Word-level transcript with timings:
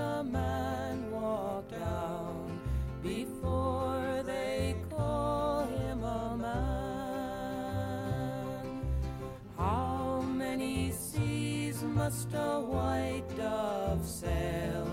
A 0.00 0.24
man 0.24 1.10
walk 1.10 1.70
down 1.70 2.60
before 3.02 4.22
they 4.24 4.74
call 4.90 5.66
him 5.66 6.02
a 6.02 6.36
man? 6.36 7.50
How 9.56 10.22
many 10.22 10.90
seas 10.92 11.82
must 11.82 12.32
a 12.34 12.60
white 12.60 13.28
dove 13.36 14.06
sail 14.06 14.86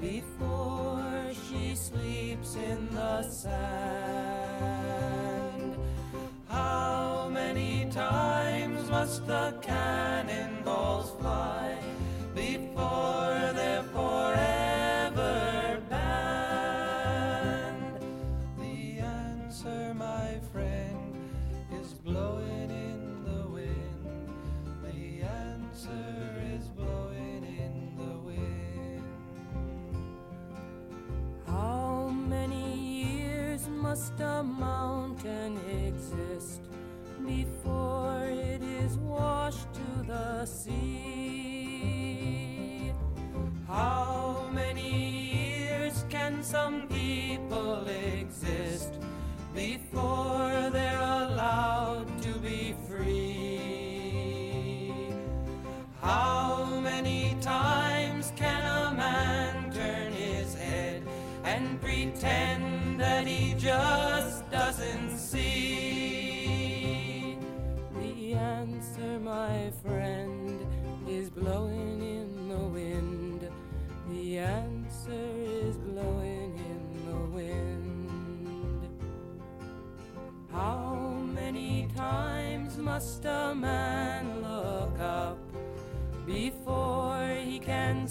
before 0.00 1.32
she 1.48 1.74
sleeps 1.74 2.54
in 2.56 2.88
the 2.94 3.22
sand? 3.22 4.40
How 6.48 7.28
many 7.32 7.86
times 7.90 8.90
must 8.90 9.26
the 9.26 9.54
cannonballs 9.62 11.10
fly 11.20 11.78
before 12.34 13.52
they're 13.54 13.84
must 33.90 34.20
a 34.20 34.40
mountain 34.44 35.58
exist 35.88 36.60
before 37.26 38.22
it 38.22 38.62
is 38.62 38.96
washed 38.98 39.66
to 39.74 40.02
the 40.06 40.46
sea? 40.46 41.72
How 43.66 44.46
many 44.52 44.92
years 45.34 46.04
can 46.08 46.40
some 46.40 46.86
people 46.86 47.84
exist 47.88 48.94
before 49.56 50.70
they're 50.70 51.00
allowed 51.24 52.06
to 52.22 52.38
be 52.38 52.76
free? 52.88 53.72
How 56.00 56.64
many 56.80 57.36
times 57.40 58.32
can 58.36 58.62
a 58.62 58.94
man 58.94 59.72
turn 59.72 60.12
his 60.12 60.54
head 60.54 61.02
and 61.42 61.80
pretend 61.80 62.69
that 63.00 63.26
he 63.26 63.54
just 63.54 64.48
doesn't 64.50 65.16
see? 65.16 66.58
The 67.98 68.34
answer, 68.34 69.18
my 69.18 69.72
friend, 69.82 70.66
is 71.08 71.30
blowing 71.30 72.02
in 72.02 72.48
the 72.50 72.58
wind. 72.58 73.48
The 74.10 74.38
answer 74.38 75.32
is 75.66 75.78
blowing 75.78 76.52
in 76.72 77.06
the 77.06 77.20
wind. 77.38 78.86
How 80.52 80.98
many 81.34 81.88
times 81.96 82.76
must 82.76 83.24
a 83.24 83.54
man 83.54 84.42
look 84.42 85.00
up 85.00 85.38
before 86.26 87.26
he 87.42 87.58
can 87.58 88.06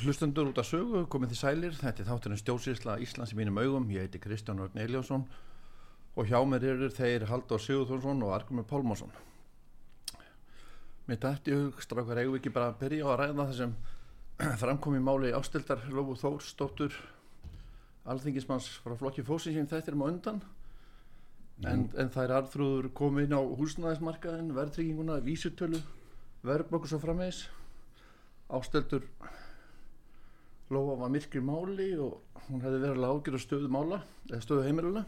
Hlustendur 0.00 0.48
út 0.48 0.56
af 0.56 0.64
sögu, 0.64 1.02
komið 1.12 1.34
þið 1.34 1.38
sælir, 1.38 1.74
þetta 1.76 2.00
er 2.00 2.06
þátturinn 2.08 2.38
stjórnsýrsla 2.40 2.94
Íslands 3.04 3.34
í 3.34 3.36
mínum 3.36 3.58
augum, 3.60 3.88
ég 3.92 4.06
heiti 4.06 4.20
Kristján 4.22 4.62
Örn 4.64 4.78
Eliasson 4.80 5.26
og 6.16 6.30
hjá 6.30 6.38
mér 6.48 6.64
eru 6.70 6.86
þeir 6.94 7.26
Halldór 7.28 7.60
Sigurðursson 7.60 8.22
og 8.24 8.32
Argrimur 8.32 8.64
Pálmarsson. 8.70 9.10
Mér 11.04 11.20
dætti 11.20 11.52
hug, 11.52 11.82
strákar, 11.84 12.22
eigum 12.22 12.32
við 12.32 12.40
ekki 12.40 12.52
bara 12.54 12.70
að 12.70 12.78
byrja 12.80 13.04
á 13.04 13.08
að 13.12 13.18
ræða 13.20 13.36
það 13.50 13.52
sem 13.58 13.74
framkom 14.62 14.96
í 14.96 15.02
máli 15.04 15.32
ástildar 15.36 15.84
Lófu 15.92 16.16
Þórsdóttur, 16.22 16.96
alþingismanns 18.08 18.70
frá 18.80 18.96
flokki 19.02 19.26
fósins 19.26 19.58
sem 19.58 19.68
þetta 19.68 19.92
er 19.92 19.98
um 19.98 20.06
á 20.06 20.10
undan, 20.14 20.40
en, 21.66 21.84
en 21.92 22.14
það 22.14 22.24
er 22.24 22.34
arðrúður 22.38 22.88
komið 22.96 23.28
inn 23.28 23.36
á 23.36 23.42
húsnæðismarkaðin, 23.60 24.54
verðtrygginguna, 24.56 25.20
vísutölu, 25.28 25.82
verðblokkur 26.48 26.94
svo 26.94 27.02
framvegis, 27.04 27.42
ástildur 28.48 29.04
Lóa 30.70 30.94
var 31.00 31.10
myrkri 31.10 31.40
máli 31.42 31.88
og 31.98 32.20
hún 32.46 32.62
hefði 32.62 32.82
verið 32.84 33.04
að 33.04 33.14
ágjöra 33.16 33.42
stöðu 33.42 33.70
mála 33.74 33.96
eða 34.28 34.42
stöðu 34.44 34.66
heimiluna 34.68 35.04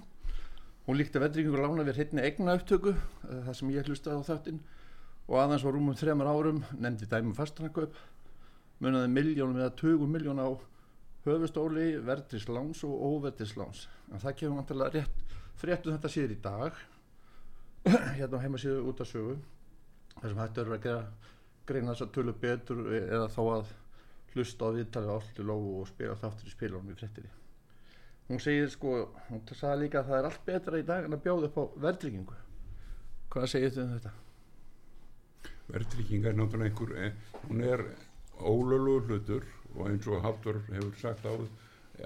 hún 0.89 0.99
líkti 0.99 1.21
veðringur 1.23 1.63
lána 1.63 1.85
við 1.87 2.01
hérna 2.01 2.25
egna 2.27 2.57
upptöku 2.59 2.95
það 3.23 3.53
sem 3.55 3.71
ég 3.71 3.87
hlustaði 3.87 4.19
á 4.19 4.27
þáttinn 4.27 4.59
og 5.29 5.37
aðeins 5.39 5.67
var 5.67 5.77
rúmum 5.77 5.99
þremar 5.99 6.31
árum 6.33 6.59
nefndi 6.75 7.07
dæmum 7.07 7.37
fastanakaup 7.39 7.95
munaði 8.83 9.13
miljónum 9.15 9.61
eða 9.61 9.75
20 9.79 10.11
miljón 10.11 10.43
á 10.43 10.51
höfustóli, 11.23 11.93
verðris 12.03 12.49
láns 12.51 12.83
og 12.83 12.99
óverðris 12.99 13.55
láns 13.55 13.85
en 14.11 14.19
það 14.19 14.39
kemur 14.41 14.59
vantilega 14.59 14.97
rétt 14.97 15.37
fréttu 15.63 15.95
þetta 15.95 16.11
síður 16.11 16.35
í 16.35 16.41
dag 16.43 16.81
hérna 18.19 18.43
á 18.43 18.43
heimasíðu 18.43 18.83
út 18.91 19.05
af 19.05 19.13
sögu 19.13 19.37
þar 20.17 20.27
sem 20.27 20.43
hættu 20.43 20.65
eru 20.65 20.75
að 20.75 20.85
gera 20.89 21.07
greina 21.71 21.95
þess 21.95 22.09
að 22.09 22.13
tölu 22.19 22.35
betur 22.43 22.83
eða 22.99 23.31
þá 23.31 23.41
að 23.45 23.73
hlusta 24.33 24.69
á 24.69 24.75
viðtalið 24.77 25.15
állu 25.17 25.47
lófu 25.49 25.73
og 25.81 25.89
spila 25.91 26.19
þáttur 26.21 26.51
í 26.51 26.55
spilunum 26.57 26.93
í 26.93 26.99
frettinni 26.99 27.33
hún 28.29 28.41
segir 28.41 28.71
sko, 28.73 28.93
hún 29.29 29.43
sagði 29.51 29.85
líka 29.85 30.03
að 30.03 30.11
það 30.11 30.19
er 30.19 30.29
allt 30.31 30.45
betra 30.47 30.81
í 30.81 30.87
dag 30.89 31.07
en 31.07 31.17
að 31.17 31.25
bjóða 31.27 31.51
upp 31.51 31.59
á 31.59 31.65
verðryggingu 31.87 32.39
hvað 33.33 33.51
segir 33.55 33.75
þið 33.75 33.83
um 33.85 33.97
þetta? 33.97 34.15
Verðtrygging 35.73 36.27
er 36.29 36.37
náttúrulega 36.37 36.71
einhver 36.71 36.95
eh, 37.01 37.13
hún 37.47 37.65
er 37.65 37.85
ólölugur 38.43 39.09
hlutur 39.09 39.45
og 39.77 39.87
eins 39.89 40.09
og 40.11 40.25
Haldur 40.25 40.61
hefur 40.69 40.97
sagt 41.01 41.27
á 41.29 41.33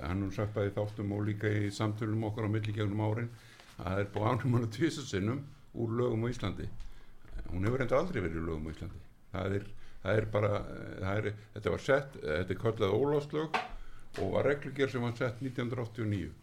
hann 0.03 0.23
hefur 0.23 0.35
sagt 0.37 0.55
bæði 0.57 0.75
þáttum 0.77 1.15
og 1.17 1.27
líka 1.29 1.51
í 1.51 1.71
samtölum 1.75 2.27
okkar 2.29 2.49
á 2.49 2.55
milligegnum 2.55 3.03
árin 3.07 3.31
að 3.77 3.87
það 3.87 4.01
er 4.03 4.11
búið 4.15 4.29
ánum 4.31 4.57
hann 4.57 4.67
að 4.67 4.75
tvisa 4.77 5.05
sinnum 5.07 5.43
úr 5.77 5.97
lögum 5.99 6.25
á 6.25 6.33
Íslandi. 6.33 6.69
Hún 7.51 7.67
hefur 7.69 7.85
enda 7.85 7.99
aldrei 8.01 8.23
verið 8.23 8.41
í 8.41 8.45
lögum 8.47 8.69
á 8.69 8.73
Íslandi. 8.73 9.03
Það 9.33 9.57
er, 9.59 9.67
það 10.07 10.23
er 10.23 10.31
bara 10.33 10.55
það 10.63 11.13
er, 11.21 11.31
þetta 11.57 11.77
var 11.77 11.87
sett, 11.91 12.19
þetta 12.23 12.55
er 12.55 12.63
kallað 12.63 12.97
óláslög 12.97 13.63
og 14.23 14.35
var 14.39 14.47
reglugjör 14.47 14.93
sem 14.93 15.05
var 15.05 15.17
sett 15.19 15.43
1989 15.43 16.35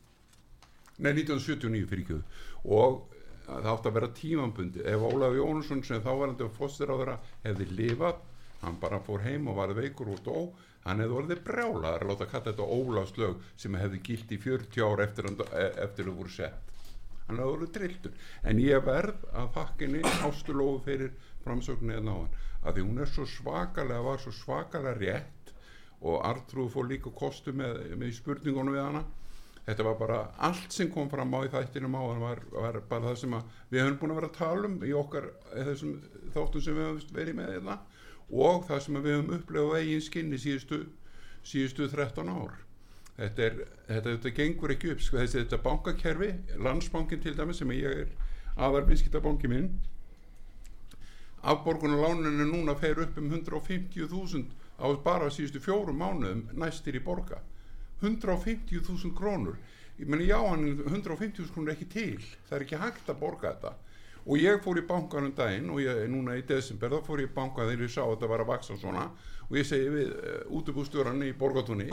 nei 1.01 1.13
1979 1.13 1.87
fyrir 1.89 2.03
ekki. 2.03 2.19
Og 2.69 2.99
það 3.47 3.71
átti 3.71 3.89
að 3.89 3.95
vera 3.97 4.11
tímambundi 4.17 4.83
ef 4.87 5.07
Ólaf 5.07 5.37
Jónsson 5.37 5.81
sem 5.85 6.03
þávarandi 6.03 6.45
og 6.45 6.59
þeirra 6.59 7.17
hefði 7.43 7.69
lifað 7.71 8.21
hann 8.63 8.77
bara 8.79 9.01
fór 9.03 9.25
heim 9.25 9.49
og 9.51 9.57
varði 9.57 9.81
veikur 9.81 10.13
og 10.13 10.21
dó 10.23 10.37
hann 10.85 11.01
hefði 11.03 11.17
orðið 11.19 11.41
brjálaður 11.47 12.05
að 12.05 12.11
láta 12.11 12.29
kalla 12.31 12.51
þetta 12.51 12.69
Ólafslög 12.77 13.41
sem 13.59 13.75
hefði 13.79 13.99
gilt 14.07 14.31
í 14.31 14.39
40 14.45 14.85
ár 14.87 15.03
eftir, 15.03 15.27
eftir 15.83 16.07
þau 16.07 16.15
voru 16.21 16.31
sett. 16.31 16.71
Hann 17.27 17.39
hefði 17.39 17.57
orðið 17.57 17.75
drilltur. 17.77 18.15
En 18.43 18.63
ég 18.63 18.85
verð 18.85 19.27
að 19.33 19.51
þakkinni 19.57 20.03
ástulóðu 20.27 20.81
fyrir 20.87 21.13
framsögnu 21.43 21.97
eða 21.97 22.07
náðan 22.07 22.33
að 22.63 22.77
því 22.77 22.85
hún 22.87 23.01
er 23.03 23.11
svo 23.11 23.25
svakalega 23.29 24.05
var 24.05 24.21
svo 24.23 24.33
svakalega 24.35 24.95
rétt 24.99 25.51
og 26.03 26.23
Artrúð 26.27 26.71
fór 26.73 26.87
líka 26.89 27.11
kostu 27.15 27.53
með, 27.55 27.93
með 27.99 28.17
spurningunum 28.17 28.75
við 28.75 28.83
hana. 28.83 29.03
Þetta 29.63 29.85
var 29.87 29.95
bara 29.95 30.17
allt 30.43 30.75
sem 30.75 30.89
kom 30.91 31.07
fram 31.11 31.31
á 31.31 31.39
í 31.47 31.51
þættinum 31.51 31.95
á 31.95 32.03
var, 32.19 32.41
var 32.51 32.81
bara 32.89 33.13
það 33.13 33.21
sem 33.21 33.35
við 33.71 33.85
höfum 33.85 33.99
búin 34.01 34.11
að 34.11 34.19
vera 34.19 34.31
að 34.31 34.39
tala 34.41 34.67
um 34.67 34.75
í 34.83 34.91
okkar 34.99 35.29
þessum 35.53 35.93
þáttum 36.35 36.65
sem 36.65 36.75
við 36.75 36.89
höfum 36.89 37.15
verið 37.15 37.37
með 37.37 37.53
þetta 37.53 37.77
og 38.43 38.67
það 38.67 38.83
sem 38.83 38.99
við 38.99 39.15
höfum 39.15 39.33
upplefað 39.37 39.71
á 39.71 39.79
eigin 39.79 40.03
skinni 40.03 40.41
síðustu, 40.43 40.81
síðustu 41.47 41.87
13 41.93 42.33
ár. 42.33 42.59
Þetta, 43.13 43.47
er, 43.47 43.57
þetta, 43.87 44.09
þetta 44.09 44.35
gengur 44.41 44.73
ekki 44.73 44.91
upp 44.91 45.01
sko, 45.05 45.19
þessi 45.21 45.39
þetta 45.43 45.61
bankakerfi, 45.63 46.29
landsbankin 46.65 47.23
til 47.23 47.35
dæmis 47.37 47.61
sem 47.61 47.73
ég 47.77 48.03
er 48.03 48.13
aðar 48.57 48.87
viðskiptabanki 48.89 49.51
minn 49.51 49.69
afborgunarláninu 51.43 52.45
núna 52.47 52.75
fer 52.79 52.99
upp 53.03 53.17
um 53.19 53.29
150.000 53.29 54.45
á 54.79 54.87
bara 55.03 55.29
síðustu 55.29 55.59
fjórum 55.59 55.99
mánuðum 55.99 56.45
næstir 56.55 56.95
í 56.95 57.03
borga. 57.03 57.41
150.000 58.01 59.13
krónur. 59.15 59.57
Ég 59.99 60.07
meni 60.07 60.27
já 60.27 60.39
hann 60.39 60.67
er 60.67 60.85
150.000 60.87 61.53
krónur 61.53 61.75
ekki 61.75 61.89
til. 61.91 62.19
Það 62.49 62.57
er 62.57 62.65
ekki 62.67 62.81
hægt 62.81 63.11
að 63.11 63.19
borga 63.19 63.53
þetta. 63.53 63.73
Og 64.23 64.39
ég 64.39 64.61
fór 64.63 64.79
í 64.79 64.87
bankanum 64.87 65.33
daginn 65.35 65.69
og 65.69 65.81
ég, 65.83 66.05
núna 66.07 66.37
í 66.39 66.45
desember 66.47 66.95
þá 66.95 67.07
fór 67.07 67.23
ég 67.23 67.31
í 67.31 67.35
banka 67.35 67.67
þegar 67.67 67.87
ég 67.87 67.91
sá 67.91 68.03
að 68.05 68.13
þetta 68.15 68.31
var 68.31 68.43
að 68.45 68.51
vaksa 68.53 68.77
svona. 68.79 69.09
Og 69.49 69.57
ég 69.59 69.67
segi 69.67 69.89
við 69.91 70.13
uh, 70.13 70.37
útubústjóran 70.59 71.25
í 71.27 71.33
borgatunni 71.35 71.89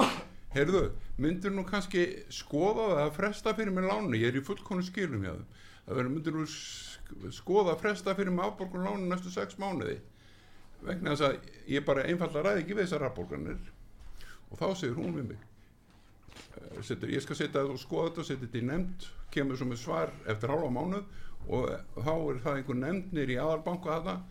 heyrðu, 0.54 0.90
myndir 1.20 1.52
nú 1.54 1.64
kannski 1.66 2.06
skoða 2.34 2.88
það 2.90 3.02
að 3.04 3.16
fresta 3.18 3.54
fyrir 3.54 3.74
mig 3.74 3.86
lánu 3.86 4.18
ég 4.18 4.30
er 4.32 4.40
í 4.40 4.44
fullkonu 4.46 4.82
skilum 4.82 5.22
hjá 5.22 5.34
þeim 5.34 5.44
það 5.90 5.98
verður 5.98 6.14
myndir 6.14 6.40
sk- 6.46 7.28
skoða 7.34 7.74
að 7.74 7.80
fresta 7.82 8.14
fyrir 8.14 8.30
mig 8.34 8.46
afborgun 8.46 8.86
lánu 8.86 9.08
næstu 9.10 9.32
sex 9.34 9.58
mánuði 9.58 9.96
vegna 10.86 11.12
þess 11.12 11.26
að 11.26 11.48
ég 11.74 11.84
bara 11.84 12.06
einfallega 12.08 12.46
ræði 12.46 12.62
ekki 12.62 12.76
við 12.78 12.86
þessar 12.86 13.02
afborganir. 13.10 13.58
Og 14.50 14.58
þá 14.62 14.68
segir 14.80 14.94
hún 14.96 15.16
við 15.18 15.26
mig 15.34 15.42
eh, 16.56 16.78
setur, 16.86 17.10
ég 17.12 17.20
skal 17.24 17.36
setja 17.36 17.58
þetta 17.58 17.74
og 17.74 17.82
skoða 17.82 18.06
þetta 18.08 18.22
og 18.22 18.28
setja 18.30 18.46
þetta 18.46 18.62
í 18.62 18.68
nefnd 18.70 19.08
kemur 19.34 19.58
svo 19.60 19.68
með 19.68 19.82
svar 19.82 20.14
eftir 20.30 20.54
hálfa 20.54 20.70
mánuð 20.78 21.04
og 21.50 21.68
þá 21.98 22.14
er 22.14 22.40
það 22.46 22.56
einhver 22.60 22.80
nefnd 22.80 23.12
nýri 23.18 23.36
aðalbanku 23.42 23.92
að 23.92 24.08
það 24.08 24.24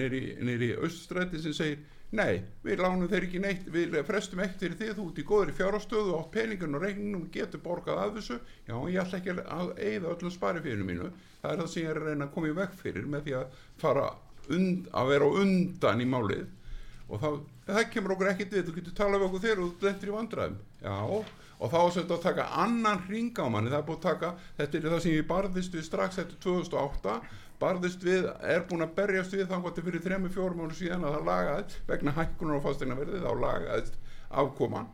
nýri, 0.00 0.72
auststræti 0.82 1.40
sem 1.42 1.54
segir 1.56 1.78
nei, 2.16 2.42
við 2.64 2.82
lánum 2.82 3.08
þeir 3.10 3.26
ekki 3.26 3.40
neitt 3.42 3.66
við 3.72 3.96
frestum 4.08 4.40
eitt 4.44 4.60
fyrir 4.60 4.94
þú 4.96 5.08
ert 5.10 5.20
í 5.20 5.24
góðri 5.28 5.56
fjárastöðu 5.56 6.14
og 6.14 6.22
átt 6.22 6.30
peningin 6.36 6.78
og 6.78 6.84
reikningum 6.84 7.26
getur 7.34 7.62
borgað 7.64 8.02
af 8.04 8.14
þessu. 8.16 8.38
Já, 8.68 8.76
ég 8.88 9.00
ætla 9.02 9.20
ekki 9.20 9.34
að 9.42 9.72
eigða 9.76 10.14
öllum 10.14 10.34
spari 10.34 10.62
fyrir 10.64 10.86
mínu. 10.88 11.10
Það 11.42 11.50
er 11.52 11.60
það 11.62 11.72
sem 11.72 11.82
ég 11.82 11.90
er 11.92 12.00
að 12.00 12.08
reyna 12.08 12.28
að 12.28 12.32
koma 12.36 12.48
í 12.48 12.54
veg 12.58 12.78
fyrir 12.82 13.10
með 13.12 13.26
því 13.26 13.36
að 13.40 13.58
fara 13.82 14.06
und, 14.48 14.88
að 14.92 15.12
vera 15.12 15.32
undan 15.42 16.00
í 16.04 16.08
málið. 16.08 16.46
Og 17.08 17.20
þá, 17.22 17.28
það 17.68 17.84
kemur 17.92 18.16
okkur 18.16 18.32
ekkert 18.32 18.56
við 18.56 18.64
þú 18.68 18.78
getur 18.78 18.96
talað 18.96 19.20
við 19.20 19.28
okkur 19.28 19.44
þegar 19.44 19.60
þú 19.62 19.68
blendur 19.82 20.10
í 20.10 20.16
vandræðum. 20.16 20.58
Já, 20.84 20.96
og 21.58 21.72
þá 21.72 21.78
er 21.78 21.94
þetta 21.96 22.16
að 22.16 22.24
taka 22.24 22.46
annan 22.62 23.04
ring 23.08 23.38
á 23.38 23.46
manni, 23.50 23.72
það 23.72 23.80
er 23.80 23.86
búið 23.88 23.98
að 23.98 24.06
taka 24.06 24.32
þetta 24.58 24.78
er 24.78 24.88
það 24.92 25.00
sem 25.04 25.14
ég 25.16 25.28
barðist 25.28 25.74
við 25.74 25.86
strax 25.88 26.20
eftir 26.22 26.40
2008 26.44 27.16
barðist 27.58 28.04
við, 28.06 28.28
er 28.42 28.64
búin 28.68 28.84
að 28.84 28.94
berjast 28.98 29.34
við 29.34 29.52
að 29.54 29.80
fyrir 29.86 30.04
3-4 30.04 30.58
mánu 30.58 30.76
síðan 30.78 31.06
að 31.08 31.16
það 31.16 31.28
lagaðist 31.28 31.78
vegna 31.88 32.14
hækkunar 32.16 32.60
á 32.62 32.66
fastegnaverði 32.66 33.22
þá 33.24 33.30
lagaðist 33.44 33.98
afkoman. 34.42 34.90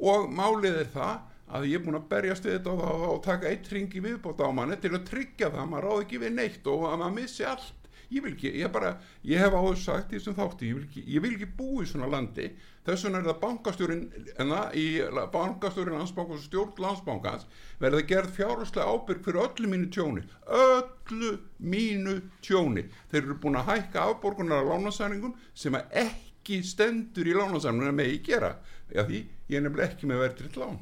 Og 0.00 0.30
málið 0.32 0.80
er 0.84 0.90
það 0.94 1.18
að 1.50 1.66
ég 1.70 1.80
er 1.80 1.84
búin 1.84 1.98
að 1.98 2.08
berjast 2.10 2.46
við 2.46 2.56
þetta 2.56 2.72
og, 2.72 2.82
og, 2.86 3.04
og 3.10 3.20
taka 3.26 3.50
eitt 3.50 3.68
ring 3.74 3.94
í 3.94 4.02
viðbót 4.04 4.42
á 4.42 4.48
manni 4.54 4.78
til 4.80 4.94
að 4.94 5.06
tryggja 5.10 5.50
það, 5.50 5.68
maður 5.70 5.88
ráð 5.88 6.02
ekki 6.04 6.22
við 6.22 6.34
neitt 6.38 6.70
og 6.70 6.86
að 6.88 6.98
maður 7.02 7.16
missi 7.18 7.46
allt 7.46 7.79
ég 8.10 8.24
vil 8.24 8.34
ekki, 8.34 8.52
ég 8.60 8.72
bara, 8.74 8.96
ég 9.26 9.40
hef 9.42 9.54
áður 9.54 9.78
sagt 9.78 10.12
í 10.12 10.18
þessum 10.18 10.36
þátti, 10.38 10.70
ég 10.70 10.78
vil 10.78 10.86
ekki, 10.88 11.06
ég 11.14 11.24
vil 11.24 11.32
ekki 11.36 11.50
búa 11.58 11.84
í 11.84 11.88
svona 11.90 12.10
landi, 12.10 12.50
þess 12.86 13.06
vegna 13.06 13.20
er 13.20 13.28
það 13.30 13.40
bankastjórin 13.44 14.04
en 14.40 14.54
það 14.54 14.76
í 14.80 14.86
bankastjórin 15.34 15.98
landsbankans 15.98 16.40
og 16.40 16.46
stjórn 16.48 16.84
landsbankans 16.84 17.46
verða 17.82 18.02
gerð 18.10 18.36
fjárháslega 18.38 18.88
ábyrg 18.90 19.24
fyrir 19.26 19.44
öllu 19.44 19.70
mínu 19.74 19.90
tjóni 19.94 20.24
öllu 20.50 21.38
mínu 21.58 22.16
tjóni. 22.42 22.86
Þeir 23.10 23.22
eru 23.24 23.38
búin 23.42 23.58
að 23.60 23.70
hækka 23.70 24.04
afborgunar 24.10 24.62
af 24.62 24.70
lánasæningum 24.70 25.34
sem 25.54 25.76
ekki 25.76 26.60
stendur 26.66 27.28
í 27.28 27.36
lánasæningum 27.36 27.96
með 27.96 28.12
ég 28.14 28.22
gera, 28.26 28.54
já 28.90 29.04
því 29.04 29.24
ég 29.50 29.58
er 29.58 29.66
nefnilega 29.66 29.90
ekki 29.90 30.10
með 30.10 30.22
verðriðt 30.24 30.60
lán. 30.60 30.78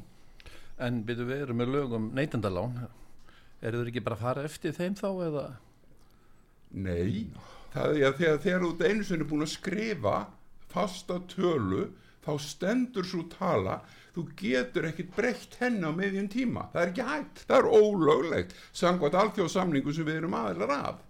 En 0.79 1.01
byrju 1.05 1.27
við 1.27 1.43
erum 1.45 1.59
með 1.59 1.73
lögum 1.75 2.11
neytendalán. 2.15 2.77
Eru 3.61 3.81
þeir 3.81 3.91
ekki 3.91 4.05
bara 4.05 4.15
að 4.15 4.23
fara 4.23 4.45
eftir 4.47 4.75
þeim 4.75 4.95
þá 4.95 5.09
eða 5.27 5.47
Nei, 6.69 7.29
það 7.73 7.95
er 7.97 8.07
að 8.11 8.19
þegar, 8.43 8.65
þú 8.65 8.69
ert 8.73 8.85
einu 8.89 9.07
sinni 9.07 9.29
búin 9.29 9.45
að 9.45 9.53
skrifa 9.55 10.15
fasta 10.69 11.17
tölu 11.31 11.87
þá 12.25 12.31
stendur 12.45 13.07
svo 13.07 13.23
tala 13.31 13.79
þú 14.13 14.25
getur 14.37 14.89
ekkit 14.89 15.13
breytt 15.15 15.57
henni 15.61 15.87
á 15.87 15.93
meðjum 15.95 16.27
tíma. 16.29 16.67
Það 16.73 16.81
er 16.81 16.91
ekki 16.91 17.07
hægt, 17.09 17.45
það 17.49 17.59
er 17.59 17.69
ólöglegt 17.79 18.57
samkvæmt 18.75 19.21
alþjóðsamningu 19.23 19.95
sem 19.95 20.07
við 20.07 20.21
erum 20.21 20.37
aðeinar 20.37 20.75
af 20.75 21.05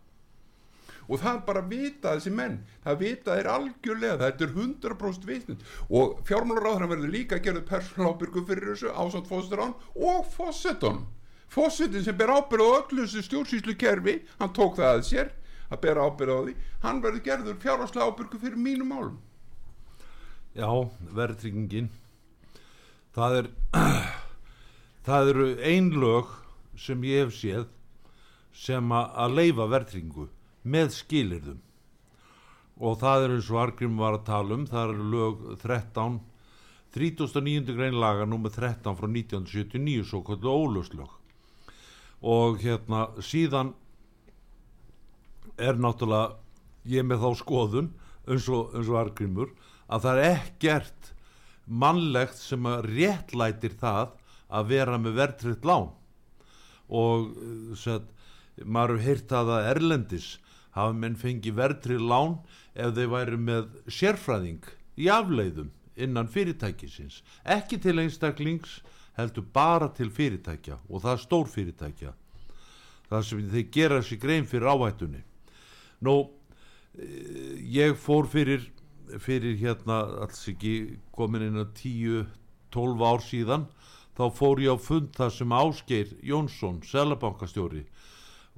og 1.09 1.17
það 1.23 1.39
bara 1.47 1.61
vita 1.65 2.13
þessi 2.15 2.31
menn 2.37 2.57
það 2.83 2.99
vita 3.03 3.37
þeir 3.37 3.49
algjörlega, 3.53 4.17
þetta 4.21 4.45
er 4.45 4.51
100% 4.53 5.29
vitnund 5.29 5.63
og 5.89 6.19
fjármálaráðurinn 6.29 6.93
verður 6.93 7.15
líka 7.15 7.39
að 7.39 7.47
gera 7.47 7.65
persónlábyrgu 7.71 8.43
fyrir 8.45 8.73
þessu 8.73 8.93
ásamt 8.93 9.29
fósturán 9.31 9.73
og 9.95 10.29
fósetton 10.35 11.07
fósettin 11.49 12.05
sem 12.05 12.17
ber 12.17 12.35
ábyrð 12.35 12.61
á 12.61 12.69
öllu 12.77 13.07
þessu 13.07 13.25
stjórnsýslu 13.25 13.77
kerfi 13.81 14.19
hann 14.37 14.53
tók 14.53 14.77
það 14.77 14.91
að 14.91 15.05
sér 15.09 15.33
að 15.69 15.81
bera 15.85 16.05
ábyrð 16.05 16.35
á 16.35 16.41
því. 16.45 16.55
Hann 16.83 17.01
verður 17.03 17.25
gerður 17.25 17.59
fjárháslega 17.63 18.09
ábyrgu 18.09 18.41
fyrir 18.41 18.59
mínum 18.59 18.93
málum. 18.93 19.17
Já, 20.57 20.69
verðtryggingin. 21.15 21.89
Það 23.15 23.37
er 23.39 23.51
það 25.07 25.33
eru 25.33 25.49
ein 25.65 25.91
lög 26.01 26.33
sem 26.79 27.03
ég 27.07 27.25
hef 27.25 27.35
séð 27.35 27.67
sem 28.55 28.91
að, 28.91 29.35
leifa 29.37 29.67
verðtryggingu 29.71 30.27
með 30.69 30.93
skilirðum 30.97 31.61
og 32.79 32.97
það 33.01 33.25
er 33.25 33.35
eins 33.35 33.49
og 33.51 33.59
Argrim 33.59 33.97
var 33.99 34.17
að 34.17 34.27
tala 34.29 34.55
um 34.55 34.65
það 34.67 34.93
eru 34.93 35.07
lög 35.13 35.45
13 35.63 36.19
39. 36.95 37.75
grein 37.77 37.99
laga 38.01 38.25
nummer 38.25 38.49
13 38.49 38.95
frá 38.97 39.07
1979 39.07 40.07
svo 40.09 40.21
kvöldu 40.25 40.49
ólöslög 40.49 41.11
og 42.25 42.59
hérna 42.63 43.09
síðan 43.23 43.73
er 45.59 45.79
náttúrulega 45.79 46.37
ég 46.89 47.05
með 47.05 47.23
þá 47.23 47.29
skoðun 47.41 47.89
eins 48.29 48.47
og, 48.51 48.73
eins 48.77 48.89
og 48.89 48.99
Argrimur 48.99 49.53
að 49.89 50.05
það 50.05 50.21
er 50.21 50.35
ekkert 50.35 51.09
mannlegt 51.69 52.39
sem 52.39 52.65
að 52.69 52.87
réttlætir 52.89 53.75
það 53.79 54.13
að 54.49 54.69
vera 54.71 54.97
með 54.97 55.17
verðtritt 55.19 55.67
lán. 55.69 55.89
Og 56.89 57.27
uh, 57.29 57.73
set, 57.77 58.07
maður 58.65 58.97
hefur 58.97 59.05
heyrt 59.05 59.27
það 59.29 59.51
að 59.55 59.67
Erlendis 59.73 60.29
hafa 60.73 60.95
menn 60.97 61.17
fengið 61.19 61.59
verðtritt 61.59 62.05
lán 62.05 62.39
ef 62.73 62.95
þeir 62.97 63.11
væri 63.13 63.41
með 63.43 63.67
sérfræðing 63.99 64.71
í 64.99 65.09
afleiðum 65.13 65.69
innan 65.99 66.29
fyrirtækisins. 66.31 67.21
Ekki 67.43 67.77
til 67.83 67.99
einstaklings 68.01 68.79
heldur 69.19 69.45
bara 69.53 69.89
til 69.93 70.09
fyrirtækja 70.13 70.79
og 70.87 71.03
það 71.03 71.13
er 71.13 71.23
stór 71.25 71.49
fyrirtækja 71.51 72.15
það 73.09 73.25
sem 73.25 73.49
þeir 73.53 73.67
gera 73.73 73.99
sér 74.05 74.21
grein 74.21 74.47
fyrir 74.47 74.69
áhættunni 74.69 75.23
nú 76.05 76.17
eh, 76.97 77.55
ég 77.79 77.97
fór 77.99 78.29
fyrir 78.29 78.67
fyrir 79.17 79.57
hérna 79.57 80.03
alls 80.25 80.43
ekki 80.51 80.99
komin 81.15 81.47
inn 81.47 81.61
að 81.61 81.71
10-12 81.81 83.05
ár 83.09 83.23
síðan 83.25 83.65
þá 84.19 84.25
fór 84.35 84.61
ég 84.61 84.75
á 84.75 84.77
fund 84.77 85.13
þar 85.15 85.33
sem 85.33 85.55
Ásgeir 85.55 86.13
Jónsson, 86.25 86.81
selabankastjóri 86.85 87.85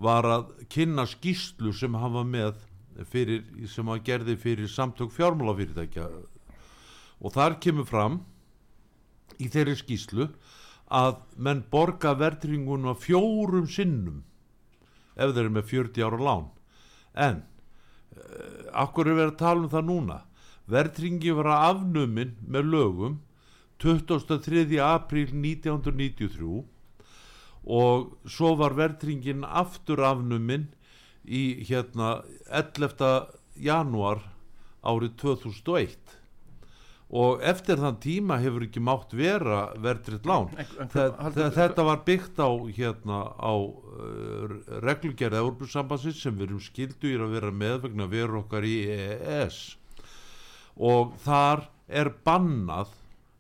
var 0.02 0.26
að 0.26 0.52
kynna 0.74 1.06
skýslu 1.06 1.74
sem 1.78 1.96
hann 1.96 2.16
var 2.16 2.28
með 2.28 2.64
fyrir, 3.12 3.44
sem 3.70 3.88
hann 3.88 4.04
gerði 4.04 4.36
fyrir 4.42 4.72
samtök 4.72 5.14
fjármálafyrirtækja. 5.14 6.08
Og 7.22 7.36
þar 7.36 7.60
kemur 7.62 7.86
fram 7.86 8.18
í 9.38 9.48
þeirri 9.52 9.78
skýslu 9.78 10.32
að 10.92 11.22
menn 11.38 11.62
borga 11.72 12.16
verðringunum 12.18 12.96
að 12.96 13.06
fjórum 13.06 13.70
sinnum 13.70 14.24
ef 15.16 15.30
þeir 15.30 15.44
eru 15.46 15.54
með 15.60 15.70
40 15.70 16.08
ára 16.08 16.26
lán 16.26 16.50
en 17.14 17.42
uh, 17.42 18.68
akkur 18.84 19.10
er 19.10 19.18
verið 19.18 19.34
að 19.34 19.42
tala 19.42 19.66
um 19.66 19.72
það 19.72 19.90
núna 19.90 20.20
verðringi 20.72 21.34
var 21.36 21.52
afnumin 21.58 22.36
með 22.48 22.70
lögum 22.76 23.20
23. 23.82 24.78
apríl 24.86 25.32
1993 25.34 26.62
og 27.62 28.30
svo 28.30 28.54
var 28.60 28.78
verðringin 28.78 29.44
aftur 29.46 30.02
afnuminn 30.06 30.70
í 31.26 31.62
hérna 31.68 32.22
11. 32.50 33.34
janúar 33.58 34.24
árið 34.82 35.18
2001 35.22 36.21
og 37.12 37.42
eftir 37.44 37.80
þann 37.82 37.98
tíma 38.00 38.38
hefur 38.40 38.64
ekki 38.64 38.82
mátt 38.84 39.12
vera 39.18 39.66
verðrið 39.84 40.28
lán. 40.30 40.48
Þe, 40.94 41.10
þetta 41.58 41.86
var 41.88 42.04
byggt 42.08 42.40
á 42.40 42.50
hérna 42.72 43.20
á 43.36 43.54
uh, 43.60 44.54
reglugerð 44.86 45.42
Európusambansins 45.42 46.22
sem 46.24 46.38
við 46.40 46.48
erum 46.50 46.64
skildu 46.64 47.12
að 47.20 47.36
vera 47.36 47.52
með 47.52 47.82
vegna 47.88 48.08
veru 48.12 48.40
okkar 48.46 48.68
í 48.68 48.78
EES 48.96 49.60
og 50.80 51.18
þar 51.26 51.68
er 51.92 52.14
bannað 52.24 52.94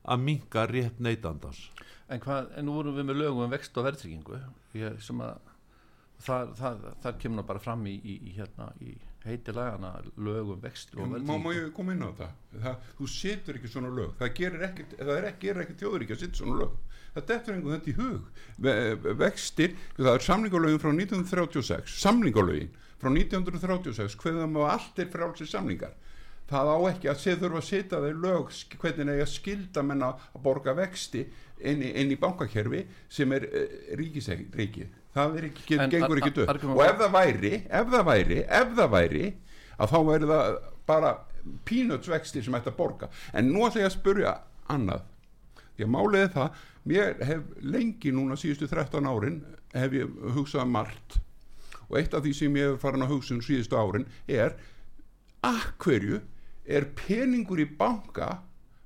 að 0.04 0.25
minka 0.25 0.66
rétt 0.68 1.00
neytandans. 1.00 1.70
En, 2.12 2.20
hvað, 2.20 2.50
en 2.60 2.68
nú 2.68 2.75
vorum 2.75 2.98
við 2.98 3.08
með 3.08 3.22
lögum 3.22 3.46
um 3.46 3.54
vext 3.54 3.78
og 3.80 3.88
verðtryggingu 3.88 4.42
sem 5.00 5.24
að 5.24 5.40
það, 6.20 6.51
það, 6.60 6.84
það 7.06 7.20
kemur 7.22 7.40
nú 7.40 7.48
bara 7.48 7.63
fram 7.63 7.88
í, 7.88 7.96
í, 7.96 8.18
í, 8.20 8.34
hérna, 8.36 8.68
í 8.84 8.98
heiti 9.25 9.54
lagana 9.54 9.92
lögum 10.18 10.62
vext 10.62 10.96
og 10.98 11.12
má, 11.13 11.36
má 11.38 11.51
ég 11.54 11.72
koma 11.75 11.94
inn 11.94 12.06
á 12.06 12.12
það? 12.18 12.38
það 12.63 12.88
þú 12.98 13.10
setur 13.16 13.60
ekki 13.60 13.72
svona 13.72 13.92
lög. 13.94 14.16
Það 14.20 14.34
gerir 14.40 14.63
það 14.63 15.13
er 15.18 15.28
ekki, 15.30 15.42
gerir 15.46 15.66
ekki 15.66 15.78
þjóður 15.82 16.06
ekki 16.06 16.18
að 16.18 16.24
setja 16.24 16.42
svona 16.42 16.60
lög. 16.63 16.78
Það 17.12 17.28
dettur 17.30 17.56
einhvern 17.56 17.75
þetta 17.75 17.92
í 17.92 17.98
hug. 18.00 18.30
Ve 18.66 18.75
vextir, 19.20 19.75
það 19.98 20.13
er 20.13 20.25
samlingalögin 20.28 20.82
frá 20.82 20.92
1936 20.94 21.98
samlingalögin 22.01 22.72
frá 23.01 23.10
1936 23.10 24.18
hverðum 24.22 24.62
að 24.62 24.72
allt 24.75 25.01
er 25.01 25.12
frálsir 25.12 25.50
samlingar 25.50 25.98
það 26.51 26.72
á 26.72 26.78
ekki 26.92 27.12
að 27.12 27.22
se 27.22 27.36
þurfa 27.40 27.62
að 27.62 27.68
setja 27.70 28.01
þeir 28.04 28.18
lög 28.25 28.56
hvernig 28.82 29.13
eiga 29.16 29.28
skilda 29.30 29.84
menna 29.88 30.12
að 30.32 30.42
borga 30.44 30.75
vexti 30.78 31.24
inn 31.62 31.84
í, 31.86 31.92
inn 32.01 32.12
í 32.12 32.20
bankakerfi 32.20 32.84
sem 33.12 33.32
er 33.36 33.48
uh, 33.48 33.78
ríkisreiki 34.00 34.90
það 35.15 35.38
er 35.39 35.48
ekki, 35.50 35.77
En 35.80 35.89
gengur 35.91 36.22
ekki 36.22 36.34
döð 36.39 36.51
og 36.72 36.82
ef 36.86 36.98
það 37.01 37.12
væri 37.15 37.53
ef 37.70 37.89
það 37.96 38.06
væri, 38.12 38.39
ef 38.62 38.75
það 38.77 38.91
væri 38.96 39.24
að 39.82 39.91
þá 39.91 39.98
væri 40.12 40.30
það 40.32 40.58
bara 40.88 41.12
pínutsvexti 41.65 42.44
sem 42.46 42.56
ætti 42.60 42.70
að 42.72 42.77
borga. 42.77 43.10
En 43.34 43.48
nú 43.51 43.63
ætla 43.65 43.82
ég 43.82 43.89
að 43.89 43.96
spurja 43.96 44.34
annað. 44.70 45.01
Því 45.75 45.86
að 45.88 45.91
málið 45.96 46.22
er 46.25 46.32
það 46.36 46.60
mér 46.91 47.24
hef 47.25 47.41
lengi 47.62 48.12
núna 48.13 48.38
síðustu 48.38 48.68
13 48.70 49.08
árin 49.10 49.39
hef 49.74 49.96
ég 49.98 50.12
hugsað 50.36 50.70
margt. 50.70 51.18
Og 51.89 51.98
eitt 52.00 52.13
af 52.13 52.22
því 52.24 52.34
sem 52.38 52.56
ég 52.60 52.70
hef 52.72 52.82
farin 52.86 53.03
að 53.06 53.12
hugsa 53.15 53.34
um 53.36 53.41
síðustu 53.44 53.75
árin 53.80 54.06
er 54.30 54.53
akkurju 55.44 56.22
er 56.65 56.86
peningur 56.96 57.60
í 57.63 57.65
banka 57.77 58.38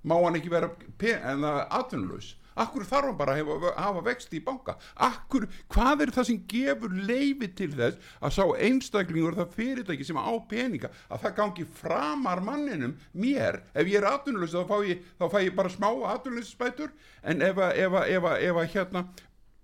má 0.08 0.16
hann 0.24 0.38
ekki 0.40 0.52
vera 0.54 0.70
pe- 0.98 1.18
en 1.20 1.44
það 1.44 1.60
er 1.60 1.68
atvinnlaus 1.80 2.30
akkur 2.64 2.88
þarf 2.88 3.10
hann 3.10 3.20
bara 3.20 3.36
að 3.36 3.42
hefa, 3.42 3.74
hafa 3.80 4.06
vext 4.06 4.34
í 4.36 4.42
banka? 4.46 4.78
Akkur, 5.08 5.48
hvað 5.72 6.06
er 6.06 6.14
það 6.16 6.30
sem 6.30 6.42
gefur 6.52 6.96
leifi 7.10 7.52
til 7.60 7.72
þess 7.76 8.16
að 8.22 8.36
sá 8.38 8.44
einstaklingur 8.68 9.38
það 9.40 9.54
fyrirtæki 9.60 10.08
sem 10.08 10.20
á 10.20 10.34
peninga 10.50 10.92
að 11.10 11.26
það 11.26 11.38
gangi 11.42 11.68
framar 11.82 12.44
manninum 12.46 12.98
mér, 13.14 13.62
ef 13.74 13.92
ég 13.92 14.02
er 14.02 14.10
atvinnlaus 14.14 14.56
þá 14.56 14.76
þá 15.20 15.30
fæ 15.32 15.40
ég 15.44 15.56
bara 15.56 15.72
smá 15.72 15.90
atvinnlausspætur 16.16 16.92
en 17.24 17.42
ef 17.46 17.62
að, 17.62 17.80
að, 17.86 18.28
að, 18.32 18.60
að 18.60 18.76
hérna 18.76 19.08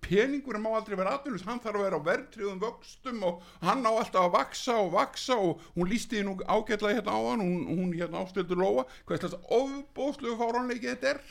peningurinn 0.01 0.63
má 0.63 0.71
aldrei 0.75 0.97
vera 0.99 1.15
atvinnus 1.15 1.45
hann 1.47 1.61
þarf 1.63 1.79
að 1.79 1.85
vera 1.85 1.99
á 2.01 2.07
verðtriðum 2.07 2.61
vöxtum 2.61 3.21
og 3.27 3.43
hann 3.63 3.85
á 3.85 3.91
alltaf 3.91 4.25
að 4.25 4.33
vaksa 4.35 4.77
og 4.81 4.89
vaksa 4.95 5.37
og 5.37 5.61
hún 5.75 5.91
lísti 5.91 6.23
nú 6.25 6.35
ágætlega 6.41 6.97
hérna 6.97 7.15
á 7.15 7.21
hann 7.29 7.43
hún, 7.45 7.61
hún 7.69 7.93
hérna 7.95 8.23
ástildur 8.25 8.59
Lóa 8.59 8.87
hvað 9.05 9.21
slags 9.21 9.37
ofbóðslegu 9.59 10.35
fáránleiki 10.41 10.89
þetta 10.89 11.13
er 11.13 11.21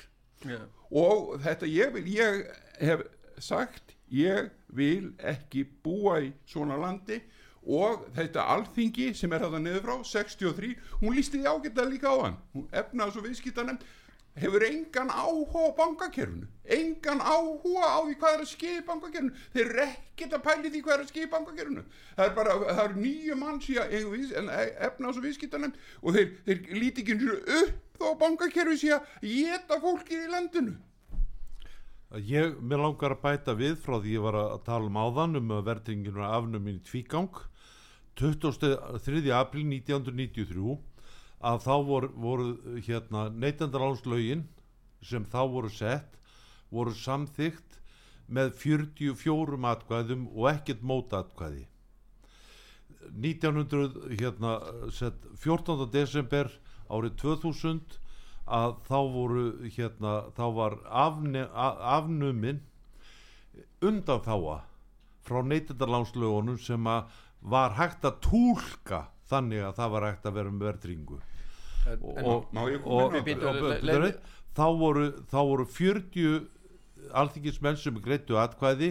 yeah. 0.46 0.66
og 0.90 1.36
þetta 1.44 1.70
ég 1.70 1.94
vil 1.96 2.06
ég 2.14 2.42
hef 2.80 3.04
sagt 3.40 3.94
ég 4.10 4.50
vil 4.74 5.12
ekki 5.18 5.64
búa 5.84 6.20
í 6.24 6.32
svona 6.48 6.78
landi 6.80 7.20
og 7.60 8.06
þetta 8.16 8.46
alþingi 8.54 9.10
sem 9.14 9.32
er 9.36 9.44
þetta 9.44 9.60
niður 9.60 9.82
frá 9.84 9.96
63, 10.10 10.70
hún 11.02 11.16
lísti 11.16 11.40
því 11.40 11.50
ágætlega 11.50 11.90
líka 11.90 12.12
á 12.12 12.16
hann 12.24 12.38
hún 12.54 12.68
efnaðs 12.72 13.18
og 13.20 13.26
viðskiptanemnd 13.28 13.84
hefur 14.38 14.64
engan 14.64 15.10
áhuga 15.10 15.66
á 15.66 15.70
bankakerfinu? 15.78 16.46
Engan 16.70 17.20
áhuga 17.20 17.86
á 17.86 17.98
því 18.06 18.16
hvað 18.20 18.34
er 18.34 18.44
að 18.44 18.50
ske 18.50 18.74
í 18.76 18.84
bankakerfinu? 18.86 19.32
Þeir 19.54 19.64
eru 19.66 19.86
ekkert 19.86 20.36
að 20.36 20.44
pæli 20.46 20.70
því 20.70 20.82
hvað 20.84 20.94
er 20.96 21.04
að 21.04 21.12
ske 21.12 21.24
í 21.24 21.30
bankakerfinu. 21.34 21.84
Það 22.16 22.26
er 22.26 22.36
bara, 22.36 22.58
það 22.66 22.84
eru 22.84 23.04
nýju 23.06 23.38
mann 23.40 23.62
síðan 23.64 24.52
efnaðs 24.88 25.18
og 25.18 25.26
viðskiptanemnd 25.26 25.80
og 26.02 26.18
þeir, 26.18 26.30
þeir 26.46 26.62
líti 26.78 27.04
ekki 27.04 27.18
upp 27.64 28.06
að 28.10 28.20
bankakerfi 28.22 28.78
sé 28.80 28.94
að 28.96 29.10
geta 29.26 29.80
fólkið 29.82 30.24
í 30.24 30.30
landinu. 30.30 30.78
Ég, 32.26 32.56
mér 32.58 32.80
langar 32.82 33.12
að 33.14 33.22
bæta 33.22 33.52
við 33.54 33.76
frá 33.78 34.00
því 34.00 34.16
ég 34.16 34.24
var 34.24 34.34
að 34.34 34.62
tala 34.66 34.88
um 34.88 34.96
áðan 34.98 35.38
um 35.38 35.52
að 35.54 35.66
verðringinu 35.68 36.24
afnum 36.26 36.66
í 36.66 36.80
tvígang. 36.82 37.36
23. 38.18 39.30
april 39.30 39.62
1993 39.70 40.74
að 41.40 41.60
þá 41.64 41.74
voru, 41.88 42.10
voru 42.20 42.80
hérna 42.84 43.28
neytendaránslögin 43.32 44.44
sem 45.02 45.24
þá 45.24 45.40
voru 45.48 45.70
sett 45.72 46.18
voru 46.70 46.92
samþygt 46.94 47.78
með 48.30 48.52
44 48.60 49.58
atkvæðum 49.72 50.26
og 50.36 50.50
ekkert 50.52 50.82
mótatkvæði 50.86 51.64
1900 53.10 54.20
hérna 54.20 54.58
sett 54.94 55.24
14. 55.40 55.88
desember 55.90 56.50
árið 56.90 57.16
2000 57.22 57.96
að 58.50 58.76
þá 58.86 58.98
voru 59.14 59.44
hérna 59.76 60.14
þá 60.36 60.44
var 60.56 60.76
afne, 60.84 61.46
afnumin 61.54 62.60
undanþáa 63.80 64.60
frá 65.24 65.40
neytendarlánslögunum 65.46 66.58
sem 66.60 66.86
að 66.90 67.18
var 67.40 67.76
hægt 67.78 68.04
að 68.04 68.20
túlka 68.26 69.06
þannig 69.30 69.64
að 69.64 69.76
það 69.78 69.92
var 69.94 70.08
hægt 70.10 70.26
að 70.28 70.38
vera 70.38 70.54
með 70.54 70.66
verðringu 70.68 71.20
og, 72.00 72.46
það? 74.10 74.20
þá, 74.56 74.64
voru, 74.80 75.04
þá 75.30 75.38
voru 75.50 75.66
40 75.66 76.40
alþingismenn 77.20 77.78
sem 77.80 78.00
greittu 78.04 78.36
atkvæði 78.40 78.90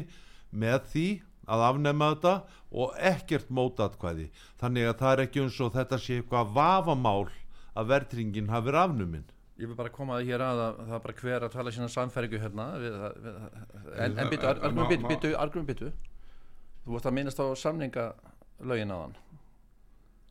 með 0.51 0.79
því 0.93 1.07
að 1.49 1.63
afnema 1.65 2.11
þetta 2.13 2.33
og 2.83 2.95
ekkert 3.11 3.49
mótatkvæði. 3.59 4.27
Þannig 4.61 4.87
að 4.91 4.97
það 5.01 5.13
er 5.15 5.23
ekki 5.25 5.43
eins 5.43 5.59
og 5.65 5.73
þetta 5.73 5.99
sé 6.01 6.19
eitthvað 6.19 6.51
vafamál 6.57 7.29
að 7.79 7.91
verðringin 7.93 8.49
hafi 8.51 8.69
verið 8.69 8.81
afnumin. 8.83 9.27
Ég 9.59 9.67
vil 9.67 9.75
bara 9.75 9.91
koma 9.91 10.19
að 10.19 10.29
hér 10.29 10.41
að 10.45 10.59
að 10.63 10.77
það 10.87 10.93
er 10.95 11.01
bara 11.05 11.15
hver 11.21 11.45
að 11.47 11.55
tala 11.57 11.71
sína 11.75 11.87
samfæringu 11.91 12.39
hérna. 12.39 12.67
Við, 12.79 12.93
við, 13.25 13.39
en, 14.05 14.13
en 14.23 14.29
byttu, 14.31 14.45
Það- 14.45 14.61
argument 14.69 14.89
byttu, 14.93 15.01
má- 15.03 15.09
byttu, 15.67 15.89
þú 16.85 16.93
vorst 16.95 17.09
að 17.09 17.17
minnast 17.17 17.41
á 17.43 17.45
samningalögin 17.59 18.93
hann 18.95 19.17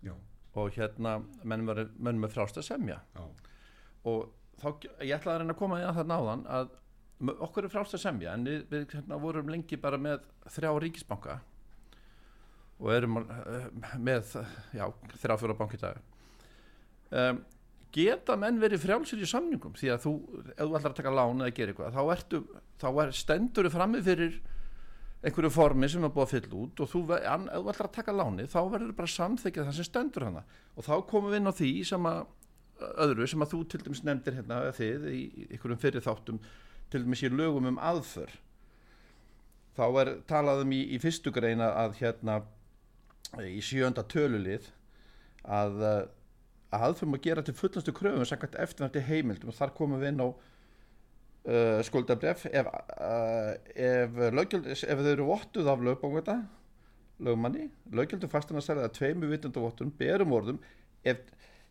já, 0.06 0.14
og 0.54 0.72
hérna 0.74 1.18
menn 1.44 1.66
var- 1.66 1.90
menn 1.98 2.20
með 2.20 2.34
frást 2.34 2.58
að 2.58 2.68
semja. 2.70 3.00
Já, 3.14 3.24
og 4.04 4.30
þá, 4.62 4.68
ég 5.04 5.14
ætlaði 5.18 5.34
að 5.34 5.40
reyna 5.42 5.54
að 5.54 5.60
koma 5.60 5.78
því 5.78 5.88
að 5.88 5.98
það 5.98 6.10
náðan 6.12 6.46
að 6.56 6.74
okkur 7.42 7.66
er 7.66 7.72
frást 7.72 7.94
að 7.94 8.04
semja 8.04 8.32
en 8.32 8.44
við, 8.46 8.64
við 8.70 8.84
hérna, 8.94 9.18
vorum 9.18 9.48
lengi 9.50 9.76
bara 9.80 9.98
með 9.98 10.20
þrjá 10.54 10.70
ríkisbanka 10.84 11.40
og 12.78 12.90
erum 12.94 13.16
uh, 13.18 13.68
með 13.98 14.36
já, 14.76 14.84
þrjá 15.18 15.38
fjóra 15.40 15.56
bank 15.58 15.74
í 15.74 15.80
dag. 15.82 15.98
Um, 17.10 17.40
geta 17.94 18.36
menn 18.38 18.60
verið 18.62 18.84
frjálsir 18.84 19.22
í 19.24 19.26
samningum? 19.26 19.74
Því 19.78 19.90
að 19.94 20.04
þú, 20.04 20.12
ef 20.52 20.60
þú 20.60 20.76
ætlar 20.78 20.92
að 20.92 20.98
taka 21.00 21.14
lán 21.14 21.42
eða 21.42 21.56
gera 21.56 21.74
eitthvað, 21.74 21.96
þá 21.96 22.14
ertu 22.14 22.40
þá 22.78 22.88
er, 23.02 23.12
stendur 23.16 23.68
þú 23.68 23.74
frammi 23.74 24.02
fyrir 24.06 24.38
einhverju 25.22 25.50
formi 25.50 25.88
sem 25.90 26.04
er 26.06 26.12
búið 26.14 26.24
að 26.24 26.32
fylla 26.34 26.58
út 26.62 26.82
og 26.82 26.90
þú, 26.92 27.00
an, 27.18 27.46
þú 27.50 27.70
ætlar 27.72 27.88
að 27.88 27.94
taka 27.96 28.14
láni 28.14 28.46
þá 28.50 28.58
verður 28.70 28.96
bara 29.00 29.14
samþykja 29.14 29.64
það 29.66 29.78
sem 29.78 29.88
stendur 29.88 30.26
hana 30.28 30.42
og 30.76 30.86
þá 30.86 30.92
komum 31.10 31.32
við 31.32 31.40
inn 31.40 31.50
á 31.50 31.58
því 31.58 31.70
sem 31.90 32.10
að 32.10 32.20
öðru 33.04 33.26
sem 33.26 33.42
að 33.42 33.54
þú 33.54 33.62
til 33.66 33.80
dæmis 33.82 34.04
nefndir 34.06 34.36
hérna 34.38 34.60
þið 34.76 35.08
í 35.10 35.22
einhverjum 35.48 35.80
fyrir 35.82 36.04
þáttum 36.04 36.38
til 36.92 37.02
dæmis 37.02 37.24
í 37.26 37.30
lögum 37.32 37.66
um 37.72 37.80
aðför. 37.82 38.30
Þá 39.74 39.84
er 40.02 40.12
talað 40.30 40.62
um 40.62 40.74
í, 40.74 40.84
í 40.94 41.00
fyrstu 41.02 41.32
greina 41.34 41.72
að 41.82 41.98
hérna 41.98 42.38
í 43.42 43.58
sjönda 43.62 44.06
tölulið 44.06 44.70
að 45.42 45.82
að 46.68 46.84
aðför 46.84 47.08
má 47.08 47.18
gera 47.24 47.42
til 47.44 47.56
fullastu 47.56 47.94
kröfum 47.96 48.24
eftirvændi 48.28 49.00
heimildum 49.08 49.52
og 49.52 49.56
þar 49.56 49.74
komum 49.76 50.00
við 50.02 50.12
inn 50.12 50.20
á 50.20 50.28
uh, 51.48 51.80
skuldabref 51.86 52.46
ef, 52.50 52.68
uh, 52.68 53.56
ef, 53.74 54.20
ef 54.20 55.02
þau 55.02 55.10
eru 55.14 55.28
vottuð 55.32 55.72
af 55.72 55.82
lögbóngvita 55.88 56.38
lögmanni, 57.24 57.66
löggjöldum 57.90 58.30
fastan 58.30 58.60
að 58.60 58.68
selja 58.68 58.92
tveimu 58.94 59.32
vitundavottum, 59.32 59.90
berum 59.98 60.36
orðum 60.36 60.60
ef 61.02 61.24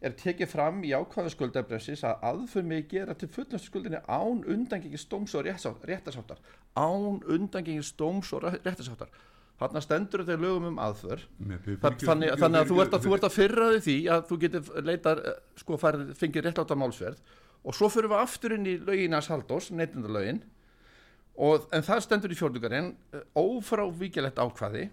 er 0.03 0.13
tekið 0.17 0.51
fram 0.51 0.83
í 0.85 0.91
ákvæðu 0.93 1.31
skuldabrefsis 1.33 2.03
að 2.05 2.25
aðför 2.29 2.67
mig 2.69 2.83
gera 2.91 3.15
til 3.17 3.29
fullastu 3.33 3.71
skuldinni 3.71 4.01
án 4.05 4.43
undangengis 4.45 5.07
stóms 5.07 5.33
og 5.37 5.47
réttasáttar 5.47 6.37
án 6.77 7.23
undangengis 7.25 7.89
stóms 7.95 8.29
og 8.37 8.45
réttasáttar 8.45 9.09
þarna 9.57 9.81
stendur 9.81 10.21
þetta 10.21 10.37
í 10.37 10.43
lögum 10.43 10.67
um 10.69 10.79
aðför. 10.81 11.23
Þannig, 11.81 12.35
að 12.37 12.69
þú 12.69 12.81
ert 12.83 13.25
að, 13.25 13.33
fyrraði 13.33 13.79
því 13.87 13.97
að 14.13 14.27
þú 14.29 14.39
getur 14.43 14.67
leitar 14.85 15.21
sko 15.57 15.79
farið, 15.81 16.11
fengið 16.19 16.45
rétt 16.45 16.61
átta 16.61 16.77
málsverð 16.77 17.23
og 17.63 17.75
svo 17.75 17.89
fyrir 17.91 18.11
við 18.11 18.21
aftur 18.21 18.55
inn 18.55 18.67
í 18.69 18.77
lögin 18.77 19.17
að 19.17 19.27
Saldós, 19.27 19.71
neytindalögin 19.71 20.43
og, 21.37 21.67
en 21.73 21.85
það 21.85 22.03
stendur 22.05 22.33
í 22.33 22.37
fjórðugarinn 22.39 22.93
ófrávíkjalegt 23.37 24.39
ákvaði 24.41 24.87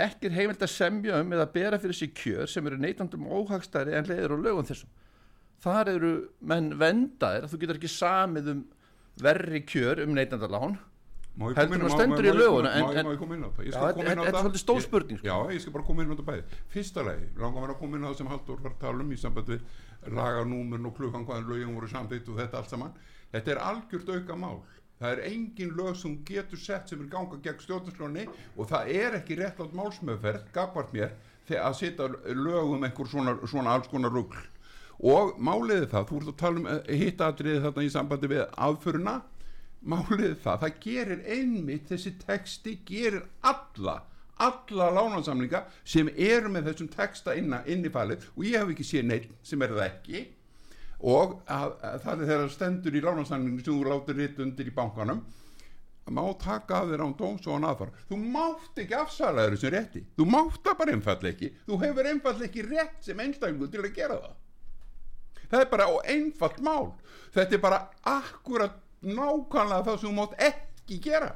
ekki 0.00 0.28
er 0.28 0.36
heimilt 0.36 0.62
að 0.64 0.72
semja 0.74 1.20
um 1.22 1.32
eða 1.32 1.48
bera 1.52 1.80
fyrir 1.80 1.96
sig 1.96 2.12
kjör 2.16 2.50
sem 2.50 2.66
eru 2.68 2.78
neytandum 2.80 3.28
óhagstæri 3.32 3.96
en 3.96 4.08
leiður 4.08 4.36
og 4.36 4.42
lögum 4.44 4.68
þessum. 4.68 4.90
Þar 5.64 5.90
eru 5.94 6.12
menn 6.44 6.74
vendaðir 6.76 7.48
þú 7.48 7.60
getur 7.62 7.78
ekki 7.80 7.92
samið 7.92 8.50
um 8.52 8.64
verri 9.24 9.62
kjör 9.64 10.02
um 10.04 10.18
ég 10.18 10.76
Heldur 11.36 11.78
má- 11.84 11.94
stendur 11.96 12.24
í 12.24 12.30
má- 12.32 12.72
en- 12.72 12.84
þetta- 12.96 13.04
er 14.26 14.32
svolítið 14.42 14.62
stór 14.64 14.80
spurning, 14.86 15.18
sko. 15.18 15.26
Já, 15.26 15.36
ég 15.52 15.60
skal 15.60 15.72
bara 15.72 15.84
koma 15.84 16.02
inn 16.02 16.10
á 16.10 16.14
þetta 16.16 16.28
bæði. 16.30 16.42
Fyrsta 16.72 17.04
lagi, 17.04 17.26
langar 17.36 17.60
mér 17.66 17.74
að 17.74 17.78
koma 17.78 17.96
inn 17.96 18.04
á 18.04 18.08
það 18.10 18.16
sem 18.16 18.26
Haldur 18.26 18.56
var 18.62 18.70
að 18.72 18.78
tala 18.80 19.00
um 19.04 19.10
í 19.12 19.18
samband 19.20 19.46
við 19.46 19.60
laganúmurinn 20.16 20.86
og 20.86 20.96
klukkan 20.96 21.26
hvaðan 21.26 21.48
lögin 21.50 21.74
voru 21.76 21.88
samþýtt 21.90 22.28
og 22.32 22.36
þetta 22.40 22.54
allt 22.60 22.70
saman. 22.70 22.92
Þetta 23.34 23.48
er 23.52 23.58
algjört 23.58 24.08
auka 24.16 24.36
mál 24.36 24.60
Það 24.96 25.12
er 25.12 25.20
engin 25.28 25.72
lög 25.76 25.94
sem 26.00 26.12
getur 26.24 26.56
sett 26.56 26.88
sem 26.88 27.00
er 27.02 27.08
ganga 27.12 27.36
gegn 27.44 27.58
stjórnarskráni 27.60 28.22
og 28.56 28.66
það 28.70 28.88
er 28.96 29.16
ekki 29.18 29.36
rétt 29.36 29.58
átt 29.60 29.74
málsmöðferð, 29.76 30.46
gagvart 30.54 30.94
mér, 30.96 31.10
þegar 31.46 31.66
að 31.68 31.74
setja 31.76 32.06
lög 32.32 32.72
um 32.72 32.80
einhver 32.88 33.06
svona, 33.10 33.34
svona 33.44 33.74
alls 33.76 33.88
konar 33.92 34.08
rugl. 34.10 34.38
Og 35.04 35.36
máliði 35.36 35.90
það, 35.92 36.06
þú 36.08 36.16
ert 36.22 36.30
að 36.32 36.36
tala 36.40 36.56
um 36.56 36.66
hittatriði 36.88 37.60
þarna 37.66 37.84
í 37.84 37.92
sambandi 37.92 38.30
við 38.32 38.42
aðföruna, 38.56 39.18
máliði 39.86 40.34
það, 40.42 40.60
það 40.64 40.78
gerir 40.84 41.24
einmitt 41.36 41.90
þessi 41.90 42.12
texti, 42.22 42.76
gerir 42.88 43.22
alla, 43.46 44.00
alla 44.42 44.90
lánansamlinga 44.98 45.64
sem 45.84 46.10
eru 46.12 46.52
með 46.52 46.70
þessum 46.70 46.90
texta 46.92 47.36
inn 47.38 47.54
í 47.56 47.92
falið 47.92 48.28
og 48.34 48.44
ég 48.48 48.60
hef 48.60 48.74
ekki 48.74 48.86
séð 48.90 49.08
neitt 49.12 49.32
sem 49.46 49.62
er 49.62 49.76
það 49.76 49.88
ekki. 49.88 50.26
Og 51.06 51.40
að, 51.52 51.74
að 51.84 51.98
það 52.04 52.22
er 52.22 52.30
þeirra 52.30 52.52
stendur 52.54 52.94
í 52.96 53.02
lánansamlingu 53.04 53.64
sem 53.64 53.74
þú 53.74 53.90
látir 53.90 54.20
ritt 54.20 54.38
undir 54.42 54.70
í 54.70 54.76
bankanum 54.76 55.24
má 56.06 56.22
taka 56.38 56.82
af 56.82 56.90
þér 56.90 57.02
án 57.02 57.14
dóms 57.18 57.46
og 57.46 57.56
án 57.58 57.66
aðfara. 57.66 58.02
Þú 58.06 58.16
mátt 58.30 58.78
ekki 58.78 58.94
afsala 58.94 59.42
þér 59.46 59.56
þessum 59.56 59.72
rétti. 59.74 60.02
Þú 60.16 60.26
mátt 60.30 60.60
það 60.62 60.76
bara 60.78 60.94
einfall 60.94 61.30
ekki. 61.32 61.48
Þú 61.66 61.78
hefur 61.82 62.10
einfall 62.10 62.42
ekki 62.46 62.66
rétt 62.66 62.98
sem 63.02 63.22
einstaklingu 63.24 63.68
til 63.72 63.82
að 63.82 63.96
gera 63.96 64.18
það. 64.22 64.36
Það 65.50 65.64
er 65.64 65.70
bara 65.72 65.88
og 65.90 66.10
einfalt 66.14 66.60
mál. 66.62 66.92
Þetta 67.34 67.56
er 67.58 67.62
bara 67.62 67.80
akkurat 68.12 68.78
nákvæmlega 69.06 69.86
það 69.86 70.00
sem 70.00 70.08
þú 70.08 70.16
mátt 70.16 70.40
ekki 70.50 71.00
gera. 71.06 71.30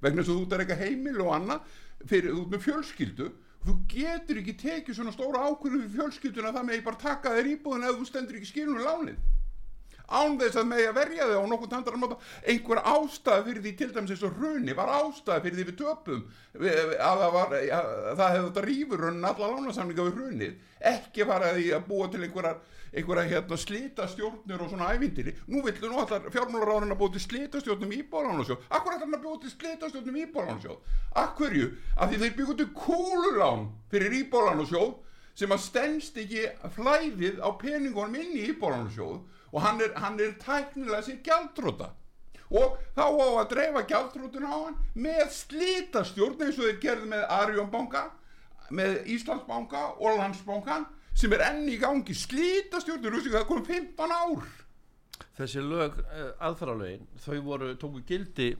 Vegna 0.00 0.22
þess 0.22 0.32
að 0.32 0.40
þú 0.40 0.44
ert 0.46 0.56
að 0.56 0.62
reyka 0.62 0.80
heimil 0.80 1.20
og 1.24 1.32
annað 1.36 1.78
fyrir 2.08 2.32
ert 2.34 2.54
með 2.54 2.66
fjölskyldu 2.66 3.30
þú 3.66 3.74
getur 3.92 4.40
ekki 4.40 4.54
tekið 4.60 4.96
svona 4.96 5.12
stóra 5.12 5.42
ákvörðum 5.50 5.82
fyrir 5.84 5.98
fjölskylduna 5.98 6.54
það 6.54 6.66
með 6.66 6.78
ég 6.78 6.86
bara 6.86 7.02
taka 7.02 7.34
þér 7.36 7.50
íbúðin 7.50 7.86
ef 7.90 7.98
þú 7.98 8.08
stendur 8.08 8.38
ekki 8.38 8.48
skilunum 8.48 8.86
lánið. 8.86 9.20
Án 10.10 10.38
þess 10.40 10.58
að 10.58 10.66
með 10.66 10.80
að 10.88 10.96
verja 10.96 11.26
þig 11.28 11.36
á 11.38 11.50
nokkuð 11.50 11.74
máta 12.02 12.16
einhver 12.50 12.80
ástæð 12.92 13.44
fyrir 13.46 13.62
því 13.62 13.72
til 13.78 13.90
dæmis 13.94 14.14
eins 14.14 14.24
og 14.26 14.40
hruni 14.40 14.74
var 14.74 14.90
ástæð 14.96 15.44
fyrir 15.44 15.58
því 15.60 15.66
við 15.68 15.76
töpum 15.78 16.24
að 16.56 17.20
það, 17.20 17.28
var, 17.36 17.54
að 17.60 17.90
það 18.08 18.32
hefði 18.34 18.48
þetta 18.48 18.64
rífurunn 18.64 19.28
alla 19.30 19.50
lánasamlinga 19.52 20.08
við 20.08 20.18
hrunið. 20.18 20.56
Ekki 20.90 21.28
var 21.28 21.46
að 21.46 21.60
því 21.60 21.68
að 21.76 21.86
búa 21.92 22.08
til 22.10 22.24
einhverjar 22.24 22.58
einhverja 22.92 23.28
hérna 23.30 23.56
slita 23.56 24.06
stjórnir 24.10 24.62
og 24.62 24.70
svona 24.70 24.90
ævindiri 24.94 25.34
nú 25.46 25.62
villu 25.62 25.90
nú 25.90 26.00
allar 26.02 26.26
fjármálaráðurinn 26.34 26.94
að 26.94 26.98
búa 27.02 27.12
til 27.14 27.22
slita 27.22 27.60
stjórnum 27.62 27.92
íbálánarsjóð 27.98 28.66
akkur 28.68 28.96
hann 28.96 29.14
að 29.14 29.22
búa 29.26 29.38
til 29.42 29.52
slita 29.52 29.90
stjórnum 29.90 30.18
íbálánarsjóð 30.24 30.96
akkurju, 31.22 31.70
af 31.96 32.10
því 32.10 32.18
þeir 32.24 32.34
byggu 32.40 32.56
til 32.58 32.68
kúlulán 32.74 33.68
fyrir 33.92 34.18
íbálánarsjóð 34.24 34.92
sem 35.38 35.54
að 35.54 35.64
stendst 35.64 36.18
ekki 36.18 36.44
flæðið 36.74 37.38
á 37.38 37.48
peningunum 37.62 38.18
inn 38.18 38.34
í 38.34 38.44
íbálánarsjóð 38.50 39.18
og 39.50 39.62
hann 39.62 39.80
er, 39.80 39.94
hann 39.94 40.18
er 40.20 40.34
tæknilega 40.42 41.02
sér 41.06 41.22
gjaldróta 41.26 41.92
og 42.50 42.78
þá 42.98 43.04
á 43.06 43.28
að 43.38 43.50
dreifa 43.54 43.82
gjaldrótuna 43.86 44.50
á 44.50 44.58
hann 44.66 44.78
með 44.94 45.28
slítastjórn 45.36 46.42
eins 46.42 46.58
og 46.58 46.66
þeir 46.66 46.80
gerði 46.82 47.12
með 47.14 47.28
Arjónbanka 47.38 48.08
með 48.74 49.04
Íslandsbanka 49.14 49.84
og 49.98 50.18
Landsbankan 50.18 50.86
sem 51.20 51.36
er 51.36 51.44
enn 51.50 51.68
í 51.68 51.76
gangi 51.80 52.16
slítastjórnir, 52.16 53.20
það 53.28 53.46
kom 53.48 53.64
15 53.66 54.14
ár 54.16 54.46
þessi 55.40 55.64
lög 55.64 55.98
uh, 56.00 56.30
aðfaralögin 56.48 57.04
þau 57.20 57.40
voru, 57.44 57.74
tóku 57.80 58.00
gildi 58.08 58.54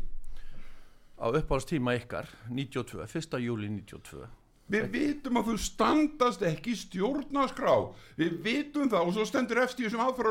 á 1.21 1.29
uppáhaldstíma 1.29 1.97
ykkar 2.01 2.29
92, 2.49 3.07
1. 3.09 3.41
júli 3.45 3.73
92 3.73 4.29
Við 4.71 4.85
vitum 4.93 5.41
að 5.41 5.49
þú 5.49 5.55
standast 5.59 6.43
ekki 6.47 6.77
stjórnaskrá. 6.79 7.73
Við 8.15 8.37
vitum 8.45 8.91
það 8.93 9.09
og 9.09 9.17
svo 9.17 9.25
stendur 9.27 9.59
eftir 9.65 9.89
þessum 9.89 10.05
aðfara 10.05 10.31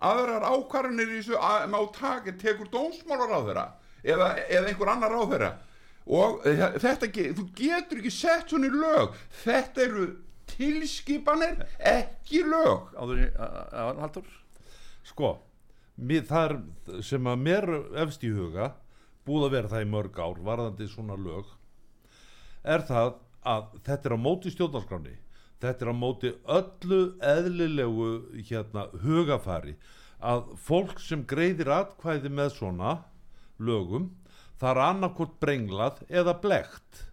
aðrar 0.00 0.46
ákvarðanir 0.48 1.12
í 1.12 1.18
þessu 1.20 1.36
að, 1.38 1.66
má 1.70 1.78
taka, 1.94 2.32
tekur 2.40 2.66
dómsmálar 2.72 3.30
á 3.30 3.40
þeirra 3.46 3.64
eða, 4.02 4.28
eða 4.48 4.72
einhver 4.72 4.90
annar 4.94 5.14
á 5.14 5.22
þeirra. 5.22 5.50
Og 6.10 6.46
eh, 6.48 6.64
þetta, 6.82 7.10
þú 7.36 7.44
getur 7.54 8.00
ekki 8.00 8.10
sett 8.14 8.50
svona 8.50 8.70
í 8.70 8.74
lög. 8.74 9.14
Þetta 9.44 9.84
eru 9.84 10.06
tilskipanir, 10.50 11.64
ekki 11.78 12.44
lög. 12.46 12.92
áður 12.96 13.24
í, 13.24 13.30
haldur 14.02 14.28
Sko, 15.06 15.32
það 15.98 16.44
er 16.44 17.02
sem 17.06 17.26
að 17.26 17.42
mér 17.46 17.66
efst 18.04 18.22
í 18.24 18.30
huga 18.34 18.74
búið 19.26 19.48
að 19.48 19.56
vera 19.56 19.72
það 19.72 19.86
í 19.86 19.90
mörg 19.94 20.20
ár 20.20 20.44
varðandi 20.44 20.86
svona 20.90 21.16
lög 21.18 21.50
er 22.62 22.84
það 22.86 23.16
að 23.48 23.74
þetta 23.86 24.08
er 24.08 24.14
á 24.16 24.20
móti 24.20 24.52
stjórnarskráni 24.52 25.16
þetta 25.60 25.84
er 25.84 25.92
á 25.92 25.96
móti 25.96 26.32
öllu 26.48 27.00
eðlilegu 27.20 28.10
hérna 28.48 28.86
hugafari. 29.02 29.76
Að 30.20 30.52
fólk 30.60 30.98
sem 31.00 31.24
greiðir 31.28 31.70
atkvæði 31.72 32.32
með 32.32 32.54
svona 32.56 32.96
lögum 33.60 34.10
það 34.60 34.70
er 34.72 34.82
annarkvort 34.86 35.38
brenglað 35.40 36.02
eða 36.08 36.36
blekt 36.42 37.06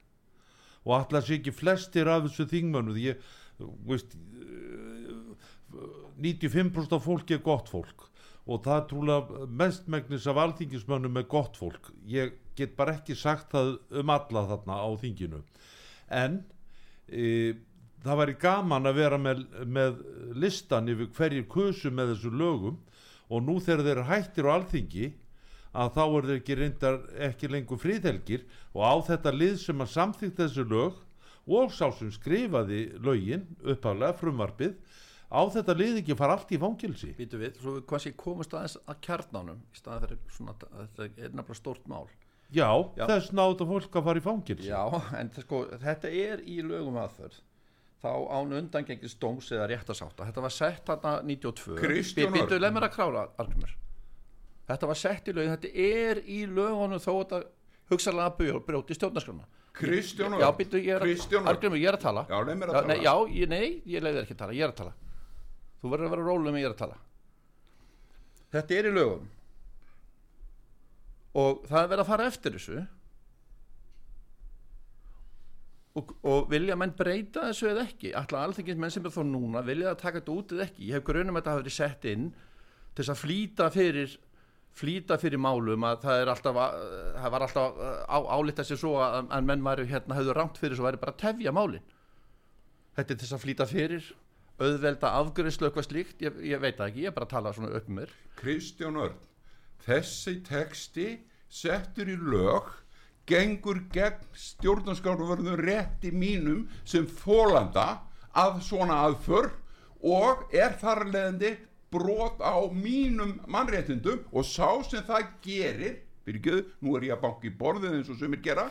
og 0.88 0.96
allar 1.02 1.26
sé 1.26 1.38
ekki 1.38 1.52
flestir 1.52 2.08
af 2.08 2.24
þessu 2.26 2.48
þingmönu 2.48 2.96
því 2.96 3.06
ég, 3.10 3.24
veist 3.90 4.16
95% 6.18 6.96
af 6.96 7.04
fólki 7.04 7.36
er 7.36 7.44
gott 7.44 7.70
fólk. 7.70 8.08
Og 8.48 8.62
það 8.64 8.78
er 8.78 8.86
trúlega 8.88 9.48
mestmegnis 9.60 10.28
af 10.32 10.40
alþingismönnum 10.40 11.20
er 11.20 11.28
gott 11.28 11.58
fólk. 11.60 11.92
Ég 12.08 12.38
get 12.56 12.78
bara 12.78 12.96
ekki 12.96 13.18
sagt 13.20 13.52
það 13.52 13.76
um 14.00 14.14
alla 14.14 14.46
þarna 14.54 14.80
á 14.80 14.90
þinginu. 15.02 15.42
En 16.08 16.40
e, 17.12 17.58
það 18.06 18.22
væri 18.22 18.38
gaman 18.40 18.88
að 18.88 19.02
vera 19.02 19.20
með, 19.20 19.44
með 19.68 20.00
listan 20.40 20.88
yfir 20.88 21.12
hverjir 21.18 21.48
kusu 21.52 21.92
með 21.92 22.16
þessu 22.16 22.32
lögum. 22.32 22.80
Og 23.28 23.44
nú 23.44 23.58
þegar 23.60 23.84
þeir 23.84 24.06
hættir 24.08 24.48
á 24.48 24.56
alþingi 24.56 25.12
að 25.78 25.92
þá 25.98 26.04
er 26.06 26.28
þeir 26.30 26.40
ekki 26.42 26.58
reyndar 26.60 27.00
ekki 27.30 27.50
lengur 27.54 27.82
fríðhelgir 27.82 28.46
og 28.74 28.82
á 28.82 28.94
þetta 29.12 29.34
lið 29.36 29.58
sem 29.62 29.84
að 29.84 29.94
samþykta 29.94 30.48
þessu 30.48 30.66
lög 30.72 31.04
og 31.58 31.74
sá 31.76 31.86
sem 31.96 32.12
skrifaði 32.12 32.82
lögin 33.04 33.46
uppaflega 33.62 34.18
frumvarpið 34.20 34.74
á 35.28 35.42
þetta 35.54 35.76
lið 35.78 36.00
ekki 36.02 36.16
fara 36.20 36.38
allt 36.38 36.54
í 36.56 36.60
fangilsi 36.62 37.12
býtu 37.18 37.40
við, 37.42 37.58
svo 37.62 37.78
við 37.78 37.86
kannski 37.90 38.14
komast 38.20 38.56
aðeins 38.56 38.78
að 38.88 39.02
kjarnánum 39.08 39.60
í 39.76 39.82
svona 39.82 40.56
þetta 40.62 41.08
er 41.08 41.36
nefnilega 41.36 41.60
stórt 41.60 41.88
mál. 41.92 42.08
Já, 42.48 42.70
Já. 42.96 43.04
þess 43.10 43.34
náðu 43.36 43.68
fólk 43.68 43.98
að 44.00 44.06
fara 44.08 44.22
í 44.22 44.24
fangilsi 44.24 44.70
já, 44.70 44.84
en 45.20 45.32
það 45.36 45.44
sko, 45.44 45.58
þetta 45.84 46.12
er 46.16 46.44
í 46.48 46.62
lögum 46.64 46.96
aðförð 47.02 47.42
þá 48.00 48.12
án 48.32 48.54
undangengis 48.62 49.18
dóms 49.20 49.50
eða 49.52 49.68
réttasátta 49.74 50.30
þetta 50.30 50.44
var 50.46 50.54
sett 50.56 50.88
þarna 50.88 51.18
92 51.28 51.76
Kristján 51.82 52.38
Örn. 52.38 52.56
leið 52.62 52.76
mér 52.78 52.88
að 52.88 52.96
krála 52.96 53.26
Arnumur 53.42 53.74
þetta 54.68 54.90
var 54.92 55.00
sett 55.00 55.28
í 55.28 55.36
lögum, 55.36 55.56
þetta 55.58 55.72
er 55.88 56.22
í 56.26 56.42
lögunum 56.46 57.00
þó 57.04 57.14
hugsalega 57.92 58.34
brjó- 58.38 58.64
brjóti 58.68 58.98
stjórnarskrona 58.98 59.46
Kristján 59.78 60.34
já, 60.42 60.50
býtu, 60.58 60.80
ég 60.82 60.96
er 60.96 61.04
að 61.06 61.12
er 61.86 61.96
að 61.98 62.02
tala. 62.02 62.24
Já, 62.30 62.38
leið 62.42 62.58
mér 62.58 62.72
að 62.72 62.78
tala. 62.80 62.96
já, 63.06 63.14
ég, 63.38 63.50
nei, 63.52 63.82
ég 63.86 64.02
leiði 64.02 64.22
ekki 64.24 64.34
að 64.34 64.40
tala, 64.42 64.56
ég 64.58 64.66
er 64.66 64.72
að 64.74 64.80
tala. 64.80 64.94
Þú 65.78 65.92
verður 65.92 66.08
að 66.08 66.14
vera 66.16 66.26
rólega 66.26 66.54
með 66.56 66.64
ég 66.64 66.66
er 66.70 66.74
að 66.74 66.80
tala. 66.82 66.98
Þetta 68.56 68.78
er 68.78 68.88
í 68.90 68.94
lögum 68.96 69.26
og 71.38 71.66
það 71.70 71.84
er 71.84 71.90
verið 71.92 72.02
að 72.02 72.10
fara 72.10 72.28
eftir 72.32 72.56
þessu. 72.58 72.84
Og, 75.98 76.12
og 76.30 76.48
vilja 76.50 76.78
menn 76.78 76.94
breyta 76.98 77.48
þessu 77.50 77.70
eða 77.72 77.84
ekki? 77.86 78.12
Ætla 78.18 78.44
alþengis 78.48 78.78
menn 78.82 78.94
sem 78.94 79.06
er 79.06 79.14
þó 79.14 79.24
núna 79.26 79.62
vilja 79.66 79.92
það 79.92 80.02
taka 80.02 80.22
þetta 80.22 80.34
út 80.40 80.54
eða 80.56 80.66
ekki? 80.68 80.88
Ég 80.90 80.98
hef 80.98 81.06
grunum 81.06 81.38
að 81.38 81.42
þetta 81.44 81.54
hafi 81.54 81.64
verið 81.64 81.78
sett 81.78 82.08
inn 82.10 82.28
til 82.98 83.04
þess 83.04 83.14
að 83.14 83.22
flýta 83.22 83.70
fyrir 83.74 84.18
flýta 84.78 85.18
fyrir 85.22 85.42
málum 85.42 85.86
að 85.88 86.04
það 86.06 86.22
er 86.22 86.32
alltaf 86.34 86.62
að, 86.64 86.80
það 87.18 87.34
var 87.34 87.46
alltaf 87.48 87.80
á, 88.06 88.18
álita 88.38 88.66
sér 88.68 88.82
svo 88.82 88.96
að, 89.02 89.20
að 89.34 89.48
menn 89.50 89.66
væri 89.66 89.88
hérna 89.90 90.18
höfðu 90.20 90.38
rámt 90.38 90.62
fyrir 90.62 90.78
svo 90.78 90.88
væri 90.88 91.02
bara 91.02 91.16
að 91.16 91.22
tefja 91.26 91.54
málin. 91.56 91.86
Þetta 92.98 93.14
er 93.14 93.22
þess 93.24 93.38
að 93.38 93.44
flýta 93.46 93.70
fyrir 93.70 94.12
auðvelda 94.58 95.14
afgjörslu 95.20 95.68
eitthvað 95.68 95.86
slíkt, 95.86 96.22
ég, 96.26 96.38
ég 96.50 96.62
veit 96.62 96.78
það 96.78 96.88
ekki, 96.92 97.04
ég 97.06 97.12
er 97.12 97.18
bara 97.18 97.28
að 97.28 97.34
tala 97.36 97.54
svona 97.54 97.74
upp 97.78 97.90
um 97.90 98.00
mér. 98.00 98.14
Kristján 98.40 99.02
Örn 99.02 99.18
þessi 99.88 100.42
texti 100.46 101.08
settur 101.48 102.10
í 102.12 102.18
lög 102.20 102.74
gengur 103.28 103.80
gegn 103.94 104.26
stjórnarskráruverðum 104.36 105.60
rétti 105.62 106.12
mínum 106.16 106.66
sem 106.88 107.08
þólanda 107.22 108.04
að 108.38 108.62
svona 108.68 109.02
aðför 109.08 109.52
og 110.04 110.44
er 110.56 110.76
þar 110.80 111.06
leðandi 111.08 111.54
brot 111.92 112.42
á 112.44 112.58
mínum 112.74 113.38
mannréttindum 113.48 114.26
og 114.32 114.46
sá 114.46 114.84
sem 114.88 115.06
það 115.08 115.32
gerir 115.44 115.96
byrgjöðu, 116.28 116.66
nú 116.84 116.98
er 116.98 117.08
ég 117.08 117.16
að 117.16 117.24
banka 117.24 117.48
í 117.48 117.54
borðið 117.56 117.96
eins 118.00 118.12
og 118.12 118.20
sumir 118.20 118.44
gera 118.44 118.68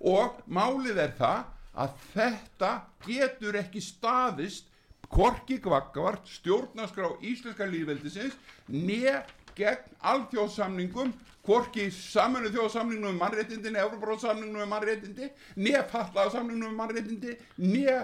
og 0.00 0.40
málið 0.50 0.98
er 1.04 1.14
það 1.18 1.44
að 1.78 1.94
þetta 2.14 2.72
getur 3.06 3.58
ekki 3.60 3.82
staðist 3.84 4.66
korki 5.08 5.60
gvaggavart 5.62 6.26
stjórnarskrá 6.28 7.14
íslenska 7.24 7.68
líðveldisins 7.70 8.34
ne 8.68 9.20
gegn 9.58 9.96
alþjóðsamningum 10.10 11.14
hvorki 11.48 11.88
saminu 11.94 12.50
þjóðsamningum 12.52 13.14
um 13.14 13.22
mannréttindi 13.22 13.72
ne 13.72 13.80
Evroparóðsamningum 13.86 14.64
um 14.64 14.72
mannréttindi 14.74 15.30
ne 15.56 15.82
fallaða 15.92 16.34
samningum 16.34 16.72
um 16.72 16.80
mannréttindi 16.82 17.38
ne 17.62 17.94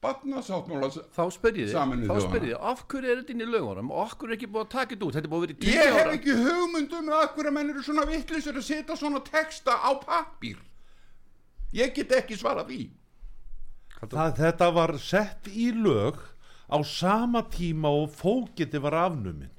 batnasáttmála 0.00 0.88
þá 1.12 1.22
spyr 1.34 1.58
ég 1.60 1.72
þig, 1.74 2.54
af 2.56 2.84
hverju 2.88 3.10
er 3.10 3.18
þetta 3.20 3.34
inn 3.34 3.44
í 3.44 3.48
lögunum 3.50 3.90
og 3.92 4.06
af 4.06 4.14
hverju 4.16 4.32
er 4.32 4.36
ekki 4.38 4.48
búið 4.54 4.64
að 4.64 4.70
taka 4.74 4.94
þetta 4.94 5.06
út, 5.08 5.16
þetta 5.18 5.28
er 5.28 5.32
búið 5.34 5.42
að 5.42 5.46
vera 5.46 5.56
í 5.56 5.60
tíu 5.60 5.74
Ég 5.74 5.90
hef 5.90 6.00
ára. 6.00 6.14
ekki 6.16 6.36
hugmynd 6.40 6.96
um 7.00 7.12
að 7.18 7.26
hverju 7.36 7.52
menn 7.56 7.72
eru 7.74 7.84
svona 7.84 8.06
vittlisur 8.08 8.60
að 8.60 8.66
setja 8.70 8.96
svona 8.96 9.20
texta 9.26 9.76
á 9.76 9.90
pappír. 10.00 10.58
Ég 11.76 11.92
get 11.94 12.14
ekki 12.16 12.38
svara 12.40 12.64
því. 12.66 12.80
Það, 14.00 14.32
þetta 14.40 14.70
var 14.74 14.96
sett 14.98 15.50
í 15.52 15.68
lög 15.76 16.16
á 16.72 16.78
sama 16.86 17.42
tíma 17.52 17.90
og 17.92 18.08
fókiti 18.16 18.80
var 18.80 18.96
afnumin 19.04 19.50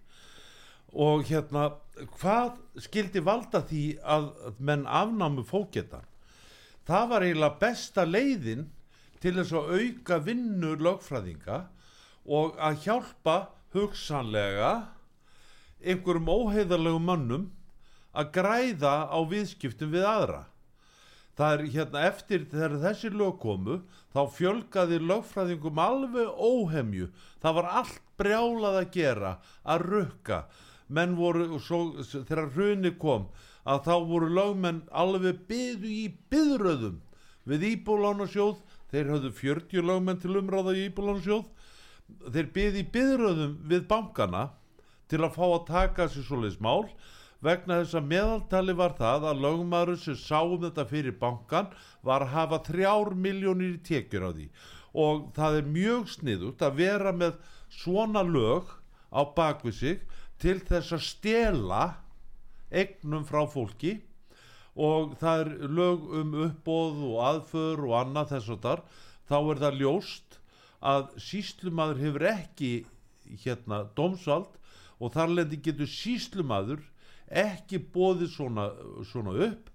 og 0.91 1.23
hérna 1.29 1.69
hvað 2.17 2.57
skildi 2.81 3.21
valda 3.23 3.61
því 3.67 3.83
að 4.01 4.31
menn 4.59 4.87
afnámu 4.89 5.43
fókitan 5.47 6.07
það 6.87 7.05
var 7.11 7.25
eiginlega 7.27 7.59
besta 7.61 8.05
leiðin 8.07 8.65
til 9.21 9.35
þess 9.37 9.53
að 9.57 9.73
auka 9.77 10.17
vinnu 10.25 10.75
lögfræðinga 10.81 11.57
og 12.25 12.57
að 12.61 12.79
hjálpa 12.85 13.35
hugsanlega 13.75 14.71
einhverjum 15.81 16.29
óheiðarlegum 16.29 17.05
mönnum 17.09 17.49
að 18.11 18.31
græða 18.35 18.95
á 19.07 19.19
viðskiptum 19.29 19.93
við 19.93 20.07
aðra. 20.07 20.41
Það 21.37 21.53
er 21.53 21.69
hérna 21.73 22.01
eftir 22.09 22.43
þegar 22.51 22.73
þessi 22.81 23.11
lög 23.15 23.37
komu 23.41 23.77
þá 24.13 24.21
fjölgaði 24.35 24.99
lögfræðingum 24.99 25.79
alveg 25.79 26.33
óhemju. 26.35 27.07
Það 27.41 27.55
var 27.57 27.69
allt 27.81 28.01
brjálað 28.19 28.81
að 28.81 28.91
gera 28.97 29.31
að 29.63 29.85
rukka. 29.87 30.41
Menn 30.91 31.15
voru 31.15 31.61
svo, 31.63 32.03
þegar 32.03 32.51
hruni 32.51 32.91
kom 32.99 33.29
að 33.63 33.85
þá 33.87 33.95
voru 34.09 34.27
lögmenn 34.35 34.83
alveg 34.91 35.39
byðu 35.47 35.87
í 35.87 36.05
byðröðum 36.33 36.99
við 37.47 37.65
Íbúlánasjóð 37.71 38.59
þeir 38.91 39.11
höfðu 39.13 39.31
40 39.39 39.87
lögmenn 39.87 40.19
til 40.21 40.35
umráða 40.39 40.75
í 40.77 40.87
Íbúlánasjóð 40.89 41.45
þeir 42.33 42.49
byðu 42.55 42.81
í 42.81 42.89
byðröðum 42.95 43.55
við 43.71 43.87
bankana 43.89 44.43
til 45.11 45.21
að 45.25 45.35
fá 45.35 45.45
að 45.47 45.65
taka 45.69 46.07
sér 46.11 46.27
svoleiðis 46.27 46.61
mál. 46.63 46.91
Vegna 47.41 47.79
þess 47.81 47.97
að 47.97 48.09
meðaltali 48.11 48.75
var 48.77 48.93
það 48.99 49.25
að 49.31 49.41
lögmaður 49.45 49.97
sem 50.03 50.17
sáum 50.19 50.59
þetta 50.61 50.85
fyrir 50.91 51.15
bankan 51.17 51.71
var 52.05 52.25
að 52.25 52.35
hafa 52.35 52.61
þrjár 52.67 53.15
miljónir 53.17 53.79
í 53.79 53.81
tekjur 53.87 54.27
á 54.29 54.31
því. 54.35 54.45
Og 54.93 55.25
það 55.35 55.57
er 55.57 55.73
mjög 55.73 56.11
sniðut 56.15 56.61
að 56.67 56.77
vera 56.83 57.15
með 57.15 57.39
svona 57.71 58.21
lög 58.27 58.69
á 59.09 59.21
bakvið 59.35 59.77
sig 59.79 60.05
til 60.41 60.59
þess 60.67 60.93
að 60.95 61.05
stela 61.07 61.83
eignum 62.71 63.25
frá 63.27 63.43
fólki 63.49 63.97
og 64.75 65.15
það 65.19 65.43
er 65.43 65.51
lög 65.79 66.05
um 66.21 66.35
uppbóð 66.45 67.01
og 67.09 67.17
aðför 67.27 67.83
og 67.87 67.95
annað 67.99 68.35
þess 68.35 68.53
að 68.53 68.61
þar 68.65 68.83
þá 69.31 69.37
er 69.39 69.61
það 69.63 69.81
ljóst 69.81 70.39
að 70.91 71.03
síslumadur 71.25 72.01
hefur 72.01 72.27
ekki 72.31 72.71
hérna 73.43 73.83
dómsvald 73.97 74.55
og 74.99 75.13
þar 75.13 75.35
lendi 75.35 75.59
getur 75.65 75.89
síslumadur 75.89 76.81
ekki 77.31 77.79
bóðið 77.93 78.31
svona, 78.33 78.71
svona 79.07 79.35
upp 79.47 79.69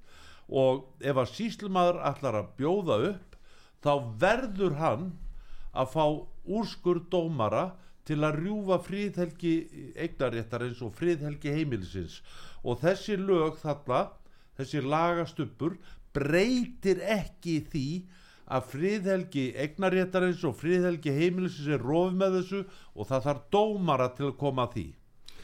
og 0.46 0.84
ef 1.00 1.16
að 1.18 1.32
síslumadur 1.34 2.02
ætlar 2.08 2.40
að 2.40 2.52
bjóða 2.58 2.98
upp 3.12 3.36
þá 3.84 3.92
verður 4.20 4.78
hann 4.80 5.08
að 5.76 5.92
fá 5.92 6.04
úrskur 6.46 7.02
dómara 7.10 7.74
til 8.06 8.20
að 8.24 8.38
rjúfa 8.42 8.78
fríðhelgi 8.86 9.54
eignaréttarins 9.98 10.82
og 10.86 10.94
fríðhelgi 10.94 11.52
heimilisins. 11.56 12.20
Og 12.62 12.78
þessi 12.82 13.18
lög 13.18 13.58
þarna 13.62 14.04
þessi 14.58 14.82
lagastuppur 14.84 15.78
breytir 16.16 17.02
ekki 17.02 17.58
því 17.70 17.88
að 18.46 18.68
fríðhelgi 18.72 19.46
eignaréttarins 19.58 20.44
og 20.46 20.54
fríðhelgi 20.60 21.14
heimilisins 21.16 21.72
er 21.74 21.82
rofið 21.82 22.20
með 22.20 22.38
þessu 22.38 22.62
og 22.94 23.08
það 23.08 23.26
þarf 23.26 23.48
dómara 23.56 24.08
til 24.14 24.28
að 24.30 24.38
koma 24.42 24.66
að 24.66 24.76
því. 24.76 24.86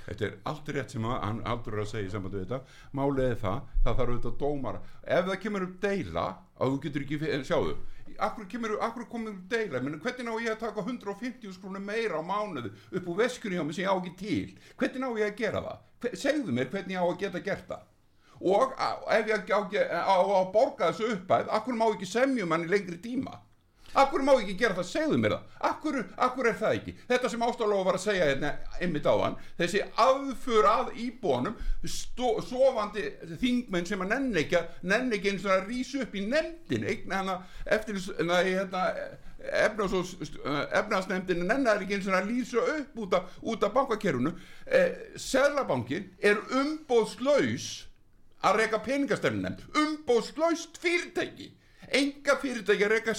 Þetta 0.02 0.24
er 0.26 0.36
allt 0.50 0.70
rétt 0.74 0.94
sem 0.94 1.04
hann 1.06 1.40
aldur 1.46 1.76
er 1.76 1.84
að 1.84 1.90
segja 1.92 2.08
í 2.08 2.12
sambandi 2.12 2.40
við 2.40 2.48
þetta. 2.48 2.78
Málið 2.98 3.28
er 3.28 3.40
það, 3.42 3.58
það 3.84 3.98
þarf 3.98 4.12
auðvitað 4.12 4.38
dómara. 4.40 4.80
Ef 5.02 5.28
það 5.28 5.40
kemur 5.44 5.66
upp 5.66 5.76
deila 5.82 6.24
að 6.58 6.72
þú 6.72 6.80
getur 6.86 7.06
ekki, 7.06 7.20
sjáðu 7.46 7.76
Akkur, 8.22 8.44
kemur, 8.50 8.74
akkur 8.84 9.06
komur 9.08 9.32
upp 9.32 9.46
deila? 9.50 9.80
Meni, 9.80 9.98
Hvernig 10.02 10.26
ná 10.26 10.34
ég 10.42 10.50
að 10.52 10.60
taka 10.66 10.82
150 10.84 11.54
skrúnum 11.56 11.86
meira 11.86 12.20
á 12.20 12.22
mánuðu 12.22 12.72
upp 12.92 13.08
úr 13.08 13.22
veskunni 13.22 13.56
hjá 13.56 13.64
mig 13.64 13.78
sem 13.78 13.86
ég 13.86 13.88
á 13.88 13.96
ekki 13.96 14.12
til? 14.20 14.58
Hvernig 14.76 15.00
ná 15.00 15.08
ég 15.16 15.30
að 15.30 15.38
gera 15.38 15.62
það? 15.64 16.12
Segðu 16.20 16.52
mér 16.52 16.68
hvernig 16.74 16.96
ég 16.96 17.00
á 17.02 17.06
að 17.08 17.20
geta 17.22 17.42
gert 17.46 17.70
það 17.70 17.88
Og 18.42 18.74
ef 19.14 19.28
ég 19.30 19.50
á, 19.54 20.16
að 20.18 20.52
borga 20.54 20.90
þessu 20.90 21.12
uppæð 21.16 21.50
Akkur 21.54 21.78
má 21.78 21.86
ekki 21.92 22.08
semjum 22.10 22.50
hann 22.54 22.66
í 22.66 22.70
lengri 22.72 22.98
tíma? 23.02 23.38
Akkur 23.92 24.22
má 24.24 24.32
ekki 24.38 24.54
gera 24.56 24.72
það, 24.78 24.86
segðu 24.88 25.18
mér 25.20 25.34
það. 25.34 25.48
Akkur, 25.68 25.96
akkur 26.26 26.46
er 26.48 26.54
það 26.56 26.76
ekki? 26.78 26.94
Þetta 27.10 27.30
sem 27.30 27.42
Ástaflófa 27.44 27.84
var 27.90 27.98
að 27.98 28.04
segja 28.06 28.28
hérna 28.30 28.52
einmitt 28.80 29.04
á 29.04 29.14
hann 29.20 29.36
Þessi 29.58 29.82
aðför 30.00 30.68
að 30.70 30.92
íbúanum 31.04 31.58
stó- 31.84 32.40
Sofandi 32.46 33.04
þingmenn 33.42 33.86
sem 33.90 34.00
að 34.00 34.14
nenni 34.14 34.40
ekki 34.46 34.62
Nenni 34.88 35.18
ekki 35.18 35.34
eins 35.34 35.44
og 35.44 35.52
að 35.58 35.68
rísa 35.68 36.00
upp 36.06 36.16
í 36.16 36.24
nefndin 36.24 36.88
hana 37.12 37.36
eftir 37.68 38.00
hérna, 38.00 38.86
efnás 39.66 39.92
og 39.92 40.08
efnaðsnefndin 40.80 41.44
nennar 41.48 41.82
ekki 41.82 41.98
eins 41.98 42.08
og 42.08 42.16
að 42.16 42.28
lýsa 42.32 42.64
upp 42.78 42.98
út 43.04 43.16
af, 43.18 43.30
af 43.68 43.72
bankakerfunu 43.76 44.32
eh, 44.66 44.92
Seðlabankin 45.20 46.08
er 46.22 46.40
umbóðslaus 46.62 47.91
að 48.42 48.60
reyka 48.60 48.80
peningastefnum 48.86 49.58
umbóðslaust 49.82 50.78
fyrirtæki. 50.82 51.50
Enga 51.92 52.38
fyrirtæki 52.40 52.86
að 52.86 52.94
reyka, 52.96 53.14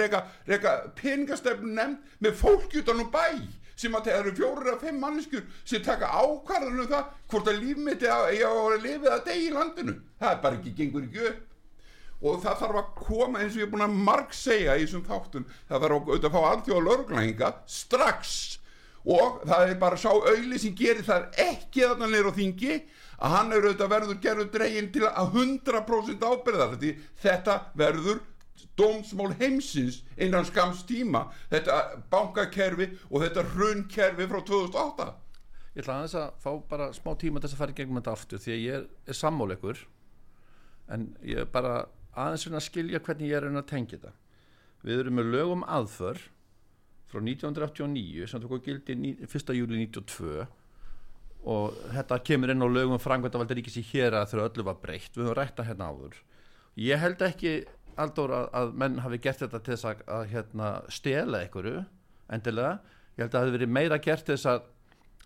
reyka, 0.00 0.24
reyka 0.48 0.74
peningastefnum 0.98 1.96
með 2.24 2.38
fólki 2.38 2.82
utan 2.82 3.02
um 3.04 3.10
bæ 3.12 3.26
sem 3.78 3.94
að 3.94 4.08
það 4.08 4.16
eru 4.20 4.32
fjórir 4.34 4.72
að 4.72 4.80
fimm 4.86 4.96
manneskjur 5.02 5.44
sem 5.62 5.82
taka 5.86 6.10
ákvarðan 6.10 6.80
um 6.82 6.88
það 6.90 7.12
hvort 7.30 7.50
að 7.50 7.60
lífmyndi 7.62 8.08
að 8.10 8.30
ég 8.34 8.50
á 8.50 8.54
að 8.58 8.80
lifa 8.86 9.12
það 9.12 9.26
degi 9.28 9.44
í 9.44 9.52
landinu. 9.54 9.94
Það 10.18 10.32
er 10.32 10.40
bara 10.42 10.58
ekki 10.58 10.72
gengur 10.80 11.06
ekki 11.06 11.28
upp. 11.28 11.44
Og 12.18 12.40
það 12.42 12.62
þarf 12.64 12.78
að 12.80 12.88
koma 12.98 13.42
eins 13.42 13.52
og 13.54 13.60
ég 13.60 13.68
er 13.68 13.70
búin 13.70 13.86
að 13.86 13.98
marg 14.08 14.32
segja 14.34 14.74
í 14.74 14.82
þessum 14.82 15.04
þáttum 15.06 15.44
það 15.68 15.84
þarf 15.84 15.94
að, 15.94 16.08
auðvitað 16.08 16.28
að 16.28 16.34
fá 16.34 16.48
alþjóða 16.48 16.86
löglæðinga 16.88 17.50
strax. 17.70 18.32
Og 19.08 19.38
það 19.46 19.68
er 19.68 19.78
bara 19.78 20.00
sá 20.02 20.10
auðli 20.10 20.58
sem 20.58 20.74
gerir 20.76 21.06
það 21.06 21.28
ekki 21.44 21.84
þarna 21.84 22.10
niður 22.10 22.32
á 22.34 22.38
þingi 22.40 22.80
að 23.18 23.34
hann 23.34 23.52
er 23.52 23.64
auðvitað 23.66 23.92
verður 23.94 24.20
gerður 24.24 24.50
dregin 24.54 24.90
til 24.94 25.06
að 25.08 25.38
100% 25.42 26.26
ábyrðar 26.26 26.76
því 26.78 26.92
þetta 27.22 27.56
verður 27.78 28.20
dómsmál 28.78 29.32
heimsins 29.38 30.02
innan 30.16 30.46
skams 30.46 30.84
tíma. 30.86 31.28
Þetta 31.50 32.02
bankakerfi 32.10 32.92
og 33.10 33.24
þetta 33.24 33.46
hrunkerfi 33.54 34.28
frá 34.30 34.42
2008 34.46 35.08
Ég 35.78 35.84
ætla 35.84 36.00
aðeins 36.00 36.14
að 36.18 36.30
fá 36.42 36.48
bara 36.66 36.86
smá 36.96 37.12
tíma 37.14 37.38
þess 37.38 37.54
að 37.54 37.60
fara 37.60 37.70
í 37.70 37.76
gegnum 37.78 38.00
þetta 38.00 38.12
aftur 38.16 38.40
því 38.42 38.50
að 38.50 38.62
ég 38.64 38.76
er, 38.80 38.86
er 39.06 39.14
sammál 39.14 39.52
ykkur 39.54 39.82
en 40.90 41.04
ég 41.22 41.42
er 41.44 41.50
bara 41.52 41.74
aðeins 42.18 42.48
að 42.50 42.64
skilja 42.64 43.00
hvernig 43.06 43.30
ég 43.30 43.38
er 43.38 43.46
að 43.52 43.68
tengja 43.70 43.94
þetta. 43.94 44.10
Við 44.82 45.02
erum 45.04 45.18
með 45.20 45.30
lögum 45.36 45.62
aðför 45.70 46.18
frá 47.12 47.20
1989 47.22 48.26
sem 48.26 48.42
tók 48.42 48.56
að 48.56 48.64
gildi 48.66 48.96
ní- 48.98 49.14
1. 49.22 49.54
júli 49.54 49.78
92 49.84 50.48
og 51.44 51.76
þetta 51.94 52.18
kemur 52.26 52.52
inn 52.52 52.64
á 52.64 52.68
lögum 52.68 53.00
frangvæntavaldi 53.02 53.58
ríkis 53.58 53.78
í 53.80 53.84
hér 53.92 54.16
að 54.18 54.32
þegar 54.32 54.50
öllu 54.50 54.66
var 54.66 54.80
breytt. 54.82 55.12
Við 55.14 55.28
höfum 55.28 55.38
rætta 55.38 55.66
hérna 55.66 55.90
áður. 55.92 56.16
Ég 56.78 57.00
held 57.02 57.22
ekki 57.26 57.52
Aldur 57.98 58.30
að, 58.30 58.48
að 58.54 58.74
menn 58.78 58.98
hafi 59.02 59.18
gert 59.22 59.40
þetta 59.42 59.58
til 59.58 59.74
þess 59.74 59.86
að, 59.90 60.02
að 60.14 60.26
hérna, 60.32 60.66
stela 60.94 61.40
einhverju 61.42 61.80
endilega, 62.30 62.76
ég 63.16 63.24
held 63.24 63.32
að 63.32 63.34
það 63.34 63.46
hefði 63.46 63.56
verið 63.56 63.72
meira 63.74 63.98
gert 64.04 64.26
til 64.28 64.36
þess 64.36 64.50
að 64.52 64.68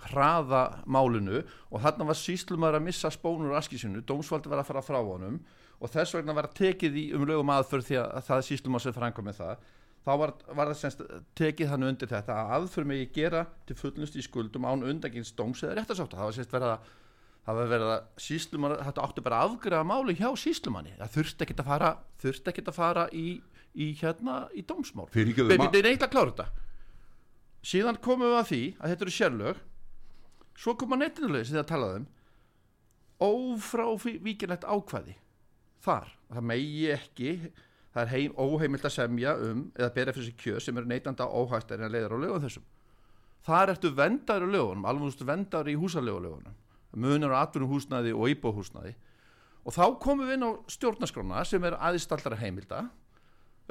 hraða 0.08 0.62
málinu. 0.88 1.42
Og 1.70 1.82
þarna 1.84 2.06
var 2.08 2.18
síslumar 2.18 2.78
að 2.78 2.86
missa 2.86 3.10
spónur 3.12 3.58
askísinu, 3.58 4.00
dómsvaldi 4.08 4.50
var 4.50 4.62
að 4.62 4.70
fara 4.70 4.84
frá 4.86 4.98
honum. 5.02 5.36
Og 5.82 5.92
þess 5.92 6.16
vegna 6.16 6.34
var 6.38 6.48
tekið 6.56 6.96
í 6.96 7.04
um 7.16 7.26
lögum 7.28 7.52
aðför 7.52 7.84
því 7.84 8.00
að 8.00 8.26
það 8.30 8.44
síslumar 8.48 8.84
sem 8.84 8.96
franga 8.96 9.26
með 9.26 9.40
það 9.42 9.68
þá 10.02 10.10
var, 10.18 10.32
var 10.58 10.70
það 10.72 10.78
semst 10.80 11.02
tekið 11.38 11.70
þannig 11.72 11.92
undir 11.92 12.10
þetta 12.10 12.38
að 12.42 12.52
aðför 12.56 12.88
megi 12.90 13.06
gera 13.14 13.44
til 13.68 13.76
fullnust 13.78 14.16
í 14.18 14.24
skuldum 14.26 14.66
án 14.66 14.82
undangins 14.88 15.30
dóms 15.38 15.62
eða 15.62 15.76
réttasátt 15.78 16.16
það 16.16 16.26
var 16.28 16.36
semst 16.38 16.54
verið 16.56 16.72
að 16.72 16.90
það 17.42 17.58
var 17.58 17.70
verið 17.72 17.92
að 17.92 18.02
síslumann 18.22 18.74
þetta 18.86 19.04
átti 19.06 19.24
bara 19.26 19.38
að 19.42 19.48
afgræða 19.52 19.86
máli 19.92 20.14
hjá 20.18 20.28
síslumanni 20.38 20.92
það 20.98 21.14
þurfti 21.16 21.46
ekkert 21.46 21.62
að 21.62 21.70
fara 21.72 21.92
þurfti 22.22 22.52
ekkert 22.52 22.70
að 22.72 22.78
fara 22.78 23.06
í, 23.18 23.26
í 23.74 23.88
hérna 23.98 24.36
í 24.54 24.62
dómsmál. 24.68 25.08
Ma- 25.08 25.66
þetta 25.66 25.80
er 25.82 25.88
að 26.06 26.12
klára 26.12 26.32
þetta. 26.34 26.46
Síðan 27.72 27.98
komum 28.02 28.26
við 28.30 28.38
að 28.38 28.48
því 28.50 28.60
að 28.78 28.92
þetta 28.92 29.04
eru 29.06 29.14
sérlög. 29.16 29.62
Svo 30.62 30.74
koma 30.78 30.98
nettinuleg 31.00 31.46
sem 31.48 31.58
það 31.58 31.68
talaði 31.72 32.00
um. 32.02 32.06
Ófrávíkilegt 33.22 34.64
ákvæði 34.66 35.14
þar, 35.82 36.08
það 36.30 36.46
megi 36.46 36.86
ekki 36.94 37.30
það 37.92 38.02
er 38.02 38.10
heim, 38.14 38.32
óheimilt 38.40 38.84
að 38.88 38.94
semja 38.96 39.34
um 39.36 39.64
eða 39.76 39.90
bera 39.94 40.12
fyrir 40.16 40.24
sig 40.30 40.36
kjöð 40.40 40.60
sem 40.64 40.78
eru 40.80 40.86
neytanda 40.88 41.26
óhægt 41.28 41.72
en 41.76 41.84
leiðar 41.92 42.14
á 42.16 42.18
lögum 42.24 42.42
þessum 42.46 42.64
þar 43.46 43.72
ertu 43.74 43.90
vendar 43.98 44.42
í 44.46 44.50
lögunum 44.54 44.84
alveg 44.88 45.16
þú 45.18 45.26
vendar 45.28 45.68
í 45.68 45.74
húsalögulögunum 45.76 46.54
munar 46.96 47.34
á 47.36 47.42
atvinnum 47.44 47.70
húsnæði 47.72 48.12
og 48.14 48.28
íbóhúsnæði 48.32 48.94
og 49.64 49.72
þá 49.76 49.84
komum 50.02 50.26
við 50.26 50.34
inn 50.38 50.46
á 50.48 50.50
stjórnaskrána 50.72 51.44
sem 51.48 51.64
er 51.64 51.76
aðistallara 51.78 52.36
heimilda 52.40 52.84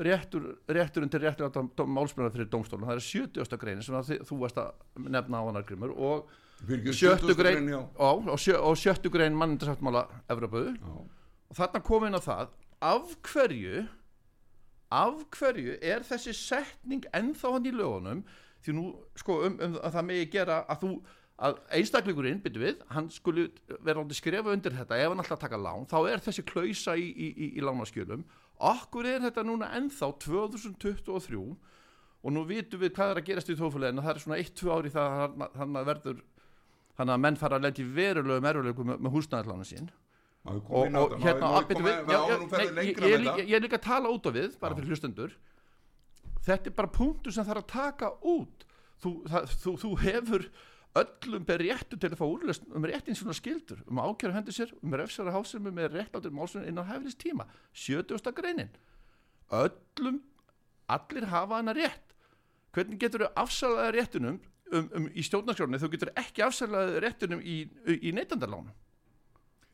réttur, 0.01 0.55
rétturinn 0.71 1.10
til 1.12 1.19
réttur 1.21 1.51
málsmjölar 1.86 2.31
fyrir 2.34 2.47
dómstólun, 2.49 2.88
það 2.88 2.95
er 2.95 3.03
70. 3.05 3.57
greinin 3.60 3.84
sem 3.86 3.95
að 3.95 4.07
þi- 4.10 4.21
þú 4.29 4.38
varst 4.39 4.57
að 4.57 4.71
nefna 4.97 5.41
á 5.41 5.43
hann 5.45 5.63
Grímur 5.67 5.91
og 5.97 6.29
Fyrir 6.62 6.93
sjöttu 6.93 7.34
70. 7.34 7.38
grein 7.41 7.67
já. 7.69 7.79
og, 7.97 8.27
og, 8.29 8.38
sjö, 8.39 8.55
og 8.62 8.77
sjöttu 8.77 9.10
grein 9.12 9.34
mannendarsáttmála 9.36 10.05
Evropu 10.29 10.62
og 11.49 11.55
þarna 11.57 11.81
kom 11.84 12.05
inn 12.05 12.15
á 12.17 12.21
það 12.21 12.47
af 12.81 13.15
hverju 13.21 13.88
af 14.91 15.23
hverju 15.38 15.80
er 15.82 16.06
þessi 16.08 16.36
setning 16.36 17.08
ennþá 17.15 17.56
hann 17.56 17.67
í 17.67 17.73
lögunum? 17.75 18.21
Því 18.62 18.77
nú 18.77 18.86
sko 19.17 19.39
um, 19.47 19.58
um 19.58 19.80
að 19.82 19.97
það 19.97 20.08
megi 20.12 20.30
gera 20.36 20.62
að 20.69 20.84
þú 20.84 20.91
að 21.41 21.58
einstaklingurinn, 21.73 22.41
byrju 22.43 22.62
við, 22.62 22.82
hann 22.93 23.08
skuli 23.10 23.47
vera 23.82 24.04
átti 24.04 24.19
skrifa 24.19 24.51
undir 24.54 24.75
þetta. 24.77 24.99
Ef 25.01 25.10
hann 25.10 25.23
alltaf 25.23 25.39
taka 25.41 25.58
lán, 25.58 25.88
þá 25.89 25.97
er 26.12 26.21
þessi 26.21 26.43
klausa 26.45 26.93
í, 26.93 27.08
í, 27.10 27.30
í, 27.32 27.47
í 27.58 27.63
lánaskjölum 27.65 28.27
okkur 28.62 29.08
er 29.10 29.23
þetta 29.25 29.43
núna 29.45 29.71
ennþá 29.77 30.12
2023 30.21 31.39
og 32.21 32.34
nú 32.36 32.43
vitum 32.45 32.82
við 32.82 32.93
hvað 32.93 33.13
er 33.13 33.21
að 33.21 33.27
gerast 33.32 33.49
í 33.49 33.58
þófæleginu, 33.58 34.04
það 34.06 34.13
er 34.13 34.23
svona 34.23 34.41
1-2 34.43 34.73
ári 34.75 34.93
það 34.93 35.15
að 35.25 35.58
hann 35.58 35.80
verður 35.88 36.19
hann 36.99 37.13
að 37.13 37.23
menn 37.23 37.39
fara 37.39 37.58
að 37.58 37.82
í 37.82 37.88
verulegum 37.95 38.49
erfulegum 38.51 38.91
með, 38.91 38.99
með 39.01 39.15
húsnæðarlána 39.15 39.65
sín 39.65 39.89
og, 40.49 40.71
og 40.73 41.15
hérna 41.21 41.51
ég 41.62 42.97
að 42.97 43.54
er 43.54 43.62
líka 43.62 43.77
að 43.77 43.86
tala 43.86 44.10
út 44.10 44.25
á 44.25 44.32
við 44.34 44.58
bara 44.62 44.77
fyrir 44.77 44.89
hlustendur. 44.95 45.36
Þetta 46.41 46.71
er 46.71 46.75
bara 46.80 46.89
punktur 46.89 47.36
sem 47.36 47.45
þarf 47.45 47.62
að 47.62 47.69
taka 47.69 48.10
út. 48.25 48.65
Þú, 49.01 49.12
það, 49.30 49.54
þú, 49.62 49.73
þú 49.84 49.91
hefur 50.01 50.47
öllum 51.01 51.45
ber 51.47 51.62
réttu 51.62 51.97
til 51.97 52.10
að 52.10 52.19
fá 52.19 52.25
úrlöst 52.25 52.65
um 52.75 52.86
réttins 52.89 53.21
svona 53.21 53.38
skildur 53.38 53.80
um 53.88 54.01
ákjæra 54.01 54.36
hendur 54.36 54.56
sér 54.56 54.73
um 54.82 54.97
refsara 54.99 55.32
hásumum 55.32 55.73
með 55.77 55.95
réttlátur 55.95 56.34
málsunum 56.36 56.67
innan 56.67 56.89
hæfilis 56.89 57.15
tíma 57.21 57.45
70. 57.71 58.34
greinin. 58.36 58.73
Öllum 59.54 60.19
allir 60.91 61.30
hafa 61.32 61.62
hana 61.62 61.77
rétt. 61.77 62.15
Hvernig 62.73 62.99
getur 62.99 63.27
þau 63.27 63.43
afsalaði 63.45 63.97
réttunum 63.97 64.41
um, 64.73 64.89
um, 64.89 65.10
í 65.13 65.23
stjórnarskjórnum 65.27 65.82
þú 65.82 65.91
getur 65.95 66.13
ekki 66.17 66.43
afsalaði 66.45 67.01
réttunum 67.06 67.45
í, 67.45 67.63
í 68.01 68.13
neytandarlánum 68.15 68.73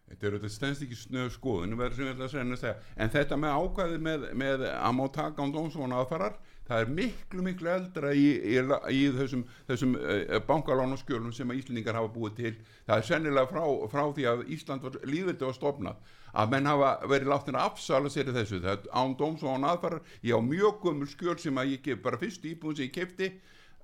Þetta 0.07 0.27
er 0.27 0.35
þetta 0.37 0.49
stendst 0.51 0.83
ekki 0.85 0.95
snöð 0.95 1.31
skoðun 1.35 1.73
sem 1.91 2.75
en 2.95 3.09
þetta 3.11 3.37
með 3.37 3.57
ákvæði 3.59 3.97
með, 3.99 4.27
með 4.39 4.67
að 4.71 4.93
má 4.95 5.03
taka 5.11 5.43
án 5.43 5.51
dómsvona 5.51 5.99
aðfarar 5.99 6.37
það 6.67 6.81
er 6.81 6.91
miklu 6.97 7.43
miklu 7.45 7.69
eldra 7.71 8.11
í, 8.15 8.25
í, 8.43 8.57
í 8.91 9.01
þessum, 9.15 9.43
þessum 9.69 9.95
uh, 9.99 10.37
bankalánaskjölum 10.47 11.33
sem 11.35 11.51
að 11.51 11.61
Íslendingar 11.61 11.97
hafa 11.97 12.11
búið 12.13 12.35
til. 12.41 12.53
Það 12.87 12.97
er 13.01 13.07
sennilega 13.07 13.51
frá, 13.51 13.63
frá 13.93 14.03
því 14.15 14.27
að 14.31 14.43
Ísland 14.55 14.83
var 14.87 14.97
líðvildi 15.07 15.47
var 15.47 15.57
stofnað 15.57 16.15
að 16.37 16.51
menn 16.53 16.69
hafa 16.69 16.91
verið 17.07 17.31
láttin 17.31 17.57
að 17.57 17.69
afsala 17.71 18.11
sér 18.13 18.33
þessu. 18.35 18.59
Það 18.65 18.89
án 18.91 19.15
dómsvona 19.19 19.71
aðfarar. 19.73 20.03
Ég 20.27 20.35
á 20.35 20.41
mjög 20.43 20.83
gömul 20.83 21.09
skjöl 21.11 21.37
sem 21.41 21.61
að 21.61 21.77
ég 21.77 22.03
bara 22.03 22.19
fyrst 22.19 22.45
íbúin 22.47 22.77
sem 22.77 22.89
ég 22.89 22.95
kefti 22.97 23.31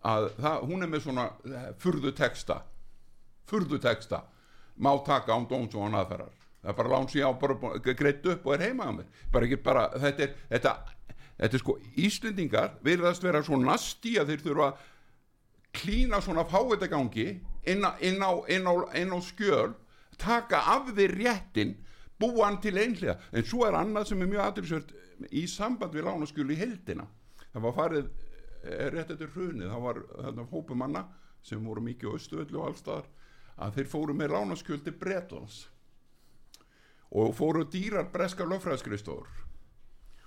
að 0.04 0.30
það, 0.42 0.68
hún 0.68 0.84
er 0.84 0.92
með 0.92 1.06
svona 1.08 1.30
uh, 1.32 1.66
furðu 1.80 2.16
texta. 2.20 2.62
Furðu 3.48 3.80
texta 3.84 4.26
má 4.78 4.92
taka 5.06 5.36
án 5.36 5.48
dóms 5.50 5.76
og 5.76 5.88
án 5.90 6.00
aðferðar. 6.02 6.40
Það 6.64 6.72
er 6.72 6.78
bara 6.80 6.94
lán 6.94 7.10
sem 7.10 7.20
ég 7.20 7.28
á 7.28 7.32
bara 7.40 7.94
greitt 7.94 8.26
upp 8.32 8.48
og 8.48 8.56
er 8.56 8.66
heima 8.70 8.88
á 8.88 8.92
mér. 8.96 9.08
Bara 9.32 9.48
ekki 9.48 9.60
bara, 9.64 9.86
þetta 10.00 10.24
er 10.24 10.36
þetta, 10.50 10.74
þetta 11.42 11.58
er 11.58 11.64
sko, 11.64 11.78
Íslendingar 12.00 12.76
virðast 12.86 13.24
vera 13.24 13.44
svo 13.44 13.60
nasti 13.60 14.18
að 14.22 14.34
þeir 14.34 14.46
þurfa 14.48 14.70
að 14.72 14.90
klína 15.74 16.22
svona 16.22 16.46
fáetagangi 16.46 17.28
inn, 17.66 17.88
inn, 18.02 18.22
inn, 18.48 18.70
inn 19.00 19.16
á 19.16 19.20
skjöl 19.26 19.74
taka 20.22 20.62
af 20.76 20.92
þeir 20.94 21.16
réttin 21.18 21.74
búa 22.20 22.46
hann 22.48 22.60
til 22.62 22.78
einhlega 22.78 23.18
en 23.34 23.48
svo 23.48 23.66
er 23.68 23.78
annað 23.78 24.12
sem 24.12 24.22
er 24.22 24.30
mjög 24.30 24.46
aðrilsvört 24.46 24.94
í 25.32 25.46
samband 25.50 25.96
við 25.96 26.08
lánaskjölu 26.08 26.56
í 26.56 26.60
heldina 26.62 27.08
það 27.54 27.66
var 27.66 27.76
farið 27.80 28.06
eh, 28.06 28.88
rétt 28.94 29.14
eftir 29.16 29.34
hrunið 29.34 29.72
það 29.74 29.86
var 29.88 30.02
þarna 30.14 30.48
hópu 30.52 30.78
manna 30.78 31.04
sem 31.44 31.66
voru 31.66 31.84
mikið 31.84 32.14
á 32.14 32.18
Östuöllu 32.20 32.62
og 32.62 32.70
allstaðar 32.70 33.10
að 33.58 33.78
þeir 33.78 33.92
fóru 33.92 34.16
með 34.18 34.34
lánaskjöldi 34.34 34.94
Bretlands 35.00 35.68
og 37.14 37.36
fóru 37.38 37.66
dýrar 37.70 38.10
breska 38.14 38.46
lögfræðskristofur 38.50 39.30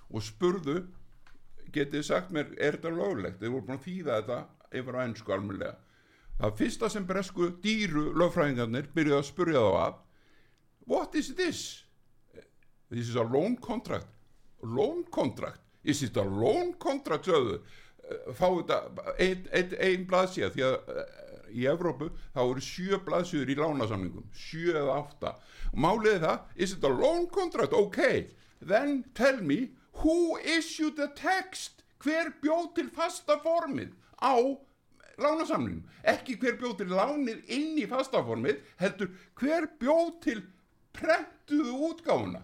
og 0.07 0.23
spurðu 0.23 0.77
getið 1.75 2.05
sagt 2.07 2.31
mér, 2.31 2.53
er 2.55 2.77
þetta 2.77 2.93
löglegt? 2.95 3.41
Þeir 3.41 3.51
voru 3.51 3.65
búin 3.67 3.79
að 3.79 3.87
þýða 3.87 4.19
þetta 4.21 4.37
yfir 4.79 4.97
á 4.97 4.99
ennsku 5.03 5.33
almennilega. 5.35 5.75
Það 6.37 6.55
fyrsta 6.61 6.89
sem 6.93 7.07
bresku 7.09 7.49
dýru 7.63 8.05
lögfræðingarnir 8.17 8.91
byrjuðu 8.95 9.17
að 9.19 9.27
spurja 9.27 9.63
þá 9.65 9.73
að 9.81 9.97
what 10.87 11.15
is 11.19 11.33
this? 11.35 11.63
This 12.89 13.09
is 13.09 13.17
a 13.19 13.25
loan 13.25 13.57
contract. 13.57 14.07
Loan 14.63 15.03
contract? 15.11 15.59
Is 15.83 16.03
it 16.03 16.17
a 16.17 16.23
loan 16.23 16.73
contract 16.79 17.27
sögðu? 17.27 17.59
Eh, 18.07 18.31
fá 18.31 18.47
þetta 18.47 18.77
einn 19.19 19.47
ein, 19.51 19.73
ein 19.83 20.05
blaðsíða 20.07 20.53
því 20.53 20.65
að 20.69 20.77
í 21.51 21.67
Evrópu 21.69 22.09
þá 22.35 22.41
eru 22.43 22.63
sjö 22.63 22.99
blaðsíður 23.05 23.53
í 23.53 23.57
lánasamningum 23.59 24.27
sjö 24.35 24.75
eða 24.75 24.99
átta. 25.01 25.33
Málið 25.73 26.21
það, 26.25 26.39
is 26.55 26.75
it 26.77 26.85
a 26.87 26.91
loan 26.91 27.27
contract? 27.27 27.73
Ok, 27.73 28.31
then 28.61 29.03
tell 29.13 29.41
me 29.41 29.71
who 30.03 30.37
issued 30.37 30.95
the 30.95 31.09
text? 31.15 31.83
Hver 32.03 32.29
bjóð 32.43 32.73
til 32.77 32.89
fasta 32.93 33.39
formið 33.41 33.95
á 34.21 34.37
lánasamningum 35.17 35.85
ekki 36.05 36.37
hver 36.41 36.59
bjóð 36.61 36.75
til 36.81 36.93
lánið 36.93 37.49
inn 37.53 37.79
í 37.81 37.87
fasta 37.89 38.21
formið 38.25 38.61
heldur 38.81 39.09
hver 39.39 39.65
bjóð 39.81 40.11
til 40.25 40.43
prentuðu 40.97 41.73
útgáfuna 41.89 42.43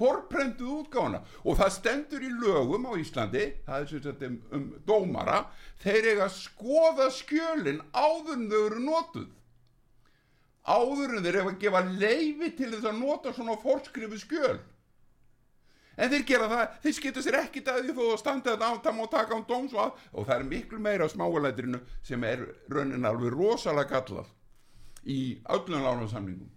forprentuð 0.00 0.72
útgáfuna. 0.80 1.22
Og 1.44 1.58
það 1.60 1.72
stendur 1.76 2.26
í 2.26 2.32
lögum 2.32 2.88
á 2.90 2.92
Íslandi 2.98 3.46
það 3.66 3.80
er 3.80 3.88
sem 3.90 4.04
sagt 4.04 4.26
um, 4.26 4.36
um 4.56 4.66
dómara 4.88 5.40
þeir 5.84 6.10
eiga 6.12 6.28
að 6.28 6.36
skoða 6.40 7.08
skjölin 7.14 7.82
áður 7.94 8.36
en 8.36 8.46
þau 8.50 8.60
eru 8.66 8.84
notuð. 8.84 9.32
Áður 10.64 11.18
en 11.18 11.26
þeir 11.26 11.40
eiga 11.40 11.50
að 11.50 11.58
gefa 11.64 11.82
leifi 11.88 12.54
til 12.58 12.70
þess 12.72 12.88
að 12.90 13.02
nota 13.02 13.34
svona 13.36 13.58
forskrifu 13.62 14.20
skjöl. 14.22 14.60
En 15.94 16.10
þeir 16.10 16.24
gera 16.26 16.46
það, 16.50 16.78
þeir 16.82 16.94
skipta 16.96 17.22
sér 17.22 17.36
ekkit 17.38 17.68
að 17.70 17.84
því 17.84 18.06
að 18.08 18.16
standa 18.18 18.54
þetta 18.54 18.66
á, 18.66 18.72
það 18.82 18.96
má 18.96 19.04
taka 19.12 19.36
án 19.36 19.44
dóms 19.46 19.76
og 19.78 20.00
og 20.10 20.26
það 20.26 20.34
er 20.36 20.48
miklu 20.50 20.80
meira 20.82 21.06
smáalætrinu 21.10 21.78
sem 22.02 22.24
er 22.26 22.48
raunin 22.72 23.06
alveg 23.06 23.36
rosalega 23.36 23.92
kallað 23.92 24.32
í 25.06 25.20
öllum 25.54 25.84
lánasamningum 25.84 26.53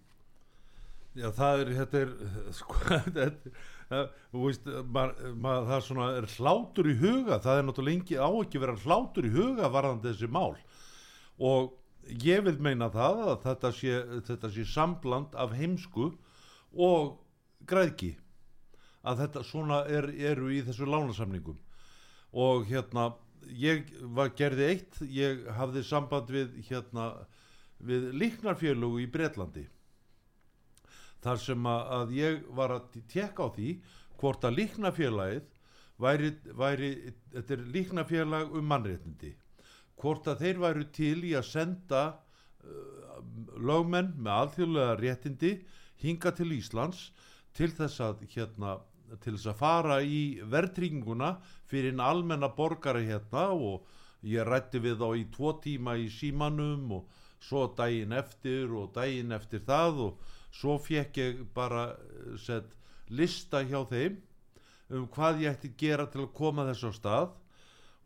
Já, 1.18 1.30
það 1.34 1.60
er, 1.62 1.70
þetta 1.80 2.00
er, 2.04 2.10
sko, 2.58 2.76
þetta 2.86 3.24
er, 3.26 4.10
þú 4.30 4.44
veist, 4.44 4.68
maður, 4.94 5.32
maður, 5.34 5.64
það 5.66 5.76
er 5.76 5.84
svona, 5.86 6.08
er 6.20 6.28
hlátur 6.36 6.88
í 6.90 6.94
huga, 7.00 7.38
það 7.42 7.60
er 7.60 7.64
náttúrulega 7.66 7.94
lengi 7.94 8.18
á 8.20 8.28
ekki 8.30 8.62
vera 8.62 8.76
hlátur 8.84 9.26
í 9.26 9.32
huga 9.34 9.70
varðandi 9.74 10.12
þessi 10.12 10.28
mál. 10.36 10.52
Og 11.38 11.72
ég 12.22 12.44
vil 12.46 12.56
meina 12.62 12.90
það 12.94 13.22
að 13.24 13.38
þetta 13.46 13.72
sé, 13.74 13.94
þetta 14.28 14.50
sé 14.54 14.66
sambland 14.68 15.34
af 15.38 15.54
heimsku 15.58 16.10
og 16.78 17.16
græðki 17.68 18.12
að 19.08 19.24
þetta 19.24 19.42
svona 19.48 19.80
er, 19.90 20.10
eru 20.30 20.52
í 20.54 20.60
þessu 20.66 20.86
lánasamningum. 20.86 21.58
Og 22.38 22.68
hérna, 22.68 23.08
ég 23.48 23.90
var 24.14 24.30
gerði 24.38 24.70
eitt, 24.70 25.00
ég 25.02 25.48
hafði 25.56 25.82
samband 25.88 26.30
við, 26.30 26.54
hérna, 26.68 27.08
við 27.82 28.12
líknarfélögu 28.20 29.02
í 29.02 29.10
Bretlandi 29.10 29.66
þar 31.24 31.40
sem 31.42 31.68
að, 31.70 32.12
ég 32.16 32.42
var 32.54 32.74
að 32.76 33.00
tekka 33.10 33.48
á 33.48 33.54
því 33.54 33.70
hvort 34.18 34.44
að 34.46 34.58
líknafélagið 34.60 35.48
væri, 35.98 36.32
væri 36.54 36.90
þetta 37.34 37.56
er 37.56 37.66
líknafélag 37.74 38.54
um 38.58 38.68
mannréttindi 38.70 39.34
hvort 39.98 40.28
að 40.30 40.44
þeir 40.44 40.62
væru 40.62 40.86
til 40.94 41.16
í 41.26 41.34
að 41.38 41.48
senda 41.50 42.02
uh, 42.14 43.18
lögmenn 43.58 44.14
með 44.16 44.34
alþjóðlega 44.36 44.98
réttindi 45.00 45.52
hinga 46.02 46.32
til 46.38 46.52
Íslands 46.54 47.08
til 47.58 47.72
þess 47.74 48.02
að 48.04 48.22
hérna 48.34 48.78
til 49.24 49.34
þess 49.34 49.50
að 49.50 49.60
fara 49.62 50.00
í 50.04 50.20
verðtrygginguna 50.52 51.32
fyrir 51.70 51.94
en 51.94 52.04
almenna 52.04 52.50
borgara 52.54 53.00
hérna 53.02 53.48
og 53.54 53.86
ég 54.26 54.46
rætti 54.46 54.82
við 54.84 54.98
þá 55.00 55.08
í 55.16 55.24
tvo 55.34 55.54
tíma 55.64 55.96
í 55.98 56.08
símanum 56.12 56.92
og 56.98 57.22
svo 57.42 57.68
daginn 57.78 58.12
eftir 58.18 58.74
og 58.74 58.92
daginn 58.94 59.32
eftir 59.32 59.62
það 59.66 60.02
og 60.08 60.34
svo 60.54 60.78
fekk 60.82 61.20
ég 61.22 61.42
bara 61.54 61.90
eh, 61.92 62.36
sett 62.40 62.74
lista 63.08 63.62
hjá 63.64 63.82
þeim 63.88 64.18
um 64.88 65.04
hvað 65.12 65.44
ég 65.44 65.56
ætti 65.56 65.74
gera 65.76 66.08
til 66.08 66.24
að 66.24 66.34
koma 66.36 66.64
þess 66.70 66.88
á 66.88 66.92
stað 66.96 67.36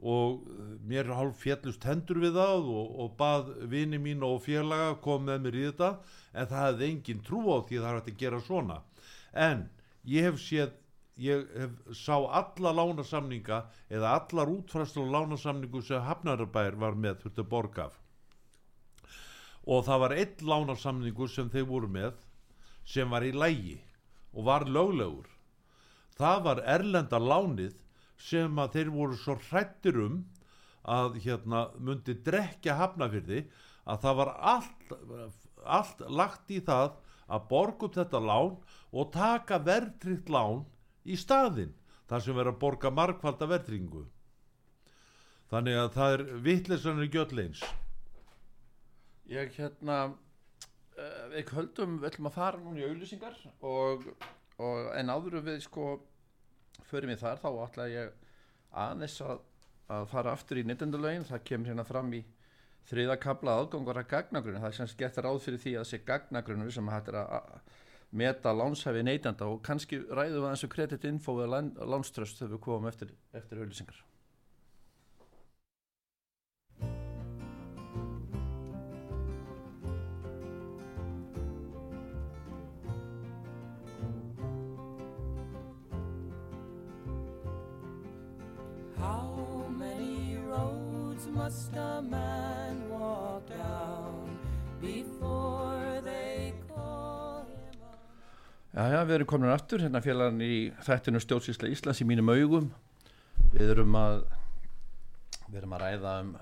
og 0.02 0.42
eh, 0.50 0.74
mér 0.90 1.12
hálf 1.14 1.42
fjallust 1.44 1.86
hendur 1.86 2.22
við 2.22 2.36
það 2.38 2.68
og, 2.74 2.92
og 3.04 3.16
bað 3.18 3.52
vini 3.70 4.00
mín 4.02 4.24
og 4.26 4.42
félaga 4.46 4.96
kom 5.04 5.28
með 5.28 5.46
mér 5.46 5.58
í 5.58 5.66
þetta 5.68 5.92
en 6.32 6.50
það 6.50 6.68
hefði 6.68 6.90
engin 6.90 7.24
trú 7.26 7.42
á 7.46 7.58
því 7.62 7.78
að 7.78 7.86
það 7.86 7.98
hægt 7.98 8.12
að 8.12 8.22
gera 8.24 8.40
svona. 8.42 8.78
En 9.32 9.68
ég 10.08 10.26
hef 10.26 10.40
séð 10.42 10.78
ég 11.22 11.44
hef 11.54 11.96
sá 11.96 12.16
alla 12.16 12.72
lánasamninga 12.74 13.62
eða 13.92 14.16
allar 14.18 14.50
útfræslu 14.50 15.04
lánasamningu 15.12 15.82
sem 15.84 16.02
Hafnarabær 16.02 16.78
var 16.80 16.96
með 16.96 17.22
þurfti 17.22 17.44
að 17.44 17.50
borga 17.52 17.86
af. 17.86 17.98
Og 19.62 19.84
það 19.86 20.02
var 20.02 20.14
einn 20.16 20.46
lánasamningur 20.50 21.30
sem 21.30 21.50
þeir 21.52 21.68
voru 21.68 21.90
með 21.92 22.16
sem 22.84 23.10
var 23.10 23.24
í 23.26 23.32
lægi 23.32 23.78
og 24.32 24.46
var 24.48 24.66
löglegur. 24.66 25.28
Það 26.18 26.42
var 26.46 26.62
erlenda 26.68 27.18
lánið 27.18 27.76
sem 28.22 28.58
að 28.58 28.76
þeir 28.76 28.92
voru 28.94 29.18
svo 29.18 29.36
hrættir 29.48 29.98
um 30.02 30.22
að 30.82 31.18
hérna 31.24 31.66
myndi 31.78 32.14
drekja 32.26 32.76
hafnafyrði 32.78 33.44
að 33.86 34.02
það 34.04 34.18
var 34.20 34.32
allt, 34.52 34.94
allt 35.64 36.02
lagt 36.10 36.50
í 36.50 36.60
það 36.62 36.96
að 37.32 37.46
borga 37.50 37.86
upp 37.86 37.98
þetta 37.98 38.22
lán 38.22 38.56
og 38.92 39.12
taka 39.14 39.58
verðtrykt 39.62 40.32
lán 40.32 40.64
í 41.04 41.18
staðinn 41.18 41.74
þar 42.10 42.24
sem 42.24 42.36
verður 42.36 42.54
að 42.54 42.60
borga 42.64 42.92
markvalda 42.94 43.48
verðtringu 43.50 44.02
þannig 45.52 45.78
að 45.78 45.94
það 45.96 46.16
er 46.16 46.26
vittlesanir 46.48 47.12
gjöldleins 47.14 47.62
Ég 49.32 49.54
hérna 49.56 50.12
við 51.32 51.52
höldum, 51.56 51.98
við 52.02 52.10
ætlum 52.10 52.28
að 52.30 52.36
fara 52.36 52.60
núna 52.62 52.82
í 52.82 52.88
auðlýsingar 52.88 53.38
og, 53.68 54.06
og 54.62 54.90
en 54.98 55.12
áður 55.12 55.40
við 55.46 55.62
sko 55.66 55.86
förum 56.88 57.12
við 57.12 57.22
þar 57.22 57.42
þá 57.42 57.48
ætla 57.66 57.88
ég 57.92 58.12
aðeins 58.84 59.18
að, 59.24 59.42
að 59.92 60.06
fara 60.12 60.36
aftur 60.36 60.60
í 60.60 60.66
nýttendalögin, 60.68 61.26
það 61.28 61.44
kemur 61.50 61.72
hérna 61.72 61.86
fram 61.88 62.12
í 62.16 62.22
þriða 62.90 63.18
kabla 63.22 63.58
aðgangur 63.60 64.00
að 64.00 64.10
gagnagrunni, 64.10 64.62
það 64.62 64.72
er 64.72 64.78
sem 64.78 64.96
gett 64.98 65.20
ráð 65.22 65.42
fyrir 65.44 65.62
því 65.62 65.74
að 65.76 65.84
þessi 65.84 66.04
gagnagrunni 66.08 66.74
sem 66.74 66.90
hættir 66.90 67.18
að 67.22 67.52
meta 68.12 68.52
lánshæfi 68.52 69.04
neytanda 69.06 69.48
og 69.48 69.62
kannski 69.64 70.02
ræðum 70.02 70.44
við 70.44 70.50
eins 70.50 70.64
og 70.66 70.72
kreditinfo 70.74 71.36
eða 71.46 71.62
lánströst 71.88 72.42
þegar 72.42 72.56
við 72.56 72.64
komum 72.66 72.90
eftir, 72.90 73.14
eftir 73.32 73.62
auðlýsingar 73.62 74.02
must 91.34 91.74
a 91.76 92.02
man 92.02 92.76
walk 92.90 93.48
down 93.48 94.38
before 94.80 96.00
they 96.04 96.52
call 96.68 97.44
him 97.48 97.80
a 97.80 97.96
Jæja, 98.76 99.04
við 99.08 99.14
erum 99.16 99.30
komin 99.30 99.52
aftur, 99.52 99.80
hérna 99.80 100.02
félagarn 100.04 100.42
í 100.44 100.56
þættinu 100.84 101.22
stjórnsýsla 101.24 101.70
Íslands 101.72 102.02
í 102.04 102.08
mínum 102.08 102.32
augum. 102.32 102.68
Við 103.54 103.72
erum 103.74 103.96
að 103.96 104.26
við 105.48 105.58
erum 105.62 105.76
að 105.76 105.84
ræða 105.86 106.12
um 106.24 106.34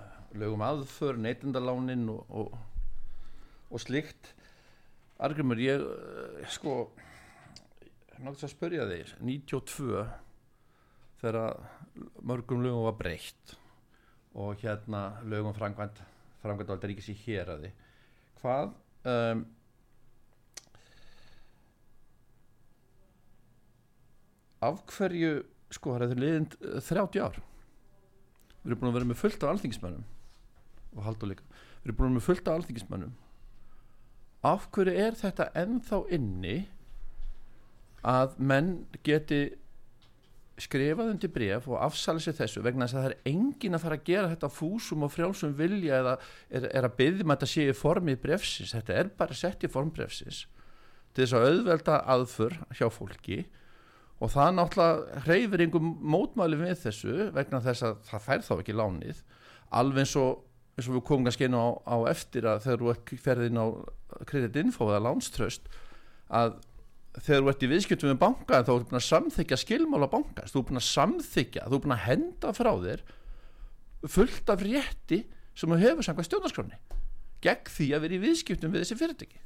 lögum 0.43 0.67
aðför, 0.67 1.23
neytendalánin 1.23 2.05
og, 2.11 2.35
og, 2.43 2.59
og 3.71 3.83
slíkt. 3.83 4.35
Argrymur, 5.23 5.63
ég 5.63 5.87
eh, 5.87 6.45
sko 6.51 6.77
náttúrulega 8.19 8.51
að 8.51 8.55
spörja 8.57 8.91
þig. 8.91 9.17
92 9.23 10.05
þegar 11.23 11.59
mörgum 12.27 12.63
lögum 12.65 12.87
var 12.89 12.99
breytt 12.99 13.60
og 14.35 14.61
hérna 14.63 15.05
lögum 15.27 15.55
framkvæmt 15.57 16.03
framkvæmt 16.43 16.71
aldrei 16.75 16.93
ríkis 16.93 17.11
í 17.13 17.17
héraði 17.25 17.73
hvað 18.41 18.73
um, 19.11 19.47
af 24.61 24.81
hverju 24.95 25.33
sko 25.73 25.95
það 25.97 26.15
er 26.15 26.21
liðin 26.21 26.49
30 26.61 27.23
ár. 27.25 27.39
Við 28.61 28.73
erum 28.73 28.81
búin 28.81 28.91
að 28.91 28.97
vera 28.99 29.09
með 29.09 29.21
fullt 29.23 29.45
af 29.45 29.55
alþingismönnum 29.55 30.05
og 30.97 31.05
haldur 31.07 31.31
líka. 31.31 31.47
Við 31.81 31.89
erum 31.89 31.99
búin 31.99 32.07
að 32.07 32.11
vera 32.11 32.19
með 32.19 32.27
fullt 32.27 32.51
af 32.51 32.59
alþingismönnum. 32.59 33.15
Af 34.51 34.67
hverju 34.75 34.97
er 35.07 35.17
þetta 35.21 35.49
ennþá 35.63 36.01
inni 36.17 36.59
að 38.11 38.37
menn 38.41 38.71
geti 39.07 39.41
skrifað 40.65 41.13
undir 41.15 41.33
bref 41.35 41.69
og 41.71 41.79
afsalið 41.85 42.27
sér 42.27 42.39
þessu 42.41 42.65
vegna 42.65 42.87
þess 42.87 42.99
að 42.99 43.05
það 43.05 43.11
er 43.11 43.33
engin 43.33 43.77
að 43.77 43.85
fara 43.85 43.99
að 43.99 44.07
gera 44.11 44.33
þetta 44.33 44.51
fúsum 44.55 45.07
og 45.07 45.15
frjálsum 45.15 45.55
vilja 45.59 46.01
eða 46.01 46.17
er, 46.49 46.67
er 46.71 46.89
að 46.89 46.97
byggja 47.01 47.25
um 47.25 47.33
að 47.33 47.39
þetta 47.39 47.53
sé 47.55 47.69
í 47.69 47.77
formið 47.77 48.21
brefsins 48.25 48.75
þetta 48.77 48.99
er 49.01 49.13
bara 49.23 49.39
sett 49.39 49.65
í 49.67 49.73
form 49.73 49.93
brefsins 49.95 50.45
til 51.15 51.25
þess 51.25 51.37
að 51.37 51.49
auðvelda 51.49 51.97
aðför 52.15 52.59
hjá 52.79 52.87
fólki 52.93 53.41
og 54.21 54.33
það 54.35 54.55
náttúrulega 54.57 55.25
hreyfir 55.25 55.65
einhver 55.65 55.85
mótmæli 56.15 56.61
við 56.61 56.77
þessu 56.85 57.29
vegna 57.35 57.63
þess 57.65 57.87
að 57.89 58.01
það 58.11 58.25
fær 58.27 58.43
þá 58.45 58.53
ekki 58.59 58.77
lánið. 58.77 59.23
Alveg 59.81 60.05
eins 60.05 60.17
og, 60.21 60.43
eins 60.77 60.89
og 60.91 60.97
við 60.99 61.05
komum 61.09 61.29
kannski 61.29 61.47
inn 61.49 61.57
á, 61.57 61.67
á 61.89 61.97
eftir 62.11 62.49
að 62.51 62.67
þegar 62.67 62.83
þú 62.83 63.21
ferðin 63.25 63.63
á 63.63 63.67
kreditinfo 64.29 64.91
eða 64.91 65.05
lánströst 65.09 65.71
að 66.29 66.59
þegar 67.25 67.43
þú 67.45 67.53
ert 67.53 67.65
í 67.65 67.71
viðskiptum 67.71 68.13
með 68.13 68.21
banka 68.23 68.63
þá 68.65 68.73
ertu 68.75 68.89
búin 68.91 69.01
að 69.01 69.09
samþykja 69.09 69.61
skilmála 69.61 70.09
bankans 70.13 70.55
þú 70.55 70.63
er 70.63 70.69
búin 70.71 70.81
að 70.81 70.87
samþykja, 70.89 71.67
þú 71.67 71.77
er 71.77 71.85
búin 71.85 71.97
að 71.97 72.07
henda 72.07 72.55
frá 72.57 72.71
þér 72.85 73.05
fullt 74.09 74.53
af 74.55 74.65
rétti 74.65 75.21
sem 75.55 75.71
þú 75.71 75.81
hefur 75.83 76.07
samkvæmt 76.07 76.31
stjórnarskráni 76.31 76.81
gegn 77.45 77.73
því 77.73 77.89
að 77.97 78.05
vera 78.05 78.17
í 78.17 78.23
viðskiptum 78.25 78.75
við 78.75 78.85
þessi 78.85 78.99
fyrirtæki. 79.01 79.41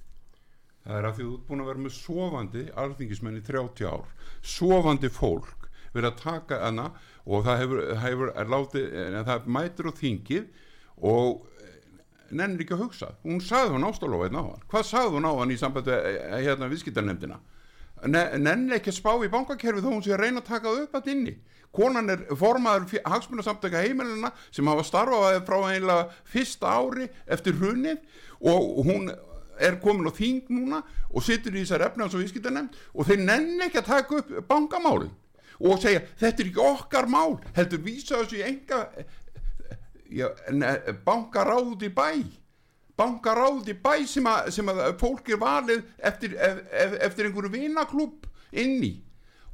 Það 0.84 0.98
er 0.98 1.08
að 1.08 1.16
því 1.16 1.24
þú 1.24 1.34
ert 1.34 1.46
búin 1.48 1.62
að 1.62 1.68
vera 1.70 1.84
með 1.84 1.94
sofandi 1.96 2.64
alþingismenn 2.82 3.38
í 3.38 3.44
30 3.46 3.88
ár. 3.88 4.10
Sofandi 4.44 5.10
fólk 5.14 5.68
verið 5.94 6.10
að 6.10 6.20
taka 6.20 6.60
hana 6.60 6.90
og 7.24 7.46
það 7.46 7.60
hefur, 7.62 7.82
hefur 8.02 8.32
látið, 8.50 8.88
en 9.06 9.18
það 9.30 9.48
mætir 9.56 9.88
á 9.88 9.92
þingið 10.00 10.48
og 11.08 11.46
nennir 12.34 12.64
ekki 12.64 12.76
að 12.76 12.82
hugsa. 12.82 13.10
Hún 13.22 13.40
sagði 13.44 13.76
hún 13.76 13.88
ástalofa 13.88 14.28
einn 14.28 14.40
á 14.42 14.44
hann 14.44 14.68
hvað 14.68 14.86
sagði 14.90 15.16
hún 15.16 15.30
á 15.30 15.32
hann 15.38 15.54
í 15.54 15.58
sambandi 15.60 15.98
hérna 16.34 16.70
viðskiptarnemdina 16.72 17.40
nennir 18.10 18.78
ekki 18.78 18.92
að 18.92 18.98
spá 18.98 19.12
í 19.24 19.32
bankakerfi 19.32 19.82
þó 19.82 19.90
hún 19.90 20.04
sé 20.04 20.14
að 20.14 20.24
reyna 20.24 20.42
að 20.42 20.48
taka 20.50 20.70
það 20.70 20.82
upp 20.84 20.96
að 20.98 21.10
inni. 21.14 21.34
Konan 21.74 22.10
er 22.12 22.20
formaður 22.38 23.00
hagsmunasamtöka 23.02 23.82
heimilina 23.82 24.30
sem 24.54 24.68
hafa 24.70 24.84
starfaði 24.86 25.40
frá 25.46 25.56
einlega 25.72 26.04
fyrsta 26.30 26.70
ári 26.70 27.08
eftir 27.26 27.56
hrunið 27.58 27.98
og 28.46 28.84
hún 28.86 29.10
er 29.58 29.80
komin 29.82 30.10
á 30.10 30.12
þing 30.14 30.46
núna 30.50 30.82
og 31.10 31.24
situr 31.24 31.54
í 31.54 31.64
þessar 31.64 31.88
efnaðs 31.88 32.14
og 32.14 32.22
viðskiptarnemd 32.22 32.78
og 32.94 33.08
þeir 33.08 33.20
nennir 33.26 33.66
ekki 33.68 33.82
að 33.82 33.90
taka 33.90 34.20
upp 34.20 34.32
bankamálin 34.48 35.12
og 35.60 35.82
segja 35.82 36.02
þetta 36.20 36.42
er 36.42 36.48
ekki 36.50 36.64
okkar 36.64 37.10
mál 37.10 37.36
heldur 37.56 37.82
vísa 37.84 38.22
þessu 38.22 38.40
í 38.40 38.46
enga 38.48 38.80
bankaráð 41.06 41.74
út 41.74 41.86
í 41.86 41.90
bæ 41.94 42.08
bankaráð 42.98 43.60
út 43.60 43.70
í 43.72 43.76
bæ 43.78 44.04
sem 44.08 44.26
að, 44.30 44.50
sem 44.54 44.68
að 44.70 44.84
fólk 45.00 45.30
er 45.32 45.40
valið 45.40 45.82
eftir, 45.98 46.36
eftir, 46.38 47.00
eftir 47.08 47.28
einhverju 47.28 47.52
vinaklúb 47.54 48.28
inni. 48.52 48.92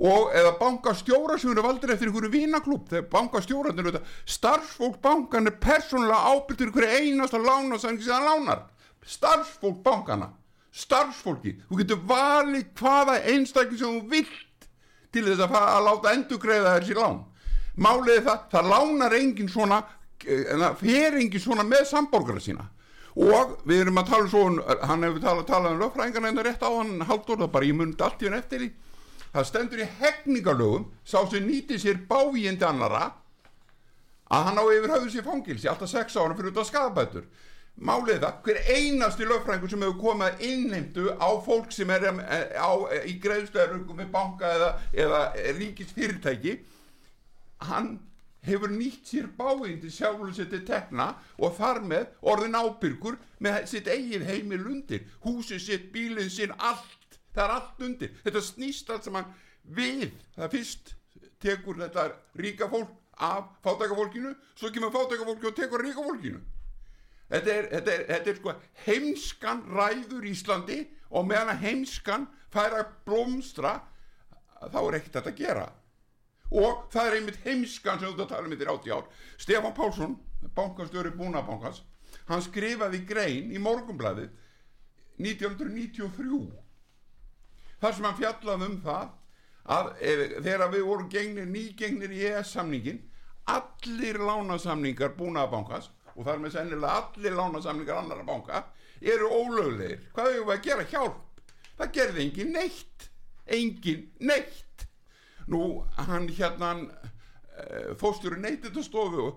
Og 0.00 0.32
eða 0.32 0.54
bankastjóra 0.56 1.36
sem 1.38 1.52
eru 1.52 1.64
valdir 1.64 1.92
eftir 1.92 2.08
einhverju 2.08 2.32
vinaklúb 2.32 2.88
þegar 2.88 3.08
bankastjóra 3.12 4.02
starfsfólk 4.24 5.00
bankan 5.04 5.48
er 5.50 5.58
persónulega 5.60 6.34
ábyrgtur 6.34 6.70
einhverju 6.70 7.00
einasta 7.00 7.40
lána 7.40 7.78
sem 7.78 7.98
það 8.00 8.28
lánar. 8.28 8.62
Starfsfólk 9.04 9.82
bankana 9.84 10.30
starfsfólki, 10.70 11.56
þú 11.68 11.80
getur 11.80 12.02
valið 12.06 12.68
hvaða 12.78 13.16
einstakli 13.32 13.78
sem 13.78 13.96
þú 13.96 14.10
vilt 14.10 14.68
til 15.10 15.24
þess 15.26 15.42
að, 15.46 15.56
að 15.58 15.86
láta 15.88 16.12
endugreiða 16.14 16.74
þessi 16.78 16.98
lán. 16.98 17.24
Málið 17.80 18.20
það, 18.26 18.44
það 18.52 18.68
lánar 18.74 19.16
engin 19.18 19.50
svona 19.50 19.80
það 20.20 20.82
fer 20.82 21.16
engin 21.16 21.42
svona 21.42 21.64
með 21.64 21.86
samborgara 21.88 22.42
sína 22.44 22.66
og 23.16 23.56
við 23.66 23.84
erum 23.84 23.98
að 24.00 24.12
tala 24.12 24.30
svo 24.30 24.44
hann 24.86 25.06
hefur 25.06 25.24
talað, 25.24 25.46
talað 25.48 25.74
um 25.74 25.82
lögfræðingarna 25.84 26.30
en 26.30 26.38
það 26.38 26.44
er 26.44 26.50
rétt 26.50 26.66
á 26.66 26.70
hann 26.70 27.06
haldur 27.08 27.40
það 27.42 27.52
bara 27.56 27.70
ég 27.70 27.78
mundi 27.80 28.06
allt 28.06 28.22
í 28.22 28.28
hann 28.30 28.38
eftir 28.38 28.62
því. 28.62 28.70
Það 29.30 29.46
stendur 29.46 29.82
í 29.82 29.90
hegningarlögum 30.00 30.88
sá 31.06 31.18
sem 31.30 31.46
nýti 31.46 31.78
sér 31.78 32.02
bávíindi 32.10 32.66
annara 32.66 33.04
að 34.30 34.48
hann 34.48 34.60
á 34.62 34.64
yfir 34.70 34.94
höfðu 34.94 35.14
sér 35.14 35.26
fangilsi 35.26 35.70
alltaf 35.70 35.90
sex 35.90 36.18
ára 36.18 36.34
fyrir 36.38 36.52
út 36.52 36.62
af 36.62 36.68
skadabætur 36.70 37.26
málið 37.80 38.20
það, 38.20 38.40
hver 38.44 38.58
einasti 38.74 39.26
lögfræðingur 39.28 39.72
sem 39.72 39.84
hefur 39.84 40.00
komið 40.02 40.42
innheimtu 40.44 41.06
á 41.16 41.30
fólk 41.44 41.70
sem 41.72 41.90
er 41.94 42.06
á, 42.10 42.70
í 43.08 43.16
greiðstöðaröngum 43.22 44.02
með 44.02 44.10
banka 44.12 44.50
eða, 44.56 44.70
eða 44.92 45.20
ríkis 45.56 45.94
fyrirtæki 45.96 46.58
hann 47.70 47.94
hefur 48.46 48.72
nýtt 48.72 49.10
sér 49.10 49.28
báindi 49.36 49.90
sjálfur 49.92 50.32
sér 50.34 50.48
til 50.50 50.62
tekna 50.66 51.10
og 51.38 51.56
þar 51.58 51.82
með 51.84 52.06
orðin 52.32 52.56
ábyrgur 52.56 53.18
með 53.38 53.66
sitt 53.70 53.90
eigin 53.90 54.24
heimil 54.24 54.64
undir. 54.66 55.04
Húsið 55.24 55.60
sitt, 55.64 55.90
bílið 55.92 56.30
sinn, 56.32 56.54
allt. 56.58 57.18
Það 57.34 57.44
er 57.44 57.52
allt 57.54 57.82
undir, 57.86 58.14
þetta 58.24 58.40
snýst 58.42 58.88
allt 58.90 59.06
sem 59.06 59.14
hann 59.14 59.28
við, 59.76 60.08
það 60.34 60.54
fyrst 60.56 60.94
tekur 61.40 61.78
þetta 61.78 62.08
ríka 62.40 62.68
fólk 62.70 62.96
af 63.20 63.52
fátækafólkinu 63.62 64.32
svo 64.56 64.70
kemur 64.72 64.90
fátækafólki 64.94 65.46
og 65.46 65.54
tekur 65.56 65.84
ríka 65.84 66.02
fólkinu. 66.02 66.40
Þetta 67.30 67.52
er, 67.54 67.68
þetta 67.70 67.92
er, 67.92 68.04
þetta 68.08 68.30
er 68.30 68.40
sko 68.40 68.54
heimskan 68.86 69.60
ræður 69.70 70.26
Íslandi 70.26 70.80
og 71.14 71.28
meðan 71.30 71.60
heimskan 71.62 72.26
fær 72.50 72.74
að 72.80 72.96
blómstra 73.06 73.76
þá 74.72 74.80
er 74.80 74.96
ekkert 74.98 75.20
að 75.20 75.36
gera 75.38 75.68
og 76.50 76.86
það 76.90 77.06
er 77.06 77.16
einmitt 77.18 77.44
heimskan 77.44 78.00
sem 78.00 78.10
þú 78.10 78.26
tala 78.26 78.46
um 78.46 78.54
þetta 78.54 78.72
átti 78.74 78.92
ár. 78.94 79.06
Stefán 79.38 79.74
Pálsson, 79.76 80.16
bankastjóri 80.56 81.12
Búnabankans 81.14 81.84
hann 82.30 82.42
skrifaði 82.42 83.02
grein 83.06 83.52
í 83.54 83.60
morgunblæðið 83.62 84.30
1993 85.20 86.40
þar 87.80 87.96
sem 87.96 88.06
hann 88.06 88.18
fjallaði 88.18 88.68
um 88.70 88.76
það 88.84 89.06
að 89.70 89.90
ef, 90.00 90.20
þegar 90.40 90.72
við 90.72 90.84
vorum 90.88 91.08
gengnir, 91.12 91.48
nýgengnir 91.50 92.14
í 92.14 92.24
ES 92.30 92.54
samningin 92.56 93.00
allir 93.50 94.18
lánasamningar 94.20 95.16
Búnabankans 95.18 95.90
og 96.16 96.26
þar 96.26 96.42
með 96.42 96.56
sennilega 96.56 97.02
allir 97.02 97.36
lánasamlingar 97.36 98.02
annara 98.02 98.26
banka 98.26 98.64
eru 99.00 99.30
ólöglegir. 99.32 100.02
Hvað 100.12 100.32
hefur 100.34 100.48
við 100.48 100.54
að 100.56 100.64
gera? 100.66 100.88
Hjálp. 100.90 101.44
Það 101.78 101.92
gerði 101.96 102.24
engin 102.26 102.50
neitt. 102.52 103.06
Engin 103.50 104.02
neitt 104.20 104.89
nú 105.46 105.84
hann 105.96 106.28
hérna 106.28 106.74
uh, 106.80 107.94
fóstur 108.00 108.36
neytindastofu 108.38 109.30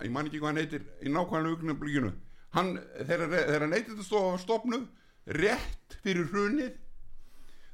ég 0.00 0.12
man 0.12 0.28
ekki 0.28 0.40
hvað 0.40 0.52
hann 0.52 0.60
neytir 0.60 0.86
í 1.04 1.12
nákvæmlega 1.12 1.56
augnablíkinu 1.56 2.12
hann 2.56 2.72
þegar, 3.06 3.66
neytindastofu 3.68 4.32
var 4.32 4.42
stopnuð 4.42 4.86
rétt 5.40 5.98
fyrir 6.04 6.30
hrunið 6.32 6.72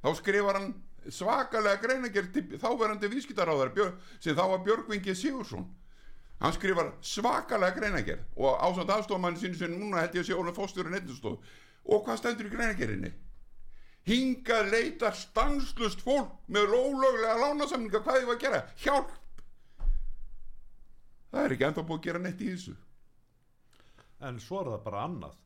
þá 0.03 0.11
skrifar 0.21 0.61
hann 0.61 0.73
svakalega 1.07 1.81
greinagerð 1.83 2.41
þáverandi 2.61 3.11
viðskiptaráðar 3.13 3.75
sem 4.19 4.35
þá 4.35 4.45
var 4.51 4.65
Björgvingi 4.67 5.15
Sigursson 5.15 5.69
hann 6.41 6.57
skrifar 6.57 6.93
svakalega 7.01 7.79
greinagerð 7.79 8.43
og 8.43 8.59
ásand 8.61 8.91
aðstofamann 8.93 9.39
sín 9.41 9.55
sem 9.57 9.73
núna 9.73 10.03
held 10.03 10.19
ég 10.19 10.27
að 10.27 10.33
sé 10.33 10.37
Ólaf 10.37 10.59
Fóstur 10.59 10.91
og 11.87 12.03
hvað 12.03 12.19
stendur 12.19 12.49
í 12.49 12.53
greinagerðinni 12.53 13.13
hingað 14.07 14.71
leitar 14.71 15.17
stanslust 15.19 16.03
fólk 16.07 16.35
með 16.53 16.75
ólöglega 16.77 17.39
lánasamninga 17.43 18.03
hvað 18.05 18.21
þið 18.21 18.29
var 18.29 18.37
að 18.37 18.45
gera, 18.45 18.61
hjálp! 18.83 19.15
Það 21.31 21.43
er 21.43 21.55
ekki 21.55 21.67
ennþá 21.69 21.87
búið 21.89 21.99
að 21.99 22.07
gera 22.07 22.23
neitt 22.23 22.45
í 22.45 22.51
þessu. 22.53 22.77
En 24.27 24.39
svo 24.41 24.61
er 24.63 24.71
það 24.73 24.85
bara 24.87 25.03
annað. 25.09 25.41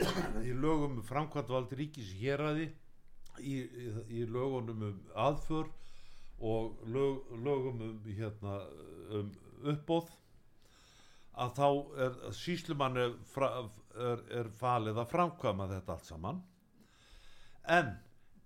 Í 0.48 0.54
lögum 0.56 0.96
um 0.96 1.04
framkvæmdvald 1.06 1.74
ríkis 1.76 2.14
héræði 2.16 2.70
í, 3.38 3.58
í, 3.60 3.90
í 4.08 4.24
lögunum 4.24 4.86
um 4.88 5.02
aðför 5.28 5.68
og 6.40 6.80
lög, 6.88 7.28
lögum 7.44 7.82
um, 7.84 7.98
hérna, 8.08 8.56
um 9.12 9.28
uppbóð 9.74 10.08
að 11.40 11.52
þá 11.58 11.66
er 12.06 12.16
síslumann 12.36 12.96
er, 13.00 13.12
er, 13.92 14.24
er 14.40 14.48
falið 14.60 15.02
að 15.02 15.12
framkvæma 15.12 15.68
þetta 15.70 15.94
allt 15.94 16.08
saman 16.08 16.40
en 17.66 17.92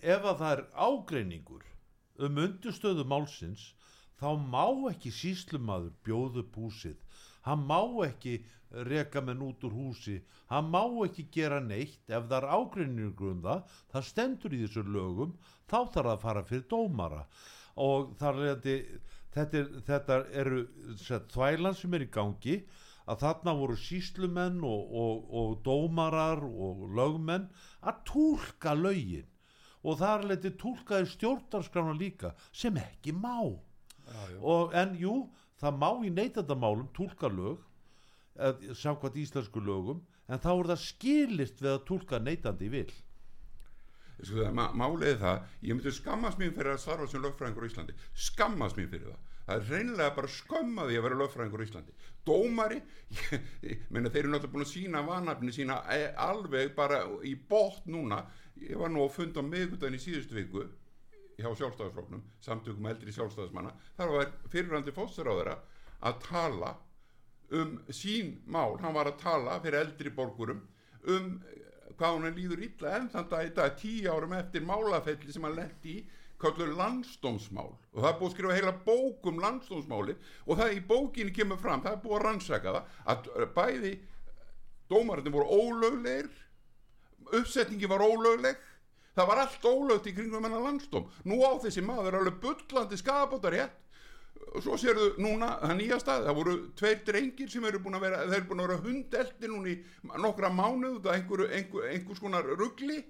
ef 0.00 0.24
að 0.24 0.42
það 0.42 0.56
er 0.56 0.64
ágreiningur 0.88 1.64
um 2.26 2.42
undurstöðu 2.46 3.04
málsins 3.08 3.72
þá 4.20 4.28
má 4.38 4.66
ekki 4.90 5.10
síslumadur 5.12 5.94
bjóðu 6.06 6.44
búsið 6.54 7.00
hann 7.44 7.66
má 7.68 7.80
ekki 8.06 8.38
reka 8.88 9.20
menn 9.20 9.42
út 9.42 9.64
úr 9.64 9.72
húsi. 9.72 10.20
Hann 10.50 10.70
má 10.70 10.82
ekki 11.04 11.28
gera 11.32 11.60
neitt. 11.60 12.00
Ef 12.08 12.26
það 12.28 12.38
er 12.38 12.48
ágreiningur 12.56 13.34
um 13.34 13.42
það 13.44 13.76
það 13.92 14.06
stendur 14.08 14.54
í 14.54 14.62
þessu 14.64 14.84
lögum 14.88 15.34
þá 15.70 15.78
þarf 15.78 15.94
það 15.94 16.12
að 16.14 16.24
fara 16.24 16.44
fyrir 16.48 16.66
dómara. 16.70 17.22
Og 17.76 18.14
þar 18.18 18.40
er 18.48 18.58
þetta, 19.34 19.62
þetta 19.90 20.18
eru 20.42 20.64
þvælan 21.34 21.78
sem 21.78 21.94
er 21.94 22.06
í 22.06 22.10
gangi 22.16 22.56
að 23.10 23.20
þarna 23.24 23.54
voru 23.58 23.76
síslumenn 23.78 24.62
og, 24.64 24.96
og, 25.04 25.28
og 25.40 25.54
dómarar 25.66 26.42
og 26.44 26.84
lögmenn 26.96 27.50
að 27.84 28.00
tólka 28.08 28.74
lögin. 28.78 29.28
Og 29.84 29.98
þar 30.00 30.24
leti 30.30 30.54
tólkaði 30.56 31.10
stjórnarskrána 31.12 31.92
líka 31.98 32.32
sem 32.52 32.76
ekki 32.80 33.12
má. 33.12 33.52
Já, 34.04 34.20
já. 34.32 34.38
og 34.40 34.74
en 34.76 34.96
jú 35.00 35.14
það 35.60 35.78
má 35.80 35.90
í 36.04 36.12
neytandamálum 36.12 36.88
tólka 36.96 37.28
lög 37.32 37.60
samkvæmt 38.74 39.16
íslensku 39.20 39.60
lögum 39.62 40.02
en 40.28 40.40
þá 40.40 40.50
er 40.52 40.70
það 40.72 40.80
skilist 40.82 41.60
við 41.62 41.74
að 41.74 41.84
tólka 41.88 42.20
neytandi 42.20 42.70
vil. 42.72 42.88
Sko 44.24 44.40
það, 44.40 44.74
málið 44.78 45.20
það 45.20 45.38
ég 45.60 45.76
myndi 45.76 45.92
skammast 45.92 46.40
mér 46.40 46.52
fyrir 46.56 46.74
að 46.74 46.82
starfa 46.82 47.06
sem 47.10 47.22
lögfræðingur 47.22 47.66
í 47.66 47.70
Íslandi. 47.72 47.96
Skammast 48.26 48.78
mér 48.78 48.90
fyrir 48.92 49.12
það 49.12 49.33
það 49.44 49.56
er 49.56 49.66
reynilega 49.70 50.14
bara 50.16 50.32
skömmaði 50.34 50.98
að 50.98 51.06
vera 51.06 51.18
lögfræðingur 51.20 51.64
í 51.64 51.66
Íslandi. 51.68 51.96
Dómari 52.24 52.78
ég, 52.80 53.50
ég, 53.68 53.82
menna, 53.92 54.12
þeir 54.12 54.22
eru 54.22 54.32
náttúrulega 54.32 54.54
búin 54.54 54.66
að 54.66 54.72
sína 54.72 55.02
vanafni 55.04 55.54
sína 55.54 55.80
e, 55.92 56.06
alveg 56.26 56.72
bara 56.76 57.02
í 57.26 57.34
bótt 57.50 57.84
núna. 57.90 58.22
Ég 58.62 58.80
var 58.80 58.92
nú 58.92 59.04
að 59.04 59.14
funda 59.18 59.44
á 59.44 59.50
miðgutagin 59.50 59.98
í 59.98 60.02
síðustu 60.02 60.38
viku 60.38 60.64
hjá 61.34 61.50
sjálfstæðisfloknum 61.50 62.22
samtökum 62.44 62.88
eldri 62.88 63.12
sjálfstæðismanna. 63.12 63.74
Þar 63.98 64.14
var 64.14 64.34
fyrirrandi 64.52 64.94
fóstaráðara 64.94 65.58
að 66.04 66.20
tala 66.28 66.74
um 67.54 67.76
sín 67.92 68.38
mál, 68.46 68.78
hann 68.80 68.94
var 68.96 69.10
að 69.10 69.20
tala 69.20 69.58
fyrir 69.62 69.82
eldri 69.82 70.12
borgurum 70.14 70.62
um 71.10 71.34
hvað 71.98 72.16
hann 72.16 72.36
líður 72.36 72.64
illa 72.66 72.96
en 72.98 73.08
þannig 73.12 73.34
að 73.36 73.44
þetta 73.44 73.66
tíu 73.78 74.12
árum 74.12 74.36
eftir 74.38 74.64
málafelli 74.66 75.34
sem 75.34 75.44
hann 75.46 75.58
lendi 75.58 75.98
í 75.98 76.04
kallur 76.44 76.74
landstómsmál 76.78 77.72
og 77.72 77.98
það 77.98 78.10
er 78.10 78.18
búið 78.20 78.28
að 78.28 78.34
skrifa 78.36 78.58
heila 78.58 78.74
bók 78.86 79.28
um 79.30 79.40
landstómsmáli 79.42 80.16
og 80.46 80.60
það 80.60 80.74
í 80.76 80.82
bókinni 80.88 81.34
kemur 81.34 81.60
fram, 81.62 81.82
það 81.84 81.96
er 81.96 82.02
búið 82.04 82.18
að 82.18 82.26
rannsaka 82.28 82.74
það 82.76 83.30
að 83.40 83.48
bæði 83.56 83.94
dómarinn 84.92 85.34
voru 85.34 85.60
ólöglegir 85.62 86.30
uppsetningi 87.40 87.88
var 87.90 88.04
ólögleg 88.04 88.60
það 89.14 89.30
var 89.30 89.40
allt 89.44 89.64
ólögt 89.68 90.10
í 90.10 90.14
kringum 90.16 90.44
hennar 90.44 90.64
landstóm 90.64 91.08
nú 91.24 91.40
á 91.46 91.52
þessi 91.62 91.84
maður 91.86 92.20
alveg 92.20 92.38
bullandi 92.42 92.98
skapótar 93.00 93.54
rétt 93.54 93.80
og 94.54 94.62
svo 94.62 94.76
sérðu 94.78 95.14
núna 95.22 95.54
það 95.62 95.76
nýja 95.78 95.98
stað, 96.02 96.26
það 96.28 96.38
voru 96.38 96.54
tveir 96.78 97.00
drengir 97.06 97.50
sem 97.50 97.64
eru 97.66 97.80
búin 97.82 97.96
að 97.98 98.06
vera, 98.06 98.22
þeir 98.28 98.36
eru 98.36 98.48
búin 98.50 98.62
að 98.62 98.68
vera 98.68 98.84
hundelti 98.84 99.50
núna 99.50 99.70
í 99.72 99.76
nokkra 100.22 100.50
mánuð 100.54 101.08
af 101.08 101.16
einhver, 101.16 101.44
einhver, 101.48 101.88
einhvers 101.90 102.22
konar 102.22 102.50
ruggli 102.58 103.00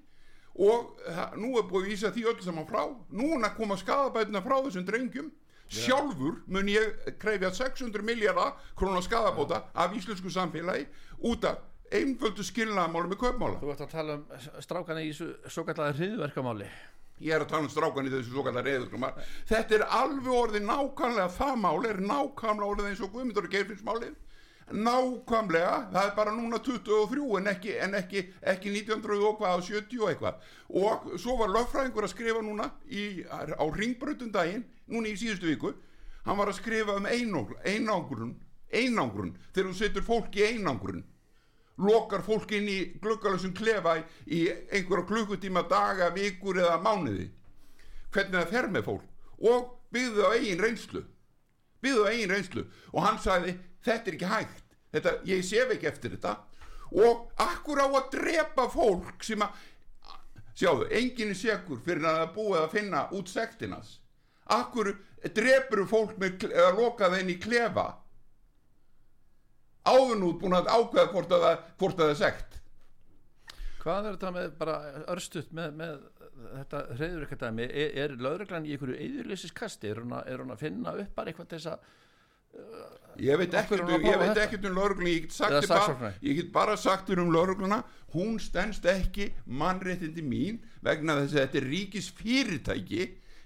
og 0.54 1.00
nú 1.40 1.56
er 1.58 1.66
búin 1.68 1.84
að 1.84 1.90
vísa 1.90 2.12
því 2.14 2.26
öll 2.30 2.42
saman 2.44 2.68
frá. 2.68 2.84
Núna 3.10 3.54
koma 3.56 3.76
skadabætina 3.80 4.42
frá 4.44 4.60
þessum 4.62 4.86
drengjum. 4.86 5.30
Sjálfur 5.74 6.42
mun 6.46 6.68
ég 6.68 7.14
krefja 7.18 7.50
600 7.54 8.04
miljardar 8.04 8.58
krónar 8.76 9.02
skadabóta 9.02 9.64
af 9.74 9.94
íslensku 9.96 10.30
samfélagi 10.30 10.86
út 11.24 11.44
af 11.48 11.62
einföldu 11.94 12.44
skilnaðamáli 12.44 13.12
með 13.12 13.22
köpmála 13.22 13.62
Þú 13.62 13.70
ert 13.72 13.84
að 13.86 13.94
tala 13.94 14.18
um 14.18 14.60
strákana 14.62 15.02
í 15.04 15.08
þessu 15.12 15.30
svo 15.48 15.64
kallega 15.64 15.96
hriðverkamáli 15.98 16.68
ég 17.22 17.34
er 17.36 17.44
að 17.44 17.52
tala 17.52 17.66
um 17.68 17.72
strákan 17.72 18.08
í 18.08 18.12
þessu 18.12 18.32
svo 18.32 18.44
kallar 18.46 18.66
reyðurskumar 18.66 19.18
þetta 19.48 19.76
er 19.78 19.84
alveg 20.00 20.32
orðið 20.34 20.66
nákvæmlega 20.68 21.28
það 21.36 21.60
mál 21.62 21.88
er 21.88 22.00
nákvæmlega 22.02 22.70
orðið 22.70 22.88
eins 22.90 23.02
og 23.04 23.12
Guðmundur 23.14 23.50
Geirfinnsmálið 23.52 24.16
nákvæmlega, 24.72 25.74
það 25.92 26.06
er 26.08 26.14
bara 26.16 26.32
núna 26.32 26.60
23 26.64 27.26
en 27.40 27.50
ekki, 27.52 27.74
en 27.84 27.98
ekki, 27.98 28.22
ekki 28.40 28.72
1900 28.72 29.26
og 29.28 29.40
hvað 29.40 29.58
og 29.58 29.66
70 29.68 30.00
og 30.00 30.12
eitthvað. 30.12 30.46
Og 30.68 31.10
svo 31.20 31.36
var 31.40 31.52
lögfræðingur 31.52 32.08
að 32.08 32.14
skrifa 32.14 32.44
núna 32.44 32.70
í, 32.88 33.24
á 33.28 33.64
ringbrötundaginn 33.76 34.64
núna 34.88 35.12
í 35.12 35.18
síðustu 35.20 35.50
viku 35.52 35.74
hann 36.24 36.38
var 36.40 36.48
að 36.48 36.56
skrifa 36.62 36.96
um 36.96 37.04
einangrun 37.04 38.38
einangrun, 38.74 39.34
þegar 39.54 39.70
þú 39.70 39.76
setur 39.78 40.06
fólk 40.06 40.38
í 40.38 40.46
einangrun. 40.54 41.04
Lokar 41.84 42.22
fólk 42.22 42.52
inn 42.54 42.68
í 42.70 42.78
glukkalusum 43.02 43.54
klefa 43.56 43.96
í 44.26 44.44
einhverja 44.48 45.08
klukkutíma 45.08 45.64
daga, 45.70 46.10
vikur 46.14 46.60
eða 46.62 46.78
mánuði. 46.82 47.28
Hvernig 48.14 48.36
það 48.36 48.52
fer 48.52 48.70
með 48.70 48.86
fólk. 48.88 49.08
Og 49.42 49.72
byggðu 49.94 50.26
á 50.26 50.30
eigin 50.36 50.62
reynslu 50.62 51.02
byggðu 51.84 52.08
eigin 52.10 52.34
reynslu. 52.34 52.66
Og 52.92 53.06
hann 53.06 53.20
sagði 53.22 53.58
þetta 53.84 54.10
er 54.10 54.18
ekki 54.18 54.32
hægt. 54.32 54.64
Þetta, 54.94 55.14
ég 55.28 55.44
sef 55.46 55.74
ekki 55.74 55.90
eftir 55.90 56.16
þetta. 56.16 56.36
Og 56.94 57.28
akkur 57.42 57.82
á 57.82 57.88
að 57.88 58.10
drepa 58.14 58.68
fólk 58.70 59.24
sem 59.26 59.42
að 59.42 59.60
sjáðu, 60.54 60.88
enginn 60.94 61.34
er 61.34 61.38
segur 61.38 61.80
fyrir 61.82 62.06
að 62.06 62.20
það 62.20 62.34
búið 62.36 62.60
að 62.60 62.72
finna 62.76 63.06
út 63.16 63.30
sektinas 63.32 63.96
akkur 64.52 64.92
drepur 65.34 65.84
fólk 65.88 66.16
með, 66.20 66.48
eða 66.50 66.72
loka 66.76 67.10
þeim 67.12 67.32
í 67.32 67.38
klefa? 67.40 67.86
Áðunút 69.84 70.40
búin 70.40 70.56
að 70.56 70.70
ákveða 70.72 71.10
hvort 71.12 71.32
að 71.32 71.46
það, 71.46 71.64
hvort 71.80 71.98
að 71.98 72.04
það 72.04 72.12
er 72.12 72.20
sekt. 72.20 72.60
Hvað 73.84 74.06
er 74.08 74.14
þetta 74.16 74.30
með 74.32 74.52
bara 74.60 74.76
örstuðt 75.12 75.50
með, 75.52 75.74
með 75.80 75.96
þetta 76.42 76.80
hreður 76.94 77.26
eitthvað 77.26 77.42
dæmi 77.44 77.66
er, 77.68 77.92
er 78.04 78.16
lögreglan 78.20 78.66
í 78.66 78.74
einhverju 78.74 78.96
eðurleysiskasti 79.06 79.90
er, 79.90 80.00
er 80.24 80.42
hún 80.42 80.54
að 80.54 80.64
finna 80.64 80.96
upp 81.02 81.14
bara 81.14 81.32
eitthvað 81.32 81.52
til 81.52 81.60
þess 81.60 81.74
að 81.74 81.92
Ég 83.18 83.38
veit 83.38 83.54
ekkert 83.54 83.82
um, 83.82 84.04
ekkert 84.42 84.64
um 84.68 84.76
laurugluna 84.76 85.10
ég 85.10 85.26
ég 86.22 86.36
get 86.38 86.52
bara 86.54 86.76
sagt 86.78 87.10
um 87.10 87.32
laurugluna 87.34 87.80
hún 88.14 88.38
stendst 88.42 88.86
ekki 88.86 89.32
mannréttindi 89.46 90.22
mín 90.22 90.60
vegna 90.82 91.20
þess 91.20 91.34
að 91.34 91.40
þetta 91.40 91.60
er 91.60 91.68
ríkis 91.70 92.10
fyrirtæki 92.14 93.04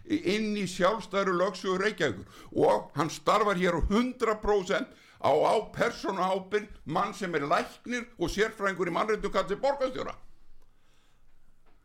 inn 0.08 0.56
í 0.56 0.64
sjálfstæru 0.68 1.34
lögsugur 1.36 1.84
Reykjavíkur. 1.84 2.24
Og 2.56 2.88
hann 2.96 3.12
starfar 3.12 3.60
hér 3.60 3.76
á 3.76 3.82
100% 3.84 4.88
á, 5.20 5.30
á 5.32 5.54
persónu 5.74 6.24
ábyrg 6.24 6.68
mann 6.84 7.12
sem 7.14 7.34
er 7.34 7.44
læknir 7.48 8.08
og 8.18 8.32
sérfræðingur 8.32 8.88
í 8.88 8.96
mannreitum 8.96 9.34
kallir 9.34 9.60
borgarstjóra 9.60 10.16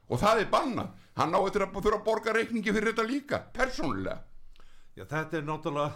og 0.09 0.19
það 0.21 0.43
er 0.43 0.51
bannað. 0.51 0.93
Hann 1.17 1.35
á 1.37 1.39
eftir 1.45 1.65
að 1.65 1.75
þurfa 1.77 1.99
að 1.99 2.05
borga 2.07 2.33
reikningi 2.35 2.73
fyrir 2.73 2.91
þetta 2.91 3.05
líka, 3.07 3.39
persónulega. 3.53 4.23
Já, 4.97 5.05
þetta 5.09 5.37
er 5.37 5.45
náttúrulega 5.47 5.91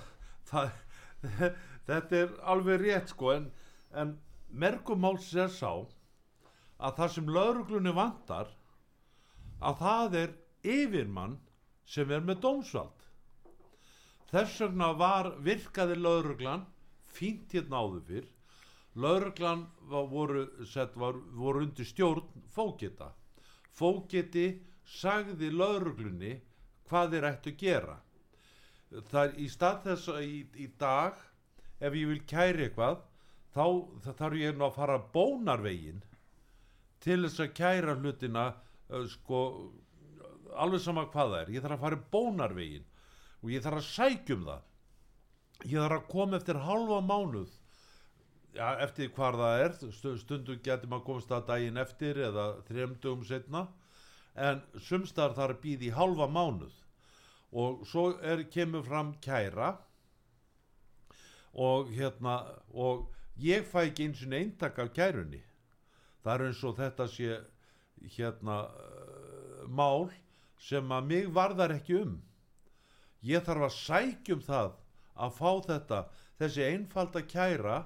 það, 0.50 0.70
þetta 1.90 2.20
er 2.22 2.36
alveg 2.54 2.82
rétt 2.84 3.14
sko 3.14 3.34
en, 3.34 3.50
en 3.94 4.14
mergumáls 4.50 5.30
er 5.36 5.52
sá 5.54 5.72
að 6.78 6.96
það 7.00 7.14
sem 7.16 7.34
lauruglunni 7.34 7.94
vantar 7.98 8.54
að 9.58 9.82
það 9.82 10.18
er 10.22 10.34
yfirmann 10.78 11.38
sem 11.88 12.12
er 12.14 12.26
með 12.26 12.42
dómsvald. 12.46 13.06
Þess 14.28 14.62
vegna 14.62 14.92
var 15.00 15.32
virkaði 15.42 15.96
lauruglan 15.98 16.66
fínt 17.18 17.54
hérna 17.56 17.82
áður 17.82 18.04
fyrr. 18.10 18.28
Lauruglan 18.98 19.64
var, 19.90 20.10
voru, 20.10 20.44
sett, 20.66 20.98
var, 20.98 21.18
voru 21.38 21.64
undir 21.66 21.86
stjórn 21.86 22.26
fókita 22.54 23.12
fókiti 23.78 24.48
sagði 24.88 25.52
lauruglunni 25.54 26.34
hvað 26.88 27.16
þeir 27.16 27.28
ættu 27.32 27.54
að 27.54 27.62
gera. 27.62 27.98
Það 29.12 29.24
er 29.24 29.40
í 29.44 29.48
stað 29.52 29.82
þess 29.86 30.12
að 30.14 30.22
í, 30.24 30.38
í 30.64 30.68
dag 30.80 31.18
ef 31.84 31.98
ég 32.00 32.12
vil 32.12 32.22
kæri 32.30 32.68
eitthvað 32.68 33.02
þá 33.56 33.66
þarf 34.08 34.38
ég 34.40 34.56
nú 34.56 34.68
að 34.68 34.78
fara 34.78 35.02
bónarvegin 35.14 36.00
til 37.04 37.20
þess 37.26 37.44
að 37.44 37.54
kæra 37.58 37.98
hlutina 38.00 38.46
uh, 38.54 39.04
sko 39.12 39.42
alveg 40.58 40.82
sama 40.82 41.06
hvað 41.12 41.34
það 41.34 41.42
er, 41.42 41.52
ég 41.58 41.66
þarf 41.66 41.78
að 41.78 41.86
fara 41.86 42.02
bónarvegin 42.16 42.88
og 43.44 43.52
ég 43.54 43.64
þarf 43.66 43.82
að 43.82 43.90
sækjum 43.92 44.48
það. 44.48 44.64
Ég 45.66 45.84
þarf 45.84 45.98
að 45.98 46.10
koma 46.14 46.38
eftir 46.40 46.62
halva 46.64 47.02
mánuð 47.04 47.57
ja, 48.56 48.76
eftir 48.84 49.10
hvar 49.16 49.36
það 49.38 49.64
er 49.66 49.76
stu- 49.92 50.18
stundum 50.22 50.62
getur 50.64 50.90
maður 50.92 51.06
komast 51.10 51.32
að 51.32 51.48
daginn 51.52 51.78
eftir 51.82 52.20
eða 52.30 52.48
þremdugum 52.70 53.26
setna 53.28 53.68
en 54.38 54.62
sumstar 54.80 55.34
býða 55.62 55.88
í 55.90 55.94
halva 55.96 56.28
mánuð. 56.30 56.74
Og 57.52 57.86
svo 57.88 58.12
er, 58.22 58.44
kemur 58.52 58.84
fram 58.84 59.14
kæra 59.24 59.78
og 61.58 61.90
hérna 61.90 62.38
og 62.74 63.08
ég 63.40 63.66
fæ 63.66 63.88
ekki 63.88 64.08
eins 64.08 64.24
og 64.26 64.34
eintak 64.34 64.80
af 64.80 64.94
kærunni. 64.94 65.42
Það 66.24 66.34
er 66.34 66.46
eins 66.48 66.64
og 66.64 66.76
þetta 66.78 67.08
sé 67.08 67.40
hérna 68.18 68.58
uh, 68.68 69.64
mál 69.70 70.10
sem 70.60 70.92
að 70.92 71.08
mig 71.08 71.30
varðar 71.34 71.74
ekki 71.78 72.02
um. 72.02 72.18
Ég 73.24 73.44
þarf 73.46 73.70
að 73.70 73.78
sækjum 73.78 74.42
það 74.46 74.76
að 75.18 75.38
fá 75.40 75.52
þetta 75.66 76.02
þessi 76.38 76.66
einfalda 76.68 77.24
kæra 77.26 77.78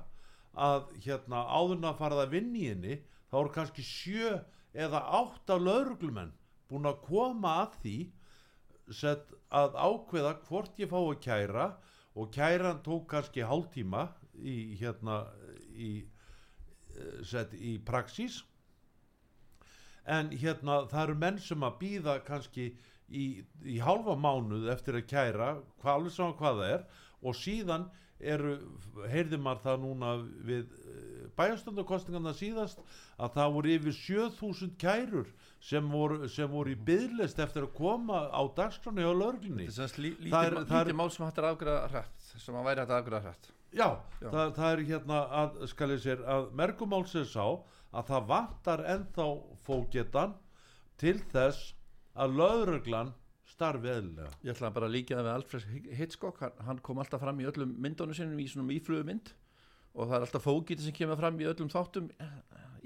að 0.53 0.89
hérna 1.05 1.45
áðurna 1.47 1.91
að 1.93 1.99
fara 2.01 2.23
að 2.23 2.33
vinna 2.35 2.59
í 2.59 2.67
henni 2.71 2.97
þá 3.31 3.37
eru 3.41 3.53
kannski 3.55 3.85
sjö 3.87 4.31
eða 4.73 5.03
átta 5.21 5.57
lauruglumenn 5.59 6.33
búin 6.71 6.87
að 6.87 7.01
koma 7.07 7.55
að 7.63 7.77
því 7.83 7.95
sett 8.91 9.31
að 9.55 9.75
ákveða 9.75 10.35
hvort 10.47 10.79
ég 10.79 10.91
fá 10.91 10.99
að 10.99 11.19
kæra 11.23 11.67
og 12.15 12.31
kæran 12.35 12.81
tók 12.83 13.07
kannski 13.11 13.43
hálftíma 13.47 14.07
í 14.35 14.75
hérna 14.79 15.25
í, 15.75 16.03
eh, 16.95 17.23
sett, 17.23 17.53
í 17.53 17.77
praxís. 17.79 18.41
En 20.05 20.31
hérna 20.31 20.87
það 20.91 21.03
eru 21.03 21.15
menn 21.15 21.39
sem 21.39 21.63
að 21.63 21.77
býða 21.79 22.17
kannski 22.25 22.71
í, 23.07 23.43
í 23.63 23.77
hálfa 23.79 24.15
mánuð 24.15 24.69
eftir 24.73 24.97
að 24.99 25.07
kæra 25.07 25.51
hvað 25.81 25.93
alveg 25.93 26.15
saman 26.15 26.37
hvað 26.39 26.61
það 26.61 26.73
er 26.75 26.85
og 27.21 27.37
síðan 27.37 27.87
eru, 28.21 28.57
heyrði 29.09 29.39
maður 29.41 29.63
það 29.65 29.79
núna 29.85 30.11
við 30.45 30.67
bæjastundakostingarna 31.37 32.33
síðast 32.37 32.81
að 33.17 33.37
það 33.37 33.55
voru 33.55 33.71
yfir 33.75 33.95
7000 33.97 34.75
kærur 34.81 35.31
sem 35.61 35.87
voru, 35.91 36.27
sem 36.29 36.49
voru 36.51 36.73
í 36.73 36.77
byðlist 36.89 37.39
eftir 37.41 37.67
að 37.67 37.73
koma 37.77 38.25
á 38.33 38.41
dagskráni 38.57 39.05
á 39.05 39.13
lörglunni 39.13 39.69
Þetta 39.71 40.43
er 40.43 40.59
lítið 40.61 40.93
mál 40.97 41.09
sem 41.13 41.25
hægt 41.25 41.41
er 41.41 41.47
að 41.47 41.55
afgræða 41.55 41.89
hrætt 41.93 42.29
sem 42.41 42.57
að 42.57 42.69
væri 42.69 42.83
hægt 42.83 42.93
að 42.93 43.01
afgræða 43.01 43.23
hrætt 43.27 43.51
Já, 43.71 43.87
Já. 44.19 44.27
Það, 44.27 44.49
það 44.57 44.71
er 44.71 44.81
hérna 44.89 45.19
að, 45.41 45.59
skal 45.71 45.93
ég 45.93 46.01
sér, 46.03 46.23
að 46.27 46.49
mergumáls 46.59 47.13
er 47.15 47.27
sá 47.29 47.45
að 47.91 48.09
það 48.09 48.25
vantar 48.31 48.83
ennþá 48.95 49.27
fógetan 49.63 50.33
til 50.99 51.15
þess 51.31 51.71
að 52.19 52.35
lögreglan 52.41 53.13
starfi 53.61 53.91
eðlilega. 53.93 54.33
Ég 54.43 54.55
ætla 54.55 54.73
bara 54.73 54.89
að 54.89 54.95
líka 54.97 55.15
það 55.19 55.27
við 55.29 55.33
Alfred 55.37 55.95
Hitchcock. 56.01 56.41
Hann, 56.41 56.59
hann 56.67 56.81
kom 56.89 56.99
alltaf 57.05 57.21
fram 57.23 57.39
í 57.39 57.47
öllum 57.47 57.77
myndunum 57.85 58.17
sinum 58.17 58.41
í 58.41 58.49
svona 58.49 58.67
mýflugumynd 58.73 59.31
og 59.91 60.07
það 60.07 60.15
er 60.17 60.25
alltaf 60.27 60.45
fógiti 60.47 60.85
sem 60.85 60.95
kemur 60.95 61.19
fram 61.19 61.39
í 61.43 61.47
öllum 61.49 61.69
þáttum 61.71 62.05
eh, 62.23 62.37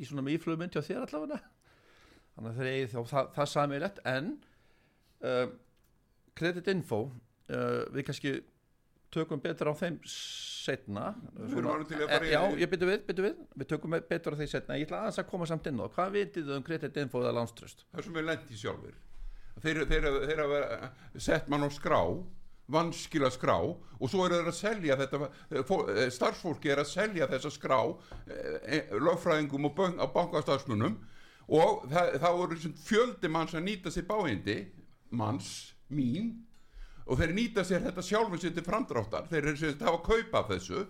í 0.02 0.08
svona 0.10 0.24
mýflugumynd 0.26 0.74
hjá 0.76 0.82
þér 0.88 1.04
allavega. 1.06 1.38
Þannig 2.36 2.50
að 2.52 2.58
þeir 2.60 2.70
eigi 2.74 2.88
þá 2.92 3.00
það, 3.14 3.28
það 3.38 3.48
sami 3.54 3.78
rétt 3.80 4.00
en 4.12 4.32
uh, 5.24 5.46
Credit 6.36 6.68
Info 6.74 6.98
uh, 7.06 7.86
við 7.96 8.08
kannski 8.10 8.34
tökum 9.16 9.40
betur 9.40 9.70
á 9.72 9.74
þeim 9.80 10.02
setna 10.12 11.14
Við 11.38 11.54
erum 11.62 11.70
alveg 11.72 11.88
til 11.94 12.00
að 12.02 12.10
Eh, 12.10 12.12
fara 12.18 12.28
í- 12.28 12.34
Já, 12.34 12.42
ég 12.66 12.72
byrju 12.74 12.90
við, 12.90 13.04
byrju 13.08 13.24
við. 13.30 13.38
Við 13.62 13.70
tökum 13.72 13.96
betur 14.10 14.36
á 14.36 14.38
því 14.42 14.48
setna, 14.52 14.76
ég 14.82 14.90
ætla 14.90 15.00
aðeins 15.06 15.22
að 15.24 15.30
koma 15.32 15.48
samt 15.48 15.70
inn 15.72 15.80
á. 15.80 15.86
Hvað 15.96 16.12
vitið 16.18 16.50
þið 16.50 16.58
um 16.58 16.66
Credit 16.68 17.00
Info 17.06 17.22
eða 17.24 17.32
lánströst 17.38 17.86
það 17.94 18.08
sem 18.10 18.20
er 18.20 18.28
lendi 18.34 18.60
sjálfur 18.60 18.98
þeir, 19.64 19.84
þeir, 19.89 20.10
þeir 20.30 20.41
hafa 20.43 20.89
sett 21.18 21.51
mann 21.51 21.68
á 21.68 21.70
skrá 21.74 22.01
vanskila 22.72 23.30
skrá 23.30 23.58
og 23.62 24.10
svo 24.10 24.26
eru 24.26 24.39
þeir 24.39 24.49
að 24.49 24.58
selja 24.58 24.97
þetta 25.01 25.20
eh, 25.28 25.60
eh, 25.60 26.08
starfsfólki 26.14 26.72
er 26.74 26.82
að 26.82 26.89
selja 26.89 27.28
þessa 27.30 27.51
skrá 27.53 27.80
eh, 28.26 28.89
lögfræðingum 28.97 29.70
og 29.70 29.78
bankastarfsmunum 30.16 30.97
og 31.45 31.86
það, 31.91 32.12
það 32.24 32.39
voru 32.39 32.74
fjöldi 32.88 33.32
manns 33.32 33.53
að 33.53 33.68
nýta 33.68 33.93
sér 33.93 34.08
báindi 34.10 34.58
manns, 35.16 35.49
mín 35.93 36.34
og 37.06 37.20
þeir 37.20 37.36
nýta 37.38 37.66
sér 37.66 37.86
þetta 37.86 38.01
sjálfum 38.01 38.39
sér 38.41 38.56
til 38.56 38.66
framdráttar. 38.66 39.28
Þeir 39.30 39.43
eru 39.43 39.60
sem 39.60 39.76
sagt 39.76 39.84
hafa 39.86 39.99
kaupa 40.08 40.41
þessu. 40.49 40.88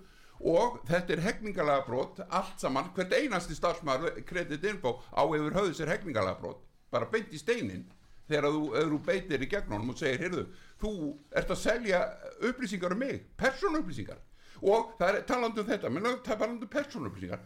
Og 0.47 0.77
þetta 0.87 1.13
er 1.15 1.21
hegningalega 1.23 1.83
brot 1.87 2.21
allt 2.23 2.59
saman, 2.59 2.87
hvert 2.95 3.13
einasti 3.15 3.55
starfsmæður 3.55 4.21
kreditinfo 4.27 4.93
á 5.11 5.23
yfir 5.27 5.55
höfðu 5.55 5.75
sér 5.75 5.91
hegningalega 5.91 6.39
brot 6.39 6.63
bara 6.91 7.07
beint 7.11 7.33
í 7.35 7.39
steinin 7.39 7.85
þegar 8.29 8.47
þú, 8.55 8.61
þú 8.91 9.01
beitir 9.05 9.43
í 9.43 9.49
gegn 9.51 9.75
honum 9.75 9.91
og 9.93 9.99
segir 9.99 10.23
heyrðu, 10.25 10.45
þú 10.81 10.93
ert 11.41 11.53
að 11.53 11.61
selja 11.61 12.01
upplýsingar 12.49 12.95
um 12.95 13.03
mig, 13.03 13.21
persónuupplýsingar. 13.39 14.21
Og 14.65 14.95
það 14.99 15.11
er 15.11 15.27
talandi 15.29 15.61
um 15.61 15.69
þetta 15.69 15.91
menn 15.91 16.07
það 16.07 16.17
er 16.17 16.39
talandi 16.41 16.67
um 16.67 16.73
persónuupplýsingar. 16.77 17.45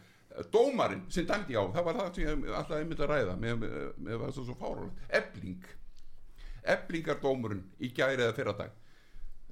Dómarinn 0.53 1.07
sem 1.11 1.25
dæmdi 1.27 1.57
á, 1.57 1.63
það 1.73 1.87
var 1.87 1.97
það 1.99 2.11
sem 2.15 2.43
ég 2.45 2.57
alltaf 2.59 2.77
einmitt 2.77 3.01
að 3.03 3.11
ræða 3.11 3.37
með, 3.41 3.65
með 3.97 4.21
það 4.23 4.35
svo 4.37 4.55
fárálegt, 4.59 5.01
ebling. 5.19 5.71
Eblingardómurinn 6.69 7.65
í 7.81 7.89
gæri 7.95 8.23
eða 8.23 8.35
fyrradag 8.37 8.77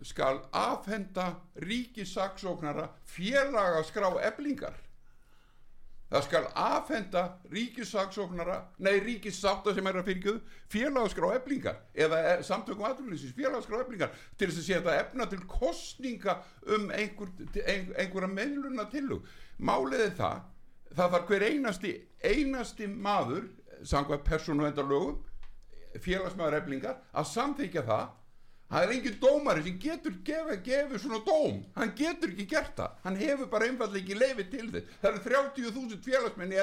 skal 0.05 0.41
afhenda 0.53 1.39
ríkisaksóknara 1.55 2.89
félagaskrá 3.09 4.11
eblingar 4.27 4.75
það 6.07 6.23
skal 6.23 6.45
afhenda 6.55 7.23
ríkisaksóknara 7.51 8.57
nei 8.83 8.99
ríkissátta 9.03 9.73
sem 9.75 9.89
er 9.89 9.99
að 9.99 10.07
fyrirgjöðu 10.07 10.59
félagaskrá 10.71 11.31
eblingar 11.35 11.81
eða 11.95 12.21
eh, 12.31 12.43
samtökum 12.47 12.87
aðrúlýsins 12.87 13.35
félagaskrá 13.35 13.81
eblingar 13.83 14.13
til 14.37 14.47
þess 14.47 14.61
að 14.61 14.69
setja 14.69 14.95
efna 15.01 15.27
til 15.27 15.41
kostninga 15.51 16.37
um 16.75 16.87
einhver, 16.95 17.33
ein, 17.65 17.91
einhverja 17.99 18.31
meðluna 18.31 18.87
tillug 18.93 19.27
málið 19.57 20.05
er 20.05 20.15
það 20.21 20.45
það 20.95 21.15
þarf 21.15 21.31
hver 21.31 21.47
einasti 21.51 21.93
einasti 22.23 22.87
maður 22.87 23.49
sangvað 23.83 24.23
persónuvendarlögum 24.29 25.19
félagsmaður 26.03 26.61
eflingar 26.61 27.01
að 27.11 27.29
samþykja 27.33 27.83
það 27.87 28.07
það 28.67 28.83
er 28.83 28.93
engin 28.97 29.17
dómari 29.23 29.63
sem 29.65 29.77
getur 29.79 30.15
gefið 30.27 30.61
gefi 30.65 30.99
svona 31.03 31.19
dóm, 31.27 31.61
hann 31.77 31.91
getur 31.95 32.33
ekki 32.33 32.45
gert 32.51 32.73
það. 32.79 32.95
Hann 33.05 33.19
hefur 33.21 33.49
bara 33.51 33.67
einfallega 33.69 34.03
ekki 34.03 34.17
leifið 34.19 34.49
til 34.53 34.69
þess. 34.75 34.95
Það 35.01 35.11
eru 35.11 35.23
30.000 35.27 35.99
félagsmenn 36.07 36.55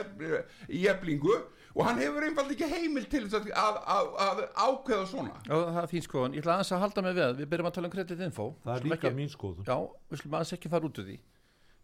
í, 0.68 0.82
eflingu 0.92 1.36
og 1.74 1.82
hann 1.88 1.98
hefur 2.02 2.26
einfallega 2.28 2.54
ekki 2.68 2.68
heimil 2.74 3.06
til 3.10 3.24
þess 3.26 3.40
að, 3.40 3.48
að, 3.56 3.78
að, 3.96 4.08
að 4.26 4.42
ákveða 4.68 5.06
svona. 5.10 5.32
Já, 5.48 5.54
það 5.56 5.80
er 5.86 5.90
fín 5.94 6.04
skoðan, 6.06 6.36
ég 6.36 6.44
ætla 6.44 6.58
aðeins 6.58 6.74
að 6.76 6.84
halda 6.84 7.06
mig 7.08 7.16
við 7.18 7.38
við 7.40 7.48
byrjum 7.54 7.70
að 7.70 7.76
tala 7.78 7.88
um 7.90 7.94
Credit 7.96 8.26
Info 8.28 8.48
Það 8.64 8.74
er 8.76 8.84
líka 8.90 9.00
ekki- 9.08 9.18
mín 9.18 9.32
skoðun. 9.32 9.64
Já, 9.66 9.78
við 10.12 10.20
skulum 10.22 10.36
aðeins 10.38 10.54
ekki 10.58 10.70
fara 10.76 10.90
út 10.90 11.00
úr 11.02 11.08
því. 11.08 11.16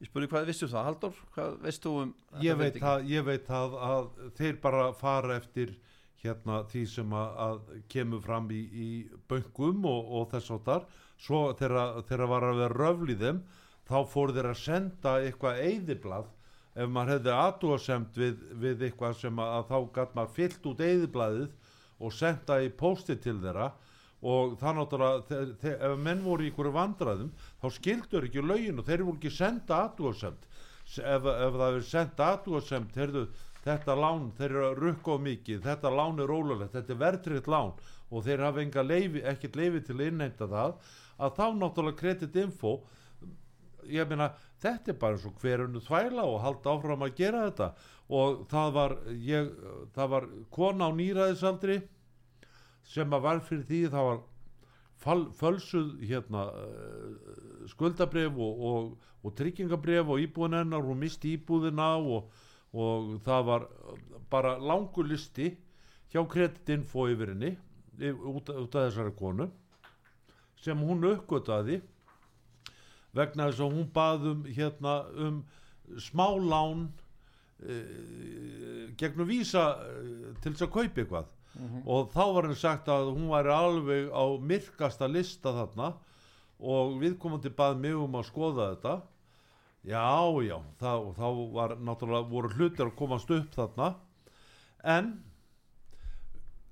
Ég 0.01 0.09
spurði 0.09 0.29
hvað 0.33 0.47
vistu 0.49 0.67
það, 0.71 0.85
Halldór, 0.89 1.17
hvað 1.35 1.57
veist 1.67 1.83
þú 1.85 1.91
um 2.05 2.13
Ég 2.41 2.57
veit, 2.57 2.77
það, 2.81 3.03
ég 3.11 3.25
veit 3.27 3.43
það 3.51 3.75
að 3.85 4.07
þeir 4.39 4.61
bara 4.63 4.85
fara 4.97 5.35
eftir 5.37 5.75
hérna 6.25 6.63
því 6.71 6.83
sem 6.93 7.15
að, 7.17 7.39
að 7.47 7.79
kemur 7.93 8.23
fram 8.25 8.51
í, 8.53 8.61
í 8.61 8.89
böngum 9.31 9.87
og, 9.89 10.11
og 10.19 10.29
þess 10.35 10.53
áttar 10.57 10.87
svo 11.21 11.41
þegar 11.57 12.27
var 12.29 12.49
að 12.49 12.63
vera 12.63 12.77
röfl 12.77 13.15
í 13.15 13.19
þeim 13.21 13.41
þá 13.89 13.97
fóru 14.13 14.37
þeir 14.37 14.51
að 14.53 14.61
senda 14.61 15.15
eitthvað 15.25 15.63
eyðiblað. 15.67 16.29
Ef 16.79 16.91
maður 16.95 17.17
hefði 17.17 17.33
aðtúasemt 17.35 18.19
við, 18.21 18.43
við 18.63 18.85
eitthvað 18.87 19.17
sem 19.19 19.41
að, 19.43 19.55
að 19.57 19.71
þá 19.71 19.79
gætt 19.97 20.13
maður 20.17 20.37
fyllt 20.37 20.69
út 20.71 20.83
eyðiblaðið 20.87 21.49
og 22.01 22.15
senda 22.15 22.61
í 22.63 22.69
pósti 22.83 23.17
til 23.19 23.39
þeirra. 23.43 23.73
Og 24.21 24.55
þeir, 24.61 25.55
þeir, 25.63 25.77
ef 25.89 25.95
menn 26.05 26.21
voru 26.23 26.45
í 26.45 26.51
ykkur 26.53 26.69
vandræðum 26.75 27.33
þá 27.63 27.67
skildur 27.73 28.27
ekki 28.29 28.45
lögin 28.45 28.79
og 28.79 28.87
þeir 28.87 29.07
voru 29.07 29.17
ekki 29.17 29.33
senda 29.33 29.79
aðdúasemt 29.87 30.45
ef, 30.99 31.25
ef 31.25 31.57
það 31.57 31.79
er 31.79 31.87
senda 31.87 32.27
aðdúasemt 32.35 32.99
heyrðu, 33.01 33.25
þetta 33.65 33.97
lán, 33.99 34.31
þeir 34.39 34.51
eru 34.51 34.65
að 34.69 34.81
rukka 34.85 35.17
á 35.17 35.19
mikið. 35.27 35.61
Þetta 35.67 35.93
lán 35.95 36.23
er 36.23 36.33
ólulegt, 36.33 36.73
þetta 36.77 36.95
er 36.95 37.03
verðtrikt 37.05 37.51
lán. 37.51 37.75
Og 38.11 38.25
þeir 38.27 38.47
hafa 38.47 38.65
enga 38.65 38.87
leifi, 38.87 39.23
ekkert 39.33 39.59
leifi 39.61 39.85
til 39.87 39.99
að 39.99 40.07
innheimta 40.09 40.49
það. 40.51 40.75
Að 41.21 41.37
þá 41.37 41.47
náttúrulega 41.61 42.01
kreditinfo 42.01 42.79
ég 43.89 44.09
meina 44.09 44.31
þetta 44.61 44.93
er 44.93 44.99
bara 45.01 45.17
eins 45.17 45.27
og 45.29 45.39
hverjunu 45.41 45.83
þvæla 45.85 46.25
og 46.29 46.43
halda 46.45 46.75
áfram 46.75 47.07
að 47.07 47.15
gera 47.21 47.45
þetta. 47.49 47.71
Og 48.11 48.43
það 48.51 48.75
var 48.77 48.97
ég, 49.15 49.55
það 49.95 50.13
var 50.15 50.27
kona 50.53 50.91
á 50.91 50.99
nýræðisaldri 50.99 51.79
sem 52.91 53.15
að 53.15 53.25
var 53.27 53.43
fyrir 53.47 53.67
því 53.69 53.81
það 53.93 54.09
var 54.11 54.21
fölsuð 55.39 55.93
hérna 56.05 56.45
uh, 56.51 57.67
skuldabref 57.71 58.37
og, 58.37 58.65
og, 58.71 59.11
og 59.25 59.35
tryggingabref 59.39 60.11
og 60.11 60.23
íbúðin 60.25 60.59
hennar 60.61 60.85
hún 60.85 61.01
misti 61.01 61.37
íbúðina 61.39 61.95
og, 62.01 62.29
og 62.73 63.17
það 63.25 63.47
var 63.49 63.67
bara 64.31 64.59
langur 64.59 65.09
listi 65.11 65.51
hjá 66.13 66.23
kreditinfo 66.31 67.09
yfir 67.11 67.35
henni 67.35 67.57
út, 68.13 68.51
út 68.51 68.77
af 68.77 68.91
þessari 68.91 69.15
konu 69.19 69.49
sem 70.61 70.79
hún 70.79 71.05
uppgötaði 71.11 71.81
vegna 73.17 73.49
þess 73.51 73.65
að 73.65 73.77
hún 73.77 73.91
baðum 73.95 74.45
hérna 74.47 74.95
um 75.27 75.43
smálán 75.99 76.87
uh, 76.87 78.87
gegnum 79.01 79.31
vísa 79.31 79.65
uh, 79.83 80.31
til 80.43 80.55
þess 80.55 80.69
að 80.69 80.75
kaupa 80.77 81.03
eitthvað. 81.03 81.37
Og 81.83 82.13
þá 82.13 82.23
var 82.31 82.47
henni 82.47 82.61
sagt 82.61 82.89
að 82.93 83.09
hún 83.11 83.27
væri 83.33 83.51
alveg 83.51 84.13
á 84.15 84.25
myrkasta 84.39 85.09
lista 85.11 85.51
þarna 85.57 85.89
og 86.61 87.01
viðkomandi 87.01 87.51
bað 87.57 87.81
mig 87.83 87.97
um 87.99 88.15
að 88.15 88.29
skoða 88.29 88.69
þetta 88.75 88.93
já, 89.87 90.05
já 90.45 90.59
þá, 90.81 90.93
þá 91.17 91.27
var 91.55 91.75
náttúrulega 91.81 92.31
voru 92.31 92.53
hlutir 92.57 92.87
að 92.89 92.97
komast 92.99 93.33
upp 93.33 93.55
þarna 93.57 93.89
en 94.97 95.11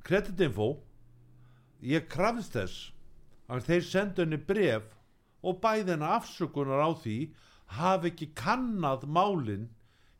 kreditinfo 0.09 0.68
ég 1.84 2.09
krafðist 2.11 2.56
þess 2.56 2.84
að 3.48 3.64
þeir 3.70 3.88
sendu 3.88 4.24
henni 4.24 4.40
bref 4.50 4.92
og 5.40 5.61
bæði 5.62 5.94
henni 5.94 6.12
afsökunar 6.18 6.84
á 6.84 6.90
því 6.98 7.18
hafi 7.78 8.12
ekki 8.12 8.30
kannad 8.36 9.04
málin 9.09 9.68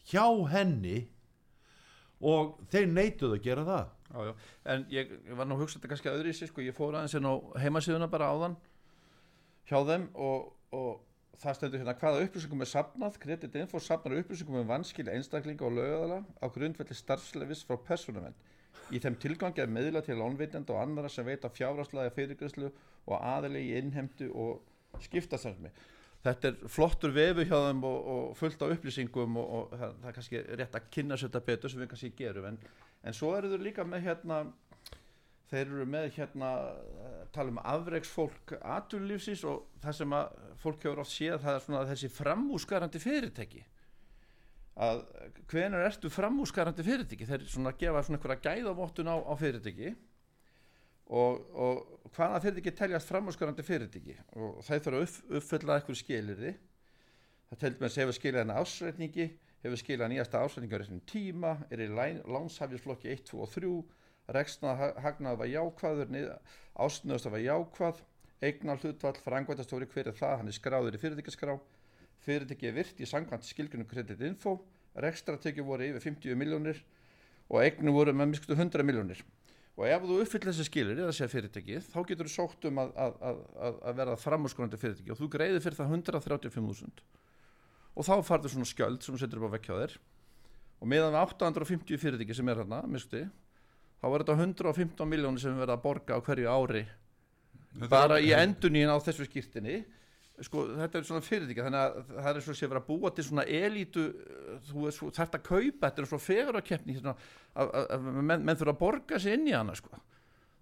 hjá 0.09 0.24
henni 0.53 1.07
og 2.24 2.59
þeir 2.72 2.91
neituð 2.93 3.36
að 3.36 3.45
gera 3.45 3.68
það 3.68 3.95
Já, 4.09 4.22
já. 4.24 4.32
En 4.64 4.86
ég, 4.89 5.11
ég 5.28 5.36
var 5.36 5.45
nú 5.45 5.59
að 5.59 5.66
hugsa 5.66 5.76
þetta 5.76 5.91
kannski 5.93 6.09
öðru 6.09 6.30
í 6.32 6.36
sig 6.36 6.49
sko. 6.49 6.62
ég 6.64 6.76
fór 6.76 6.97
aðeins 6.97 7.16
inn 7.18 7.28
á 7.28 7.34
heimasíðuna 7.61 8.09
bara 8.09 8.30
áðan 8.32 8.55
hjá 9.68 9.82
þeim 9.84 10.07
og, 10.16 10.47
og 10.72 11.03
það 11.39 11.59
stendur 11.59 11.83
hérna 11.83 11.97
hvaða 11.99 12.22
upplýsingum 12.26 12.64
er 12.64 12.70
sapnað, 12.70 13.18
kreditinfo 13.22 13.81
sapnar 13.83 14.18
upplýsingum 14.22 14.61
um 14.62 14.70
vanskilja 14.70 15.14
einstaklinga 15.14 15.66
og 15.66 15.76
lögðala 15.76 16.22
á 16.41 16.47
grundvelli 16.55 16.97
starfslefis 16.97 17.64
frá 17.68 17.76
persónumenn 17.91 18.37
í 18.95 19.01
þeim 19.03 19.18
tilgangi 19.20 19.62
að 19.62 19.74
miðla 19.74 20.03
til 20.07 20.16
lánveitenda 20.18 20.74
og 20.74 20.83
annara 20.83 21.12
sem 21.12 21.26
veita 21.26 21.51
fjárháslega 21.53 22.14
fyrirgræslu 22.16 22.70
og 23.07 23.16
aðilegi 23.18 23.76
innhemdu 23.83 24.33
og 24.33 25.03
skiptastarfsmi 25.05 25.70
þetta 26.24 26.51
er 26.51 26.70
flottur 26.72 27.12
vefu 27.14 27.45
hjá 27.47 27.59
þeim 27.68 27.85
og, 27.87 27.99
og 28.14 28.37
fullt 28.39 28.62
á 28.64 28.66
upplýsingum 28.74 29.39
og, 29.39 29.51
og 29.59 29.76
það 29.76 30.09
er 30.11 30.16
kannski 30.16 30.43
rétt 30.61 30.79
að 30.79 30.89
kynna 30.95 31.18
sér 31.18 31.31
þetta 31.31 31.45
betur 31.47 31.72
sem 31.72 31.83
við 31.83 31.91
kannski 31.93 32.11
gerum. 32.18 32.49
En, 32.51 32.59
en 33.07 33.16
svo 33.16 33.35
eru 33.37 33.53
þau 33.53 33.62
líka 33.62 33.87
með 33.87 34.09
hérna 34.09 34.41
þeir 35.49 35.65
eru 35.65 35.87
með 35.89 36.11
hérna 36.19 36.51
eh, 36.69 37.25
tala 37.35 37.55
um 37.55 37.61
afreiksfólk 37.63 38.55
atvinnulífsins 38.59 39.45
og 39.49 39.65
það 39.83 39.99
sem 40.01 40.15
að 40.19 40.39
fólk 40.63 40.85
hefur 40.85 41.03
oft 41.05 41.15
séð 41.15 41.41
það 41.45 41.57
er 41.57 41.65
svona 41.65 41.83
þessi 41.89 42.13
framúskarandi 42.13 43.03
fyrirtæki. 43.03 43.65
Að 44.79 45.03
hvenær 45.51 45.89
ertu 45.89 46.11
framúskarandi 46.13 46.85
fyrirtæki? 46.87 47.27
Þeir 47.27 47.49
svona 47.51 47.75
gefa 47.79 48.05
svona 48.07 48.21
einhverja 48.21 48.45
gæðavottun 48.47 49.11
á, 49.11 49.17
á 49.19 49.35
fyrirtæki 49.41 49.93
og, 51.09 51.41
og 51.51 52.11
hvaða 52.15 52.43
fyrirtæki 52.45 52.77
teljast 52.79 53.11
framúskarandi 53.11 53.67
fyrirtæki? 53.67 54.19
Og 54.37 54.61
þeir 54.67 54.85
þurfa 54.85 55.01
að 55.01 55.07
upp, 55.09 55.21
uppfylla 55.41 55.79
eitthvað 55.79 56.03
skilirði 56.03 56.55
það 57.49 57.61
telur 57.63 57.83
með 57.83 57.89
að 57.89 58.01
hefur 58.03 58.17
skilað 58.19 58.43
en 58.45 58.55
ásreitningi 58.55 59.27
hefur 59.65 59.81
skilað 59.81 60.11
nýjasta 60.13 60.43
ásreitningi 60.45 60.77
á 60.77 60.81
réttum 60.83 61.05
tíma 61.09 61.53
er 61.73 61.83
í 61.83 61.89
lánshafisflokki 61.95 63.11
1, 63.15 63.25
2 63.31 63.41
og 63.45 63.53
3 63.55 63.71
reksnað 64.35 64.83
hagnað 65.03 65.41
var 65.41 65.51
jákvæður 65.53 66.12
ásnöðast 66.79 67.31
var 67.33 67.43
jákvæð. 67.43 68.03
Eignar 68.39 68.79
hlutvall, 68.79 69.16
frangvæntastjóri 69.24 69.89
hver 69.91 70.12
er 70.12 70.14
það, 70.14 70.37
hann 70.41 70.51
er 70.51 70.55
skráður 70.55 70.95
í 70.95 71.01
fyrirtækjaskrá. 71.03 71.57
Fyrirtæki 72.22 72.68
er 72.70 72.76
virt 72.76 73.01
í 73.03 73.09
sangvænt 73.09 73.47
skilgrunum 73.49 73.89
kreditinfo, 73.91 74.59
rekstratekju 74.95 75.64
voru 75.66 75.89
yfir 75.89 76.05
50 76.07 76.39
miljónir 76.39 76.79
og 77.49 77.62
eignum 77.64 77.97
voru 77.97 78.14
með 78.14 78.35
miskustu 78.35 78.55
100 78.55 78.87
miljónir 78.87 79.22
og 79.79 79.87
ef 79.87 80.03
þú 80.03 80.16
uppfyllir 80.24 80.51
þessi 80.51 80.66
skilir 80.66 81.01
eða 81.05 81.14
sér 81.14 81.31
fyrirtæki 81.31 81.79
þá 81.87 81.99
getur 82.09 82.26
þú 82.26 82.33
sótt 82.33 82.64
um 82.66 82.81
að, 82.83 82.89
að, 82.99 83.12
að, 83.31 83.76
að 83.87 83.99
verða 84.01 84.16
framúrskonandi 84.18 84.81
fyrirtæki 84.83 85.12
og 85.14 85.20
þú 85.20 85.29
greiðir 85.37 85.62
fyrir 85.62 85.79
það 85.79 85.93
135.000 86.01 87.05
og 87.99 88.07
þá 88.07 88.14
farður 88.26 88.55
svona 88.55 88.68
skjöld 88.68 89.03
sem 89.03 89.14
þú 89.14 89.20
setur 89.22 89.41
upp 89.43 89.51
á 89.51 89.55
vekkja 89.57 89.79
þér. 89.81 89.95
Og 90.79 90.91
meðan 90.91 91.14
við 91.14 91.20
850 91.24 91.99
fyrirtæki 91.99 92.37
sem 92.39 92.51
er 92.51 92.61
hérna 92.61 92.79
miskusti, 92.87 93.24
þá 93.99 94.09
er 94.09 94.25
þetta 94.25 94.39
115 94.39 95.11
miljónir 95.11 95.43
sem 95.43 95.59
verða 95.59 95.79
að 95.79 95.85
borga 95.85 96.19
á 96.19 96.25
hverju 96.25 96.51
ári. 96.51 96.85
Bara 97.91 98.19
í 98.23 98.33
endunín 98.35 98.91
á 98.91 98.97
þessu 99.03 99.27
skýrtinni 99.29 99.83
sko, 100.45 100.65
þetta 100.79 101.01
er 101.01 101.07
svona 101.07 101.25
fyrirtæki 101.25 101.65
þannig 101.65 101.81
að 101.83 102.13
það 102.15 102.31
er 102.31 102.45
svo 102.45 102.55
sé 102.57 102.69
verið 102.69 102.83
að 102.83 102.89
búa 102.89 103.11
til 103.15 103.25
svona 103.27 103.45
elítu 103.59 104.05
þú 104.69 105.11
þarft 105.17 105.39
að 105.39 105.47
kaupa 105.49 105.89
þetta 105.89 106.05
er 106.05 106.11
svo 106.13 106.21
fegur 106.23 106.59
að 106.61 106.67
keppni 106.69 106.97
hérna, 106.99 107.15
að, 107.59 107.73
að 107.83 108.07
menn, 108.21 108.45
menn 108.47 108.59
þurfa 108.59 108.75
að 108.77 108.83
borga 108.83 109.21
sér 109.23 109.39
inn 109.39 109.49
í 109.51 109.57
hana 109.57 109.75
sko. 109.79 109.99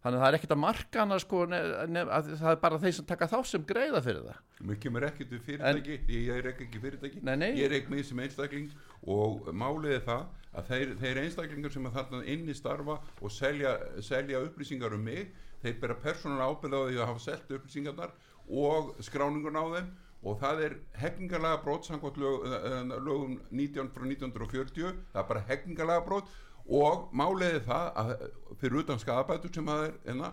Þannig 0.06 0.16
að 0.16 0.22
það 0.22 0.28
er 0.30 0.38
ekkert 0.38 0.54
að 0.56 0.60
marka 0.62 1.02
hana 1.02 1.18
sko, 1.22 1.42
ne, 1.50 1.60
ne, 1.90 2.04
að 2.16 2.30
það 2.40 2.50
er 2.54 2.60
bara 2.62 2.80
þeir 2.86 2.94
sem 2.96 3.06
taka 3.10 3.28
þá 3.32 3.36
sem 3.50 3.64
greiða 3.68 4.02
fyrir 4.06 4.22
það. 4.30 4.40
Mér 4.70 4.78
kemur 4.86 5.06
ekkert 5.10 5.34
við 5.34 5.42
fyrirtæki, 5.50 5.98
ég 6.14 6.30
er 6.40 6.50
ekki 6.52 6.82
fyrirtæki, 6.86 7.22
Nei, 7.26 7.34
nei. 7.42 7.48
ég 7.58 7.66
er 7.68 7.76
ekki 7.80 7.92
með 7.92 8.04
sem 8.10 8.22
einstakling 8.24 8.70
og 9.16 9.50
málið 9.52 9.98
er 9.98 10.06
það 10.06 10.24
að 10.56 10.70
þeir, 10.70 10.94
þeir 11.02 11.20
einstaklingar 11.26 11.74
sem 11.74 11.90
að 11.90 11.98
þarna 11.98 12.22
inni 12.36 12.54
starfa 12.56 12.96
og 13.20 13.34
selja, 13.34 13.74
selja 14.00 14.40
upplýsingar 14.46 14.94
um 14.96 15.04
mig, 15.04 15.34
þeir 15.60 15.76
bera 15.82 15.98
persónulega 16.06 16.48
ábyrða 16.54 16.80
á 16.80 16.86
því 16.88 16.98
að 17.02 17.08
hafa 17.10 17.24
selt 17.26 17.54
upplýsingarnar 17.58 18.16
og 18.48 18.94
skráningun 19.04 19.58
á 19.58 19.64
þeim. 19.76 19.94
Og 20.26 20.38
það 20.40 20.60
er 20.64 20.72
hegningarlega 20.98 21.58
brot 21.62 21.84
samkvæmt 21.86 22.16
lög, 22.18 22.46
eh, 22.48 22.94
lögum 23.04 23.34
19 23.52 23.90
frá 23.94 24.06
1940, 24.08 24.96
það 25.12 25.20
er 25.20 25.28
bara 25.28 25.42
hegningarlega 25.50 26.04
brot 26.08 26.30
og 26.68 27.08
málið 27.14 27.58
er 27.60 27.66
það 27.66 27.90
að 28.02 28.14
fyrir 28.60 28.80
utan 28.82 28.98
skadabætur 29.02 29.52
sem 29.54 29.68
að 29.70 29.84
er 29.88 29.96
enna, 30.14 30.32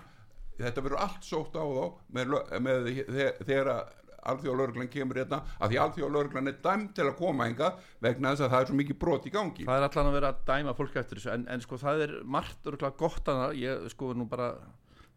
þetta 0.58 0.84
verður 0.86 1.04
allt 1.06 1.28
sótt 1.28 1.58
á 1.60 1.64
þá 1.66 1.86
með, 2.18 2.34
með, 2.64 2.88
þe- 3.10 3.36
þegar 3.44 3.70
að 3.74 3.92
alþjóðalörglan 4.24 4.88
kemur 4.88 5.18
hérna 5.20 5.42
að 5.60 5.74
því 5.74 5.80
alþjóðalörglan 5.84 6.48
er 6.48 6.60
dæmt 6.64 6.94
til 6.96 7.04
að 7.10 7.18
koma 7.20 7.48
enga 7.50 7.74
vegna 8.06 8.32
þess 8.32 8.46
að 8.46 8.54
það 8.54 8.62
er 8.64 8.70
svo 8.70 8.78
mikið 8.80 9.00
brot 9.02 9.26
í 9.28 9.34
gangi. 9.34 9.66
Það 9.68 9.82
er 9.82 9.88
allan 9.90 10.08
að 10.12 10.16
vera 10.16 10.30
að 10.32 10.46
dæma 10.48 10.76
fólk 10.78 10.96
eftir 11.02 11.20
þessu 11.20 11.34
en, 11.34 11.44
en 11.52 11.64
sko 11.66 11.80
það 11.82 12.04
er 12.06 12.14
margt 12.24 12.70
örgulega 12.72 12.96
gott 13.02 13.28
hana 13.34 13.50
ég 13.60 13.84
sko 13.92 14.14
nú 14.16 14.28
bara 14.32 14.48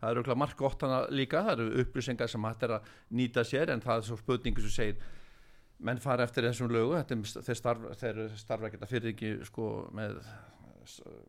það 0.00 0.08
er 0.10 0.20
örgulega 0.20 0.40
margt 0.42 0.58
gott 0.58 0.82
hana 0.82 0.98
líka 1.14 1.44
það 1.46 1.52
eru 1.54 1.84
upplýsingar 1.84 2.32
sem 2.34 2.48
hægt 2.50 2.66
er 2.66 2.74
að 2.80 2.90
nýta 3.20 3.46
sér 3.46 3.70
en 3.76 3.84
það 3.84 4.02
er 4.02 4.08
svo 4.10 4.18
spurningu 4.24 4.66
sem 4.66 4.74
segir 4.74 5.06
menn 5.86 6.02
fara 6.02 6.26
eftir 6.26 6.48
þessum 6.48 6.72
lögu 6.74 6.96
þetta 6.98 7.14
er, 7.14 7.46
þeir, 7.46 7.60
starf, 7.62 7.86
þeir 8.00 8.20
starfa 8.42 8.70
ekki 8.72 8.90
fyrir 8.90 9.12
ekki 9.14 9.32
sko 9.46 9.70
með, 9.94 10.18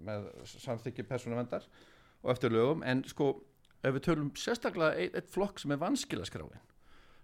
með 0.03 0.29
samþykki 0.53 1.05
persónuvendar 1.07 1.67
og 2.23 2.31
eftir 2.33 2.53
lögum. 2.53 2.83
En 2.83 3.03
sko 3.07 3.33
ef 3.83 3.95
við 3.95 4.05
tölum 4.07 4.31
sérstaklega 4.37 4.95
eitt, 4.97 5.17
eitt 5.17 5.33
flokk 5.33 5.61
sem 5.61 5.73
er 5.73 5.81
vanskilaskráin 5.81 6.63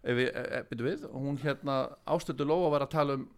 ef 0.03 0.17
við, 0.19 0.27
e, 0.29 0.43
e, 0.43 0.61
byrju 0.69 0.89
við, 0.89 1.07
hún 1.15 1.39
hérna 1.39 1.77
ástöðu 2.09 2.47
Lóa 2.49 2.73
var 2.73 2.85
að 2.85 2.93
tala 2.97 3.17
um 3.19 3.29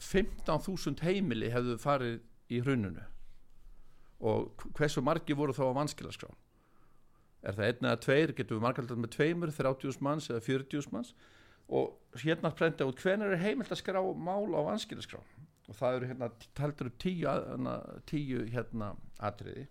15.000 0.00 1.04
heimili 1.04 1.50
hefðu 1.52 1.78
farið 1.80 2.20
í 2.52 2.60
hrununu 2.64 3.04
og 4.22 4.64
hversu 4.76 5.02
margi 5.04 5.34
voru 5.36 5.54
þá 5.56 5.64
á 5.72 5.78
vanskilaskrá 5.80 6.30
er 7.42 7.56
það 7.56 7.68
einn 7.68 7.88
eða 7.88 8.00
tveir, 8.04 8.32
getum 8.36 8.58
við 8.58 8.66
margaldar 8.66 9.00
með 9.02 9.14
tveimur 9.16 9.54
30.000 9.56 10.04
manns 10.06 10.28
eða 10.30 10.44
40.000 10.46 10.94
manns? 10.94 11.14
Og 11.72 12.18
hérna 12.22 12.52
prenta 12.54 12.86
út 12.86 13.00
hvenær 13.02 13.34
er 13.34 13.42
heimilt 13.42 13.72
að 13.72 13.80
skrá 13.80 13.98
mál 14.02 14.52
á 14.54 14.60
vanskilaskrá 14.66 15.22
og 15.68 15.76
það 15.78 15.96
eru 15.98 16.10
hérna 16.10 16.30
taldur 16.58 16.90
upp 16.90 16.98
tíu, 17.02 17.26
að- 17.30 17.46
hérna, 17.52 17.74
tíu 18.10 18.46
hérna 18.52 18.92
atriði. 19.22 19.66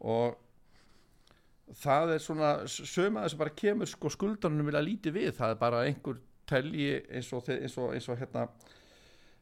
Og 0.00 0.36
það 1.80 2.16
er 2.16 2.24
svona 2.24 2.50
söma 2.66 3.24
þess 3.26 3.36
að 3.36 3.42
bara 3.44 3.56
kemur 3.62 3.90
sko 3.90 4.10
skuldarunum 4.10 4.66
vilja 4.70 4.82
lítið 4.82 5.16
við. 5.16 5.32
Það 5.38 5.54
er 5.54 5.62
bara 5.62 5.84
einhver 5.86 6.20
telji 6.50 6.92
eins 7.06 7.32
og, 7.36 7.46
eins 7.54 7.76
og, 7.78 7.92
eins 7.94 8.08
og 8.10 8.18
hérna 8.18 8.48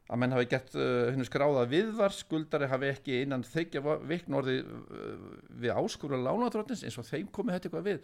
að 0.09 0.21
menn 0.23 0.33
hafi 0.33 0.49
gett 0.49 0.73
uh, 0.77 1.11
hennu 1.13 1.25
skráða 1.29 1.67
viðvar 1.69 2.15
skuldari 2.17 2.69
hafi 2.69 2.89
ekki 2.89 3.19
innan 3.27 3.43
þykja 3.45 3.83
vikn 4.09 4.37
orði 4.39 4.63
uh, 4.65 5.27
við 5.61 5.75
áskúra 5.77 6.17
lánadróttins 6.21 6.85
eins 6.85 6.97
og 7.01 7.05
þeim 7.09 7.29
komi 7.33 7.53
þetta 7.53 7.69
eitthvað 7.69 7.89
við. 7.91 7.99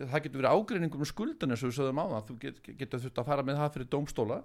Það 0.00 0.24
getur 0.24 0.40
verið 0.40 0.56
ágreiningum 0.56 1.04
um 1.04 1.10
skuldan 1.10 1.52
eins 1.52 1.64
og 1.64 1.72
við 1.72 1.76
sögðum 1.80 2.00
á 2.00 2.06
það 2.14 2.30
þú 2.30 2.36
get, 2.46 2.62
getur 2.80 3.02
þurft 3.04 3.20
að 3.20 3.28
fara 3.32 3.44
með 3.44 3.60
það 3.60 3.74
fyrir 3.76 3.90
dómstóla 3.92 4.40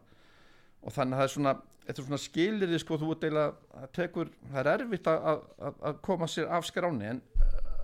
og 0.85 0.93
þannig 0.93 1.17
að 1.17 1.21
það 1.21 1.25
er 1.25 1.33
svona, 1.33 1.53
svona 1.99 2.21
skilirði 2.21 2.79
sko 2.81 2.99
þú 3.01 3.15
það 3.23 3.89
tekur, 3.95 4.31
það 4.51 4.61
er 4.61 4.71
erfitt 4.75 5.09
að, 5.09 5.41
að, 5.57 5.81
að 5.89 5.99
koma 6.05 6.29
sér 6.29 6.51
af 6.53 6.67
skráni 6.67 7.09
en 7.09 7.21
uh, 7.41 7.83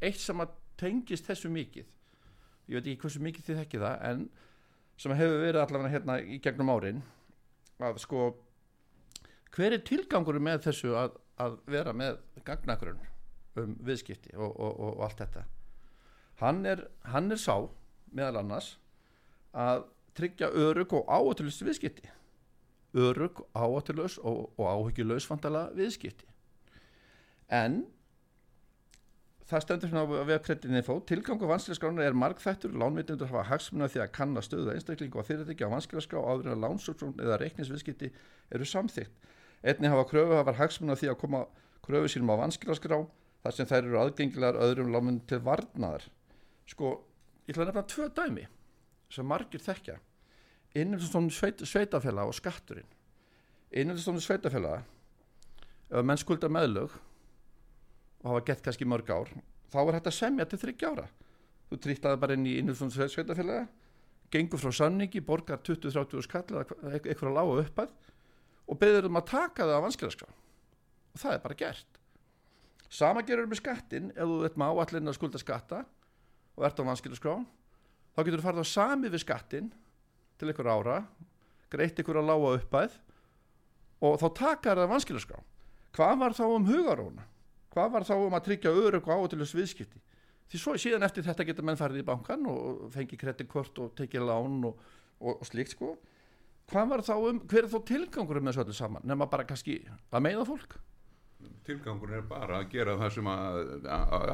eitt 0.00 0.20
sem 0.22 0.40
að 0.40 0.56
tengist 0.80 1.28
þessu 1.28 1.50
mikið 1.52 1.86
ég 2.68 2.76
veit 2.76 2.86
ekki 2.86 3.02
hversu 3.04 3.22
mikið 3.24 3.48
þið 3.48 3.60
þekki 3.62 3.82
það 3.82 4.04
en 4.10 4.26
sem 4.98 5.14
hefur 5.14 5.40
verið 5.44 5.62
allavega 5.62 5.92
hérna 5.94 6.18
í 6.20 6.40
gegnum 6.42 6.72
árin 6.74 7.02
að 7.78 8.00
sko 8.02 8.30
hver 9.54 9.76
er 9.76 9.84
tilgangur 9.86 10.38
með 10.42 10.64
þessu 10.68 10.94
að, 10.98 11.14
að 11.40 11.60
vera 11.70 11.94
með 11.96 12.18
gagnagrunn 12.46 13.00
um 13.58 13.76
viðskipti 13.86 14.34
og, 14.36 14.50
og, 14.52 14.72
og, 14.72 14.90
og 14.98 15.06
allt 15.06 15.22
þetta? 15.22 15.44
Hann 16.42 16.60
er, 16.68 16.84
hann 17.10 17.32
er 17.34 17.40
sá 17.42 17.54
meðal 18.14 18.42
annars 18.42 18.76
að 19.56 19.88
tryggja 20.18 20.50
örug 20.54 20.94
og 20.98 21.10
áhættulegst 21.10 21.64
viðskipti 21.66 22.10
örug, 22.94 23.44
áhættulegs 23.54 24.18
og, 24.18 24.48
og 24.56 24.66
áhyggjulegs 24.72 25.26
fantala 25.28 25.68
viðskipti. 25.76 26.26
En 27.48 27.82
það 29.48 29.64
stendur 29.64 29.90
hérna 29.92 30.04
á 30.04 30.28
vegkredinni 30.28 30.82
fó 30.84 30.98
tilgangu 31.08 31.48
vanskilaskrána 31.48 32.04
er 32.04 32.16
markþættur 32.16 32.74
lánveitundur 32.76 33.30
hafa 33.30 33.46
hagsmuna 33.48 33.88
því 33.88 34.02
að 34.04 34.12
kanna 34.18 34.42
stöðu 34.44 34.74
einstaklingu 34.74 35.20
og 35.20 35.28
fyrirtækja 35.28 35.68
á 35.68 35.74
vanskilaskrá 35.74 36.20
áður 36.20 36.50
en 36.50 36.56
að 36.56 36.64
lánsóksón 36.66 37.14
eða 37.16 37.38
reiknisviðskipti 37.40 38.10
eru 38.52 38.68
samþygt 38.68 39.30
einni 39.62 39.88
hafa 39.88 40.04
kröfu 40.10 40.36
hafa 40.36 40.54
hagsmuna 40.58 40.98
því 41.00 41.12
að 41.12 41.20
koma 41.22 41.44
kröfu 41.84 42.12
sínum 42.12 42.34
á 42.36 42.40
vanskilaskrá 42.44 43.00
þar 43.44 43.56
sem 43.56 43.70
þær 43.70 43.80
eru 43.80 44.00
aðgengilegar 44.02 44.60
öðrum 44.66 44.92
lánveitum 44.92 45.24
til 45.30 45.40
varnaðar. 45.46 46.04
Sko, 46.68 46.92
ég 47.46 47.54
ætla 47.54 47.64
að 47.64 47.70
nefna 47.70 47.86
tvö 47.88 48.08
dæmi 48.18 48.46
sem 49.08 49.28
margir 49.28 49.64
þekkja 49.64 49.96
innanstofnum 50.76 51.30
sveit, 51.32 51.62
sveitafélag 51.64 52.30
og 52.30 52.36
skatturinn. 52.36 52.88
Innanstofnum 53.72 54.22
sveitafélag 54.24 54.84
ef 55.88 56.04
menn 56.04 56.20
skulda 56.20 56.50
meðlög 56.52 56.92
og 56.92 58.30
hafa 58.32 58.44
gett 58.50 58.64
kannski 58.64 58.88
mörg 58.88 59.08
ár 59.08 59.30
þá 59.72 59.78
er 59.82 59.98
þetta 59.98 60.14
semja 60.14 60.48
til 60.48 60.60
þryggja 60.64 60.92
ára. 60.92 61.06
Þú 61.68 61.80
trýttaði 61.84 62.20
bara 62.20 62.36
inn 62.36 62.48
í 62.48 62.56
innanstofnum 62.60 63.08
sveitafélaga 63.12 63.66
gengur 64.32 64.60
frá 64.60 64.72
sanningi, 64.74 65.22
borgar 65.24 65.60
20-30 65.64 66.24
skall 66.26 66.44
eða 66.52 66.98
eitthvað 67.00 67.36
lága 67.36 67.62
uppæð 67.64 67.94
og 68.68 68.80
beður 68.80 69.08
um 69.08 69.20
að 69.20 69.30
taka 69.30 69.64
það 69.64 69.80
á 69.80 69.84
vanskilaskrá. 69.86 70.28
Og 71.14 71.22
það 71.22 71.34
er 71.34 71.44
bara 71.44 71.58
gert. 71.62 72.00
Sama 72.88 73.22
gerur 73.24 73.48
með 73.48 73.62
skattin 73.62 74.10
ef 74.14 74.24
þú 74.24 74.42
veit 74.44 74.58
maður 74.60 74.84
áallin 74.84 75.10
að 75.12 75.16
skulda 75.16 75.40
skatta 75.40 75.82
og 76.56 76.66
ert 76.68 76.80
á 76.80 76.88
vanskilaskrá 76.88 77.36
þá 78.16 78.20
getur 78.24 78.40
þú 78.40 78.46
farið 78.48 78.64
á 78.64 78.74
sami 78.74 79.12
við 79.12 79.24
skattin 79.24 79.72
til 80.38 80.50
einhver 80.50 80.70
ára 80.70 80.98
greitt 81.72 81.98
einhver 81.98 82.22
að 82.22 82.30
lága 82.30 82.52
uppæð 82.58 83.00
og 84.06 84.20
þá 84.22 84.28
takar 84.38 84.78
það 84.78 84.92
vanskilaskrá. 84.94 85.42
Hvað 85.96 86.20
var 86.22 86.36
þá 86.36 86.44
um 86.46 86.68
hugaróna 86.68 87.26
hvað 87.78 87.94
var 87.94 88.06
þá 88.08 88.14
um 88.18 88.36
að 88.36 88.46
tryggja 88.48 88.74
örug 88.74 89.08
og 89.08 89.14
áhutilus 89.14 89.54
viðskipti? 89.56 90.00
Því 90.48 90.60
svo 90.60 90.74
síðan 90.80 91.04
eftir 91.04 91.26
þetta 91.26 91.44
getur 91.44 91.66
menn 91.68 91.78
farið 91.78 92.02
í 92.02 92.06
bankan 92.08 92.46
og 92.48 92.86
fengi 92.94 93.18
kreditkort 93.20 93.78
og 93.84 93.92
tekið 93.98 94.24
lán 94.30 94.62
og, 94.64 94.78
og, 95.20 95.34
og 95.34 95.46
slíkt 95.46 95.74
sko. 95.74 95.92
Hvað 96.68 96.92
var 96.92 97.02
þá 97.04 97.14
um, 97.16 97.40
hver 97.48 97.66
er 97.66 97.72
þá 97.72 97.78
tilgangur 97.90 98.40
um 98.40 98.48
þessu 98.48 98.62
öllu 98.64 98.76
saman? 98.76 99.04
Nema 99.08 99.28
bara 99.28 99.46
kannski 99.48 99.82
að 99.88 100.24
meiða 100.24 100.46
fólk? 100.48 100.78
Tilgangur 101.68 102.14
er 102.16 102.24
bara 102.28 102.62
að 102.62 102.72
gera 102.72 102.96
það 102.98 103.12
sem 103.18 103.28
að, 103.30 103.60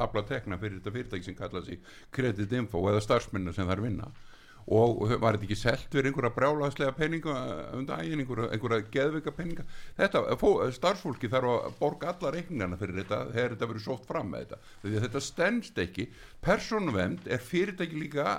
afla 0.05 0.23
tekna 0.29 0.59
fyrir 0.61 0.79
þetta 0.79 0.95
fyrirtæki 0.95 1.27
sem 1.27 1.37
kalla 1.37 1.61
sig 1.67 1.83
kreditinfo 2.15 2.81
eða 2.89 3.03
starfsmennar 3.03 3.55
sem 3.55 3.67
þær 3.69 3.83
vinna 3.83 4.09
og 4.65 5.03
var 5.21 5.35
þetta 5.35 5.45
ekki 5.45 5.57
selt 5.59 5.91
fyrir 5.93 6.09
einhverja 6.09 6.33
brjálaðslega 6.33 6.95
peninga 6.97 7.35
um 7.77 7.83
daginn, 7.85 8.23
einhverja, 8.23 8.47
einhverja 8.55 8.87
geðvika 8.95 9.33
peninga? 9.37 9.65
Þetta, 9.99 10.23
fó, 10.41 10.49
starfsfólki 10.73 11.29
þarf 11.29 11.51
að 11.51 11.77
borga 11.77 12.09
alla 12.13 12.31
reikningana 12.33 12.79
fyrir 12.79 13.03
þetta 13.03 13.19
þegar 13.29 13.53
þetta 13.53 13.69
verður 13.69 13.85
sótt 13.85 14.09
fram 14.09 14.33
með 14.33 14.47
þetta. 14.47 14.59
Því 14.81 14.95
að 14.95 15.05
þetta 15.05 15.23
stendst 15.27 15.79
ekki. 15.85 16.07
Persónuvend 16.41 17.29
er 17.29 17.45
fyrirtæki 17.45 18.01
líka 18.01 18.35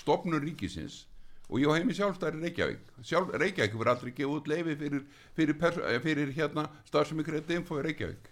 stopnur 0.00 0.40
ríkisins. 0.46 1.04
Og 1.50 1.60
ég 1.60 1.68
á 1.68 1.76
heimi 1.76 1.92
sjálfstæri 1.98 2.40
Reykjavík. 2.40 2.82
Sjálf, 3.04 3.34
Reykjavík 3.36 3.76
verður 3.76 3.92
aldrei 3.92 4.12
gefið 4.14 4.36
út 4.36 4.48
leifi 4.48 4.76
fyrir, 4.80 5.06
fyrir, 5.36 5.56
fyrir, 6.00 6.36
hérna 6.36 6.68
starfsemi 6.88 7.26
kreditinfo 7.26 7.82
í 7.82 7.88
Reykjavík. 7.90 8.30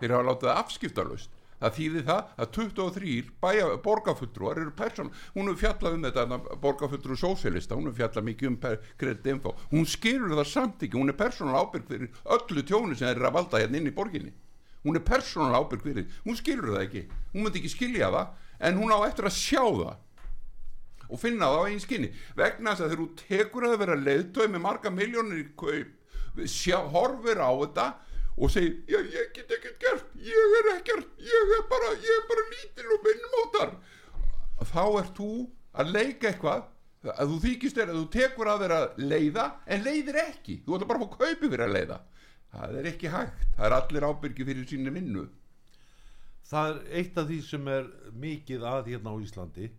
Þeir 0.00 0.14
hafa 0.16 0.30
látið 0.32 0.56
afskiptarlaust 0.56 1.37
það 1.58 1.76
þýðir 1.78 2.04
það 2.08 2.32
að 2.38 2.50
23 2.56 3.14
bæja, 3.42 3.68
borgarfulltrúar 3.84 4.60
eru 4.62 4.74
persón 4.78 5.12
hún 5.34 5.50
hefur 5.50 5.60
fjallað 5.62 5.96
um 5.96 6.06
þetta 6.06 6.56
borgarfulltrú 6.62 7.18
sósélista, 7.18 7.78
hún 7.78 7.90
hefur 7.90 8.02
fjallað 8.02 8.28
mikið 8.30 8.50
um 8.50 8.58
kreditinfo, 9.00 9.54
hún 9.72 9.86
skilur 9.88 10.36
það 10.38 10.50
samt 10.52 10.84
ekki 10.86 10.98
hún 10.98 11.12
er 11.12 11.18
persónal 11.18 11.62
ábyrg 11.62 11.88
fyrir 11.90 12.20
öllu 12.38 12.66
tjónu 12.66 12.98
sem 12.98 13.10
eru 13.12 13.28
að 13.28 13.38
valda 13.38 13.62
hérna 13.62 13.80
inn 13.80 13.90
í 13.90 13.94
borginni. 13.94 14.34
Hún 14.86 14.96
er 14.98 15.04
persónal 15.06 15.58
ábyrg 15.58 15.82
fyrir, 15.82 16.06
hún 16.24 16.38
skilur 16.38 16.76
það 16.76 16.84
ekki. 16.86 17.06
Hún 17.34 17.44
myndi 17.44 17.62
ekki 17.62 17.72
skilja 17.74 18.12
það 18.14 18.36
en 18.68 18.78
hún 18.78 18.94
á 18.94 18.98
eftir 19.08 19.28
að 19.28 19.38
sjá 19.38 19.62
það 19.64 19.96
og 21.08 21.20
finna 21.22 21.48
það 21.48 21.58
á 21.58 21.68
einn 21.68 21.80
skinni. 21.82 22.08
Vegna 22.36 22.74
þess 22.74 22.84
að 22.84 22.90
þegar 22.92 23.02
þú 23.02 23.08
tekur 23.22 23.66
að 23.66 23.78
vera 23.82 23.94
leiðtöð 23.96 24.50
með 24.52 24.64
marga 24.64 24.92
miljónir 24.92 25.40
í 25.40 25.46
kaup 25.58 25.94
sjá, 26.46 26.78
horfir 26.92 27.40
á 27.42 27.50
þetta 27.50 27.86
og 28.38 28.50
segir, 28.54 28.74
já 28.86 28.98
ég 29.02 29.30
get 29.34 29.54
ekkert 29.58 29.78
gert 29.82 30.18
ég 30.22 30.56
er 30.60 30.72
ekkert, 30.76 31.14
ég 31.18 31.54
er 31.58 31.64
bara 31.70 31.92
ég 31.96 32.10
er 32.14 32.26
bara 32.30 32.48
lítil 32.54 32.92
og 32.94 33.06
minnmótar 33.06 33.72
þá 34.68 34.84
ert 35.00 35.14
þú 35.16 35.30
að 35.78 35.94
leika 35.94 36.30
eitthvað 36.30 36.66
að 37.06 37.32
þú 37.32 37.38
þykist 37.44 37.78
er 37.78 37.92
að 37.92 37.98
þú 38.00 38.06
tekur 38.14 38.50
að 38.50 38.62
vera 38.64 38.78
leiða 38.98 39.44
en 39.70 39.84
leiðir 39.84 40.20
ekki. 40.24 40.60
Þú 40.66 40.76
ætla 40.76 40.88
bara 40.90 40.98
að 40.98 41.04
fá 41.04 41.18
kaupi 41.22 41.50
fyrir 41.50 41.64
að 41.66 41.74
leiða. 41.76 41.98
Það 42.52 42.78
er 42.80 42.88
ekki 42.90 43.12
hægt, 43.12 43.44
það 43.56 43.66
er 43.68 43.76
allir 43.76 44.06
ábyrgi 44.08 44.46
fyrir 44.48 44.68
sínu 44.68 44.94
vinnu. 44.94 45.24
Það 46.48 46.70
er 46.72 46.78
eitt 47.00 47.18
af 47.20 47.28
því 47.28 47.38
sem 47.44 47.68
er 47.68 47.90
mikið 48.24 48.64
að 48.66 48.92
hérna 48.92 49.12
á 49.12 49.16
Íslandi 49.22 49.70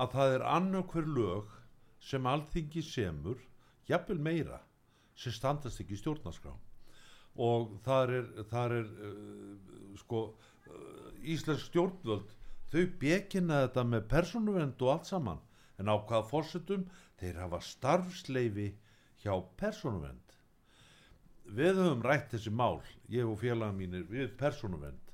að 0.00 0.16
það 0.16 0.34
er 0.36 0.48
annarkver 0.54 1.08
lög 1.08 1.54
sem 2.04 2.26
alþingi 2.28 2.82
semur 2.84 3.40
jafnvel 3.88 4.20
meira 4.20 4.60
sem 5.18 5.32
standast 5.32 5.80
ekki 5.82 5.96
í 5.96 6.00
stjórnarskrá 6.00 6.52
og 7.40 7.76
þar 7.86 8.14
er, 8.18 8.30
þar 8.50 8.76
er 8.80 8.88
uh, 9.08 9.94
sko 10.00 10.24
uh, 10.30 11.06
Íslensk 11.20 11.70
stjórnvöld 11.70 12.34
þau 12.70 12.82
bekina 13.00 13.64
þetta 13.64 13.86
með 13.88 14.08
persónuvend 14.10 14.82
og 14.84 14.92
allt 14.94 15.08
saman. 15.10 15.40
En 15.80 15.88
á 15.88 15.96
hvaða 15.96 16.26
fórsetum 16.28 16.84
þeir 17.20 17.40
hafa 17.40 17.60
starfsleifi 17.64 18.68
hjá 19.22 19.32
persónuvend 19.60 20.30
við 21.50 21.80
höfum 21.80 22.02
rætt 22.04 22.30
þessi 22.30 22.52
mál 22.54 22.78
ég 23.10 23.26
og 23.26 23.40
félaga 23.40 23.74
mínir 23.74 24.04
við 24.10 24.30
persónuvend 24.38 25.10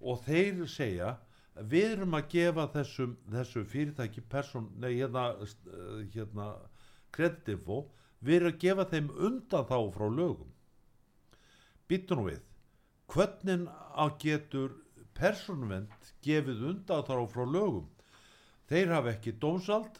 og 0.00 0.22
þeir 0.24 0.64
segja 0.70 1.14
við 1.58 1.92
erum 1.92 2.16
að 2.18 2.28
gefa 2.34 2.66
þessum, 2.74 3.16
þessu 3.30 3.64
fyrirtæki 3.66 4.22
person, 4.30 4.68
nei, 4.78 4.92
hérna, 4.98 5.32
hérna 6.14 6.48
kreditinfo, 7.14 7.80
við 8.22 8.36
erum 8.40 8.52
að 8.52 8.60
gefa 8.62 8.86
þeim 8.92 9.08
undan 9.28 9.66
þá 9.70 9.78
frá 9.94 10.06
lögum 10.06 10.52
býttu 11.88 12.18
nú 12.18 12.28
við. 12.28 12.42
Hvernig 13.08 13.68
að 13.96 14.18
getur 14.24 14.74
personvend 15.16 16.12
gefið 16.22 16.66
undan 16.72 17.06
þá 17.08 17.16
frá 17.32 17.44
lögum? 17.48 17.88
Þeir 18.68 18.92
hafa 18.92 19.14
ekki 19.16 19.32
dómsald 19.40 19.96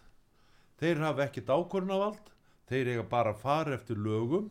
þeir 0.79 1.03
hafa 1.03 1.27
ekki 1.27 1.43
dákvörnavald 1.47 2.31
þeir 2.71 2.93
eiga 2.93 3.05
bara 3.11 3.35
að 3.35 3.43
fara 3.43 3.75
eftir 3.79 3.99
lögum 3.99 4.49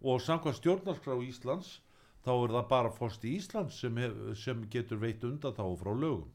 og 0.00 0.20
samkvæmt 0.24 0.58
stjórnarskrá 0.58 1.16
Íslands 1.26 1.78
þá 2.24 2.32
er 2.34 2.54
það 2.56 2.68
bara 2.72 2.92
fórst 2.96 3.24
í 3.24 3.36
Íslands 3.38 3.78
sem, 3.80 3.96
hef, 4.00 4.16
sem 4.40 4.62
getur 4.72 5.00
veit 5.00 5.24
undan 5.24 5.56
þá 5.56 5.64
frá 5.80 5.92
lögum. 5.92 6.28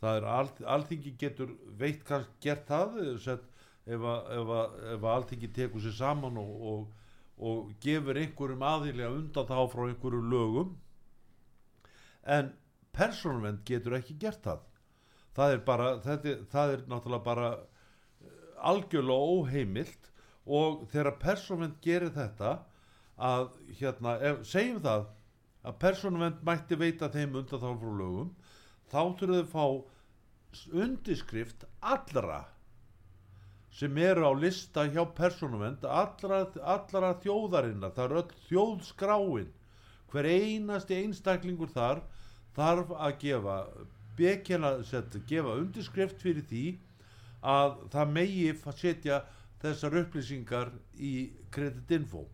Það 0.00 0.18
er 0.18 0.26
all, 0.28 0.50
alþingi 0.76 1.14
getur 1.20 1.54
veit 1.78 2.02
kannski 2.06 2.48
gert 2.48 2.66
það 2.68 2.98
ef, 3.04 4.06
að, 4.08 5.08
alþingi 5.14 5.50
tekur 5.54 5.84
sér 5.84 5.96
saman 5.98 6.40
og, 6.40 6.54
og, 6.72 7.03
og 7.38 7.72
gefur 7.82 8.18
einhverjum 8.20 8.62
aðilega 8.62 9.14
undan 9.14 9.48
þá 9.48 9.58
frá 9.72 9.86
einhverju 9.88 10.20
lögum. 10.30 10.76
En 12.24 12.52
persónvend 12.94 13.64
getur 13.68 13.98
ekki 13.98 14.18
gert 14.20 14.44
það. 14.44 14.62
Það 15.34 15.54
er 15.54 15.64
bara 15.66 15.88
þetta, 16.04 16.36
það 16.52 16.74
er 16.74 16.84
náttúrulega 16.92 17.24
bara 17.26 17.48
algjörlega 18.70 19.32
óheimilt. 19.34 20.10
Og 20.44 20.84
þegar 20.92 21.18
persónvend 21.22 21.76
gerir 21.82 22.12
þetta 22.14 22.58
að 23.16 23.50
hérna, 23.78 24.18
ef, 24.20 24.42
segjum 24.48 24.82
það 24.84 25.06
að 25.64 25.78
persónvend 25.80 26.42
mætti 26.44 26.76
veita 26.76 27.08
þeim 27.12 27.38
undan 27.40 27.62
þá 27.62 27.70
frá 27.80 27.92
lögum 27.98 28.32
þá 28.92 29.00
þurfum 29.18 29.36
þau 29.36 29.52
fá 29.54 30.74
undirskrift 30.84 31.64
allra 31.80 32.42
sem 33.74 33.96
eru 33.98 34.28
á 34.30 34.32
lista 34.38 34.84
hjá 34.86 35.02
persónuvend 35.16 35.82
allra, 35.84 36.44
allra 36.62 37.14
þjóðarinnar, 37.24 37.94
það 37.96 38.04
er 38.04 38.18
öll 38.20 38.36
þjóðskráin. 38.48 39.50
Hver 40.12 40.28
einasti 40.30 41.00
einstaklingur 41.00 41.72
þar 41.74 42.04
þarf 42.54 42.92
að 42.94 43.16
gefa 43.24 43.56
bekjana, 44.18 44.76
set, 44.86 45.16
gefa 45.26 45.56
undirskrift 45.58 46.22
fyrir 46.22 46.46
því 46.46 46.66
að 47.44 47.74
það 47.92 48.12
megi 48.14 48.44
setja 48.78 49.24
þessar 49.64 49.98
upplýsingar 50.04 50.70
í 50.94 51.32
kreditinfo. 51.50 52.24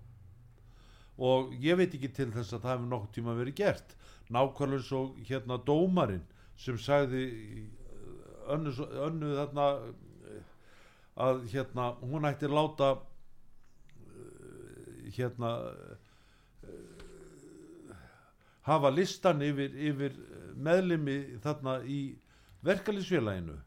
Og 1.20 1.56
ég 1.60 1.76
veit 1.80 1.94
ekki 1.96 2.12
til 2.16 2.28
þess 2.34 2.54
að 2.56 2.66
það 2.66 2.74
hefur 2.74 2.92
nokkuð 2.92 3.16
tíma 3.16 3.38
verið 3.38 3.58
gert. 3.62 3.96
Nákvæmlega 4.30 4.86
svo 4.86 5.02
hérna 5.26 5.58
dómarinn 5.66 6.28
sem 6.60 6.78
sagði 6.78 7.24
eh, 7.24 7.64
önnu, 8.54 8.72
önnu 9.08 9.34
þarna 9.38 9.66
að 11.20 11.42
hérna 11.52 11.86
hún 12.00 12.28
ætti 12.28 12.48
að 12.48 12.56
láta 12.56 12.90
eh, 12.96 13.00
hérna 15.16 15.50
eh, 16.64 17.94
hafa 18.68 18.92
listan 18.94 19.42
yfir, 19.44 19.74
yfir 19.90 20.16
meðlimi 20.56 21.18
þarna 21.44 21.80
í 21.84 22.00
verkalýsfélaginu 22.66 23.58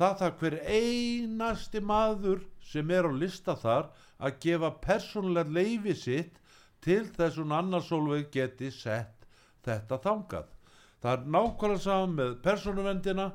það 0.00 0.14
þarf 0.22 0.38
hver 0.40 0.54
einasti 0.64 1.80
maður 1.84 2.44
sem 2.70 2.92
er 2.96 3.08
á 3.08 3.12
lista 3.12 3.56
þar 3.60 3.90
að 4.20 4.38
gefa 4.44 4.70
persónulega 4.84 5.56
leifi 5.56 5.94
sitt 5.96 6.38
til 6.84 7.02
þess 7.16 7.36
hún 7.40 7.52
annarsólveig 7.52 8.30
geti 8.32 8.70
sett 8.72 9.26
þetta 9.66 9.98
þangað. 10.00 10.46
Það 11.00 11.12
er 11.12 11.26
nákvæmlega 11.34 11.84
saman 11.84 12.16
með 12.16 12.32
persónuvendina 12.44 13.26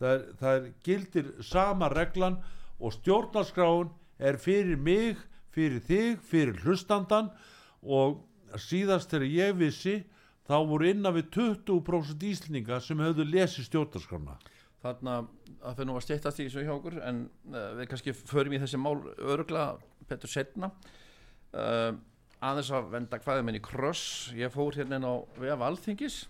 það 0.00 0.24
það 0.40 0.56
er 0.56 0.68
gildir 0.86 1.30
sama 1.46 1.90
reglan 1.92 2.40
og 2.80 2.94
stjórnarskráin 2.96 3.90
er 4.20 4.38
fyrir 4.40 4.78
mig, 4.80 5.20
fyrir 5.52 5.82
þig, 5.84 6.20
fyrir 6.24 6.60
hlustandan 6.64 7.30
og 7.82 8.20
síðast 8.60 9.12
þegar 9.12 9.28
ég 9.30 9.58
vissi 9.60 9.96
þá 10.48 10.56
voru 10.66 10.88
innan 10.90 11.14
við 11.14 11.30
20% 11.36 12.26
íslninga 12.30 12.80
sem 12.82 13.00
höfðu 13.00 13.26
lesið 13.28 13.68
stjórnarskrána. 13.68 14.38
Þarna 14.80 15.16
að 15.60 15.76
fyrir 15.76 15.90
nú 15.90 15.96
að 15.98 16.06
steyttast 16.06 16.40
í 16.40 16.46
þessu 16.48 16.64
hjá 16.64 16.74
okkur 16.74 16.98
en 17.04 17.24
uh, 17.52 17.70
við 17.78 17.90
kannski 17.90 18.16
förum 18.16 18.56
í 18.56 18.60
þessi 18.62 18.80
mál 18.80 18.96
örugla 19.18 19.66
betur 20.08 20.32
setna 20.32 20.70
uh, 21.52 21.92
aðeins 22.40 22.72
að 22.72 22.92
venda 22.94 23.20
hvaðið 23.20 23.46
minn 23.46 23.60
í 23.60 23.64
kross. 23.64 24.30
Ég 24.36 24.52
fór 24.54 24.78
hérna 24.80 25.02
á 25.04 25.14
vef 25.36 25.66
alþingis 25.68 26.22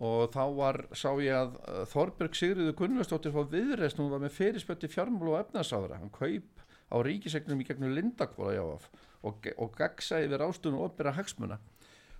og 0.00 0.32
þá 0.34 0.42
var, 0.56 0.78
sá 0.96 1.10
ég 1.22 1.36
að 1.36 1.58
uh, 1.60 1.82
Þorberg 1.92 2.38
Sigriður 2.38 2.76
Gunnlaugsdóttir 2.78 3.34
fór 3.34 3.50
viðreist, 3.52 4.00
hún 4.00 4.10
var 4.12 4.22
með 4.22 4.36
fyrirspötti 4.38 4.90
fjármál 4.90 5.34
og 5.34 5.38
efnaðsáðra, 5.42 6.00
hann 6.00 6.14
kaup 6.14 6.64
á 6.92 6.96
ríkisegnum 7.04 7.60
í 7.62 7.66
gegnum 7.68 7.94
Lindakvóla 7.96 8.56
jáf 8.56 8.88
og, 9.22 9.46
og 9.56 9.76
gagsa 9.78 10.20
yfir 10.24 10.44
ástunum 10.44 10.80
og 10.82 10.90
opera 10.90 11.14
hagsmuna. 11.16 11.60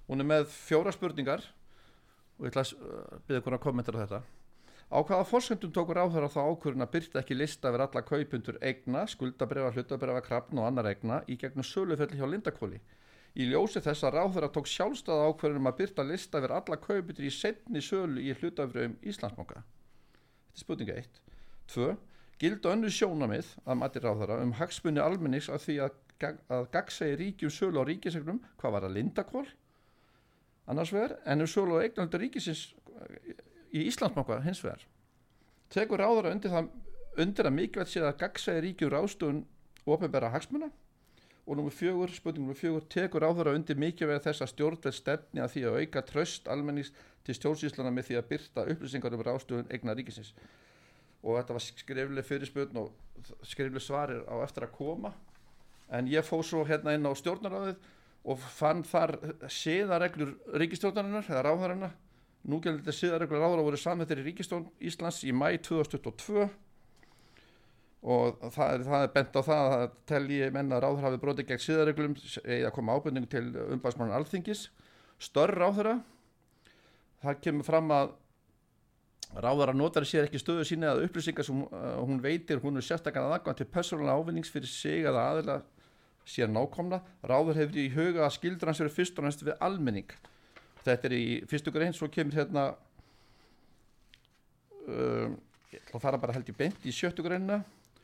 Hún 0.09 0.23
er 0.23 0.29
með 0.29 0.47
fjóra 0.53 0.93
spurningar 0.95 1.45
og 2.39 2.47
ég 2.47 2.55
ætla 2.55 2.65
að 2.65 2.73
uh, 2.79 3.19
byrja 3.29 3.57
að 3.57 3.65
kommentar 3.65 3.99
á 3.99 4.03
þetta. 4.05 4.23
Á 4.93 4.99
hvaða 5.09 5.25
fórsendum 5.25 5.73
tókur 5.73 5.97
áþara 6.03 6.29
þá 6.29 6.43
ákvörðin 6.53 6.85
að 6.85 6.91
byrta 6.93 7.21
ekki 7.23 7.37
lista 7.37 7.71
yfir 7.71 7.87
alla 7.87 8.03
kaupundur 8.05 8.59
eigna, 8.61 9.07
skuldabrefa, 9.09 9.71
hlutabrefa, 9.73 10.25
krafn 10.27 10.61
og 10.61 10.67
annar 10.69 10.91
eigna 10.91 11.23
í 11.33 11.39
gegnum 11.41 11.65
sölufelli 11.65 12.19
hjá 12.21 12.27
Lindakvóli? 12.29 12.81
Í 13.33 13.47
ljósi 13.49 13.81
þess 13.81 14.05
að 14.05 14.17
ráðherra 14.19 14.49
tók 14.53 14.67
sjálfstæða 14.69 15.29
ákvörðunum 15.31 15.69
að 15.71 15.79
byrta 15.79 16.05
lista 16.05 16.41
yfir 16.41 16.53
alla 16.53 16.77
kaupundur 16.77 17.25
í 17.25 17.31
setni 17.33 17.81
sölu 17.81 18.21
í 18.21 18.35
hlutafröðum 18.37 18.99
Íslandsbanka. 19.09 19.63
Þetta 19.63 20.59
er 20.59 20.65
spurninga 20.65 20.97
1. 21.01 21.21
2. 21.73 21.87
Gildu 22.43 22.73
önnu 22.73 22.91
sjónamið 22.93 23.55
að 23.65 23.79
mati 23.81 24.03
ráðherra 24.03 24.37
um 24.45 24.53
hagsmunni 24.59 25.01
almennings 25.01 25.49
að 25.49 25.65
því 25.65 25.79
að, 25.87 25.97
að 26.53 26.69
gagsegi 26.75 27.17
ríkjum 27.23 27.55
sölu 27.55 27.81
á 27.81 27.89
ríkisegnum, 27.89 28.43
hvað 28.61 28.77
var 28.77 28.87
að 28.89 28.97
Lindakvól? 28.99 29.47
Annars 30.69 30.93
vegar, 30.93 31.17
en 31.25 31.47
um 31.47 31.49
sölu 31.49 31.81
á 31.81 31.85
eignaldur 31.87 32.21
ríkisins 32.21 32.67
eh, 32.99 33.33
í 33.73 33.87
Íslandsbanka 33.89 34.43
hins 34.45 34.61
vegar. 34.65 34.85
Tekur 35.73 36.05
ráðherra 36.05 36.35
undir, 36.37 36.69
undir 37.17 37.49
að 37.49 37.57
mikilvægt 37.57 37.95
sé 37.95 38.05
að 38.05 38.19
gagsegi 38.27 38.67
ríkjum 38.67 38.93
ráðstofun 38.93 39.45
ofinbæra 39.89 40.35
hagsmuna? 40.35 40.69
Og 41.47 41.57
nummer 41.57 41.75
fjögur, 41.75 42.13
spurning 42.15 42.45
nummer 42.45 42.59
fjögur 42.59 42.85
tekur 42.91 43.25
áþara 43.27 43.55
undir 43.57 43.79
mikilvæg 43.79 44.23
þess 44.23 44.45
að 44.45 44.53
stjórnveld 44.53 44.95
stefni 44.95 45.43
að 45.43 45.55
því 45.55 45.63
að 45.67 45.79
auka 45.81 46.03
tröst 46.07 46.51
almennings 46.53 46.93
til 47.27 47.35
stjórnsýslana 47.39 47.91
með 47.95 48.09
því 48.09 48.19
að 48.19 48.29
byrta 48.31 48.67
upplýsingar 48.75 49.17
um 49.17 49.25
rástöðun 49.27 49.73
eigna 49.75 49.97
ríkisins? 49.99 50.33
Og 51.23 51.39
þetta 51.39 51.57
var 51.57 51.65
skrifleg 51.67 52.29
fyrirspurn 52.29 52.79
og 52.83 52.93
skrifleg 53.47 53.83
svarir 53.83 54.23
á 54.27 54.35
eftir 54.43 54.67
að 54.67 54.75
koma. 54.79 55.13
En 55.91 56.09
ég 56.11 56.27
fóð 56.27 56.47
svo 56.47 56.63
hérna 56.67 56.95
inn 56.95 57.07
á 57.07 57.13
stjórnaráðið 57.19 57.83
og 58.23 58.47
fann 58.55 58.83
þar 58.87 59.17
siðareglur 59.51 60.37
ríkistjórnarinnar 60.63 61.27
eða 61.27 61.47
ráðarinnar 61.49 61.95
núgældið 62.49 62.95
siðareglur 62.97 63.43
ráðara 63.43 63.65
voru 63.67 63.79
samþettir 63.79 64.23
í 64.23 64.27
ríkistjórn 64.29 64.69
Íslands 64.83 65.23
í 65.27 65.35
mæ 65.35 65.55
2022 65.63 66.49
og 68.03 68.41
það 68.51 68.73
er, 68.75 68.85
það 68.87 69.05
er 69.05 69.13
bent 69.15 69.37
á 69.39 69.43
það 69.47 69.73
að 69.77 69.85
telji 70.11 70.47
menna 70.55 70.81
ráður 70.83 71.07
hafi 71.07 71.21
brotið 71.23 71.51
gegn 71.53 71.63
síðareglum 71.63 72.17
eða 72.43 72.73
koma 72.75 72.97
ábyrning 72.99 73.29
til 73.31 73.45
umbæðsmann 73.77 74.15
alþingis. 74.17 74.65
Störr 75.23 75.55
ráðura 75.55 76.01
það 77.23 77.39
kemur 77.45 77.67
fram 77.69 77.93
að 77.95 78.17
ráðara 79.33 79.75
notar 79.77 80.05
sér 80.09 80.27
ekki 80.27 80.41
stöðu 80.43 80.65
sína 80.69 80.93
að 80.93 81.07
upplýsingar 81.07 81.47
sem 81.47 81.63
uh, 81.63 82.01
hún 82.03 82.19
veitir. 82.25 82.61
Hún 82.61 82.77
er 82.77 82.85
sérstaklega 82.85 83.39
aðgang 83.39 83.57
til 83.61 83.69
persónulega 83.71 84.19
ávinnings 84.19 84.51
fyrir 84.53 84.69
sig 84.69 85.07
að 85.09 85.21
aðila 85.23 85.61
sér 86.29 86.51
nákomna. 86.51 87.01
Ráður 87.23 87.63
hefur 87.63 87.81
í 87.81 87.89
huga 87.95 88.27
að 88.27 88.35
skildur 88.37 88.71
hans 88.71 88.83
verið 88.83 88.99
fyrst 88.99 89.21
og 89.23 89.29
næst 89.29 89.47
við 89.47 89.57
almenning. 89.63 90.11
Þetta 90.83 91.09
er 91.09 91.15
í 91.17 91.27
fyrstu 91.49 91.73
grein 91.73 91.95
svo 91.95 92.11
kemur 92.11 92.41
hérna 92.41 92.67
um, 94.91 95.39
ég 95.71 95.79
ætla 95.79 96.01
að 96.01 96.05
fara 96.05 96.21
bara 96.21 96.35
held 96.37 96.51
í 96.51 96.57
beint 96.59 96.85
í 96.85 96.93
sjöttu 96.95 97.25
greinina 97.25 97.63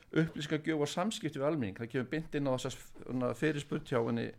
upplýsingagjöf 0.09 0.83
og 0.83 0.89
samskipti 0.89 1.39
við 1.39 1.47
almenning. 1.47 1.77
Það 1.77 1.91
kemur 1.93 2.11
beint 2.11 2.35
inn 2.35 2.49
á 2.49 2.53
þessar 2.55 3.37
fyrirspurt 3.39 3.89
hjá 3.89 3.99
henni 4.01 4.29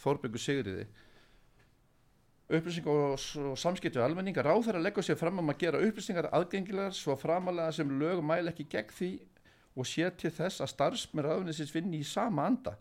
Þorbjörgu 0.00 0.40
Sigriði 0.40 0.86
upplýsingar 2.50 2.90
og, 2.90 3.26
og 3.52 3.58
samskipti 3.60 4.00
við 4.00 4.06
almenning. 4.06 4.38
Að 4.40 4.48
ráð 4.48 4.64
þeirra 4.68 4.84
leggur 4.86 5.06
sér 5.06 5.18
fram 5.20 5.38
um 5.42 5.52
að 5.52 5.60
gera 5.60 5.82
upplýsingar 5.86 6.30
aðgengilegar 6.34 6.96
svo 6.96 7.14
framalega 7.20 7.76
sem 7.76 7.92
lög 8.00 8.24
mæla 8.26 8.50
ekki 8.54 8.66
gegn 8.72 8.96
því 8.96 9.10
og 9.78 9.86
sé 9.86 10.08
til 10.18 10.32
þess 10.34 10.64
að 10.64 10.72
starfsmenn 10.72 11.28
ráðunisins 11.28 11.70
vinni 11.74 12.00
í 12.02 12.06
sama 12.06 12.48
anda. 12.50 12.74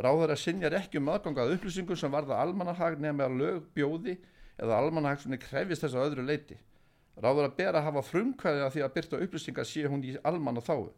Ráð 0.00 0.22
þeirra 0.22 0.40
sinjar 0.40 0.78
ekki 0.78 1.02
um 1.02 1.12
aðgang 1.12 1.42
að 1.42 1.54
upplýsingum 1.58 1.98
sem 2.00 2.12
varða 2.12 2.40
almannahag 2.40 2.96
nefn 3.02 3.26
að 3.26 3.38
lög 3.42 3.68
bjóði 3.76 4.16
eða 4.56 4.80
almannahag 4.80 5.20
sem 5.20 5.36
krefist 5.42 5.84
þess 5.84 5.98
að 5.98 6.08
öðru 6.08 6.28
leiti 6.30 6.56
ráð 7.20 7.40
þeirra 7.40 7.52
ber 7.56 7.76
að 7.76 7.86
hafa 7.88 8.02
frumkvæði 8.06 8.64
að 8.64 8.74
því 8.74 8.82
að 8.84 8.92
byrta 8.96 9.20
upplýsingar 9.26 9.68
sé 9.68 9.84
hún 9.90 10.04
í 10.06 10.14
almanna 10.24 10.62
þáu 10.64 10.90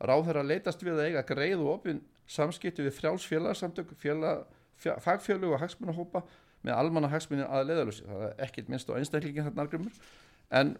ráð 0.00 0.26
þeirra 0.28 0.46
leitast 0.46 0.84
við 0.84 0.96
að 0.96 1.08
eiga 1.10 1.24
greið 1.28 1.64
og 1.64 1.72
opin 1.74 2.02
samskipti 2.30 2.86
við 2.86 2.96
frjáls 2.96 3.26
félagsamtök 3.28 3.92
félag, 4.00 4.44
fagfélög 4.80 5.56
og 5.56 5.62
hagsmunahópa 5.64 6.22
með 6.64 6.76
almanna 6.76 7.10
hagsmunni 7.12 7.46
að 7.46 7.70
leiðalösi 7.70 8.06
það 8.06 8.26
er 8.28 8.44
ekkit 8.46 8.68
minnst 8.70 8.90
á 8.92 8.96
einstaklingin 8.96 9.46
þarna 9.48 9.66
argumur 9.66 10.00
en 10.60 10.74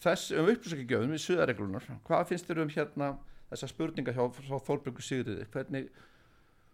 þess 0.00 0.34
um 0.34 0.48
upplýsingagjöfum 0.50 1.14
við 1.14 1.24
suðareglunar, 1.24 1.88
hvað 2.06 2.28
finnst 2.30 2.48
þér 2.48 2.62
um 2.64 2.72
hérna 2.74 3.10
þessar 3.50 3.72
spurningar 3.72 4.16
hjá, 4.16 4.22
hjá 4.46 4.56
Þorbjörgu 4.66 5.04
Sigriði, 5.04 5.46
hvernig 5.52 5.90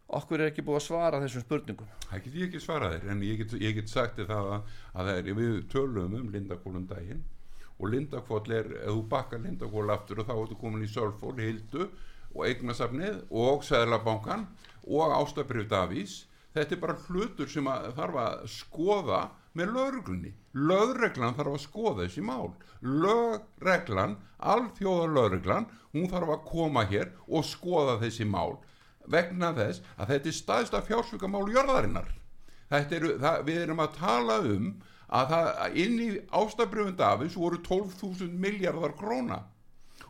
okkur 0.07 0.43
er 0.43 0.53
ekki 0.53 0.65
búið 0.67 0.81
að 0.81 0.85
svara 0.87 1.23
þessum 1.25 1.47
spurningum? 1.47 1.89
Það 2.11 2.27
get 2.27 2.37
ég 2.37 2.51
ekki 2.51 2.63
svarað 2.63 2.97
þér 2.97 3.15
en 3.15 3.25
ég 3.27 3.41
get, 3.41 3.57
ég 3.63 3.79
get 3.81 3.91
sagt 3.91 4.21
það 4.21 4.53
að, 4.53 4.77
að 4.93 5.11
það 5.11 5.23
er, 5.23 5.33
við 5.41 5.57
tölum 5.73 6.19
um 6.21 6.29
Lindakólum 6.35 6.87
daginn 6.91 7.25
og 7.77 7.91
Lindakól 7.93 8.53
er, 8.53 8.71
ef 8.83 8.93
þú 8.93 9.03
bakkar 9.11 9.43
Lindakól 9.45 9.93
aftur 9.93 10.23
og 10.23 10.29
þá 10.29 10.35
ertu 10.37 10.59
komin 10.61 10.85
í 10.87 10.91
Sölfól, 10.91 11.37
Hildu 11.41 11.89
og 12.35 12.47
Eignasafnið 12.49 13.25
og 13.31 13.65
Sæðlabankan 13.67 14.47
og 14.87 15.17
Ástabrif 15.19 15.69
Davís. 15.71 16.25
Þetta 16.57 16.77
er 16.77 16.81
bara 16.81 17.01
hlutur 17.07 17.51
sem 17.53 17.67
að 17.69 17.91
þarf 17.99 18.21
að 18.23 18.47
skoða 18.49 19.21
með 19.57 19.75
lögreglunni. 19.77 20.33
Lögreglan 20.57 21.37
þarf 21.37 21.57
að 21.59 21.65
skoða 21.67 22.07
þessi 22.07 22.25
mál. 22.25 22.55
Lögreglan 22.81 24.17
alþjóðar 24.41 25.13
lögreglan, 25.17 25.69
hún 25.93 26.09
þarf 26.13 26.33
að 26.33 26.47
koma 26.49 26.85
hér 26.89 27.13
og 27.29 27.45
skoða 27.45 27.99
þessi 28.01 28.29
mál 28.29 28.57
vegna 29.07 29.53
þess 29.55 29.83
að 29.97 30.13
þetta 30.13 30.29
er 30.29 30.37
staðista 30.37 30.83
fjársvíkamál 30.87 31.47
jörðarinnar. 31.53 32.09
Eru, 32.67 33.13
það, 33.23 33.43
við 33.47 33.61
erum 33.63 33.83
að 33.85 33.99
tala 34.01 34.41
um 34.43 34.71
að 35.07 35.29
það, 35.33 35.51
að 35.65 35.77
inn 35.83 36.01
í 36.03 36.09
ástabröfund 36.41 36.99
Davís 36.99 37.37
voru 37.39 37.61
12.000 37.63 38.33
miljardar 38.43 38.97
króna. 38.99 39.43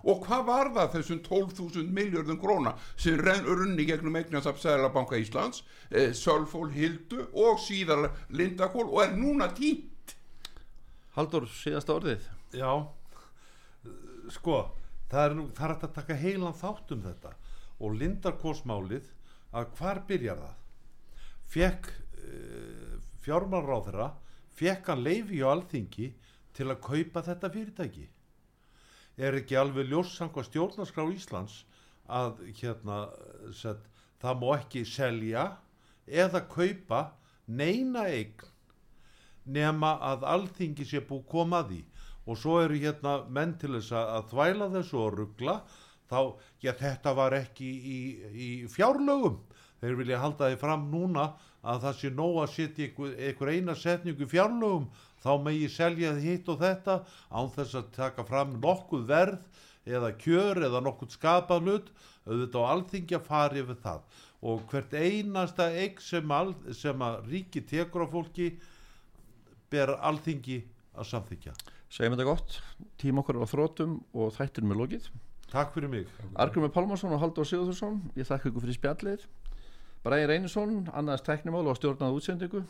Og 0.07 0.22
hvað 0.22 0.44
var 0.47 0.70
það 0.74 0.92
þessum 0.94 1.20
12.000 1.26 1.90
miljardum 1.94 2.38
króna 2.38 2.76
sem 2.94 3.18
renn 3.18 3.47
runni 3.47 3.86
gegnum 3.88 4.16
eignasaf 4.20 4.61
Sælabanka 4.62 5.18
Íslands 5.18 5.64
eh, 5.90 6.12
Sölfól 6.14 6.70
Hildu 6.74 7.24
og 7.34 7.59
síðar 7.62 8.12
Lindakól 8.30 8.86
og 8.86 9.03
er 9.03 9.16
núna 9.18 9.51
tínt 9.57 10.14
Haldur, 11.16 11.47
síðasta 11.49 11.94
orðið. 11.97 12.24
Já, 12.53 12.70
sko, 14.34 14.59
það 15.09 15.22
er, 15.22 15.34
nú, 15.38 15.47
það 15.57 15.70
er 15.70 15.72
að 15.76 15.94
taka 15.97 16.16
heilan 16.20 16.57
þátt 16.57 16.92
um 16.92 17.05
þetta. 17.07 17.32
og 17.76 17.97
Lindarkósmálið 18.01 19.09
að 19.57 19.70
hvar 19.78 20.03
byrjar 20.09 20.42
það? 20.42 20.59
Fekk 21.53 21.88
uh, 21.88 22.94
fjármálráðherra 23.24 24.11
fekk 24.57 24.90
hann 24.92 25.04
leifi 25.04 25.42
á 25.44 25.52
alþingi 25.52 26.11
til 26.57 26.68
að 26.72 26.82
kaupa 26.84 27.22
þetta 27.26 27.52
fyrirtæki? 27.52 28.07
Er 29.16 29.36
ekki 29.38 29.57
alveg 29.57 29.88
ljóssangva 29.90 30.44
stjórnarskrá 30.44 31.07
Íslands 31.12 31.62
að 32.07 32.42
hérna 32.59 33.07
set, 33.57 33.80
það 34.20 34.42
má 34.42 34.48
ekki 34.59 34.84
selja 34.88 35.46
eða 36.07 36.44
kaupa 36.50 37.00
neina 37.46 38.07
eign 38.11 38.44
nema 39.46 39.96
að 40.02 40.26
alþingi 40.26 40.84
sé 40.86 41.00
búið 41.07 41.26
koma 41.30 41.62
að 41.62 41.72
því? 41.72 41.82
Og 42.26 42.38
svo 42.40 42.57
eru 42.59 42.78
hérna 42.82 43.20
menn 43.30 43.54
til 43.61 43.76
þess 43.76 43.92
að, 43.94 44.24
þvæla 44.32 44.70
þessu 44.74 44.98
og 44.98 45.12
ruggla 45.14 45.61
þá, 46.11 46.20
já 46.62 46.72
þetta 46.74 47.12
var 47.14 47.36
ekki 47.38 47.66
í, 47.66 47.98
í 48.34 48.48
fjárlögum. 48.70 49.38
Þeir 49.80 49.98
vilja 50.00 50.18
halda 50.22 50.50
því 50.50 50.59
fram 50.59 50.88
núna 50.90 51.28
að 51.67 51.85
það 51.85 51.99
sé 52.01 52.11
nóg 52.14 52.41
að 52.43 52.53
setja 52.55 52.87
einhver, 52.87 53.14
einhver 53.27 53.53
eina 53.53 53.75
setningu 53.79 54.29
fjárlögum 54.31 54.89
þá 55.25 55.31
megi 55.43 55.69
selja 55.73 56.14
hitt 56.23 56.49
og 56.53 56.61
þetta 56.62 56.99
án 57.31 57.53
þess 57.55 57.79
að 57.81 57.93
taka 57.97 58.27
fram 58.29 58.57
nokkuð 58.62 59.07
verð 59.11 59.64
eða 59.87 60.12
kjör 60.23 60.62
eða 60.69 60.83
nokkuð 60.87 61.14
skapað 61.19 61.67
hlut. 61.67 61.93
Auðvitað 62.27 62.64
á 62.67 62.71
alþingi 62.73 63.14
að 63.14 63.27
fara 63.29 63.61
yfir 63.61 63.77
það. 63.85 64.01
Og 64.47 64.64
hvert 64.71 64.95
einasta 64.99 65.69
eign 65.71 66.01
sem, 66.03 66.33
al, 66.35 66.57
sem 66.75 67.07
að 67.07 67.21
ríki 67.31 67.62
tekur 67.62 68.03
á 68.03 68.09
fólki 68.11 68.51
ber 69.71 69.95
alþingi 69.95 70.64
að 70.97 71.11
samþykja 71.12 71.55
segjum 71.93 72.17
þetta 72.17 72.27
gott, 72.29 72.59
tím 73.01 73.23
okkar 73.23 73.39
á 73.41 73.47
þrótum 73.49 73.97
og 74.17 74.35
þættir 74.37 74.67
með 74.67 74.81
lokið. 74.83 75.09
Takk 75.53 75.73
fyrir 75.77 75.91
mig. 75.93 76.09
Argrumur 76.35 76.73
Pálmarsson 76.75 77.14
og 77.14 77.23
Haldur 77.23 77.47
Sigurðursson 77.47 78.01
ég 78.19 78.27
þakka 78.29 78.51
ykkur 78.51 78.64
fyrir 78.67 78.79
spjallið 78.81 79.27
Bræði 80.07 80.26
Reynisson, 80.30 80.74
annaðist 80.94 81.24
teknimál 81.26 81.66
og 81.66 81.80
stjórnaði 81.80 82.20
útsendingu. 82.20 82.61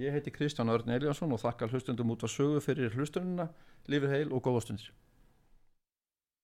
Ég 0.00 0.14
heiti 0.16 0.32
Kristján 0.32 0.72
Örn 0.72 0.94
Eliasson 0.94 1.34
og 1.36 1.42
þakka 1.42 1.68
hlustundum 1.68 2.14
út 2.14 2.24
á 2.24 2.28
sögu 2.32 2.62
fyrir 2.64 2.96
hlustununa, 2.96 3.50
lifið 3.84 4.14
heil 4.14 4.30
og 4.32 4.40
góða 4.46 4.62
stundir 4.64 4.94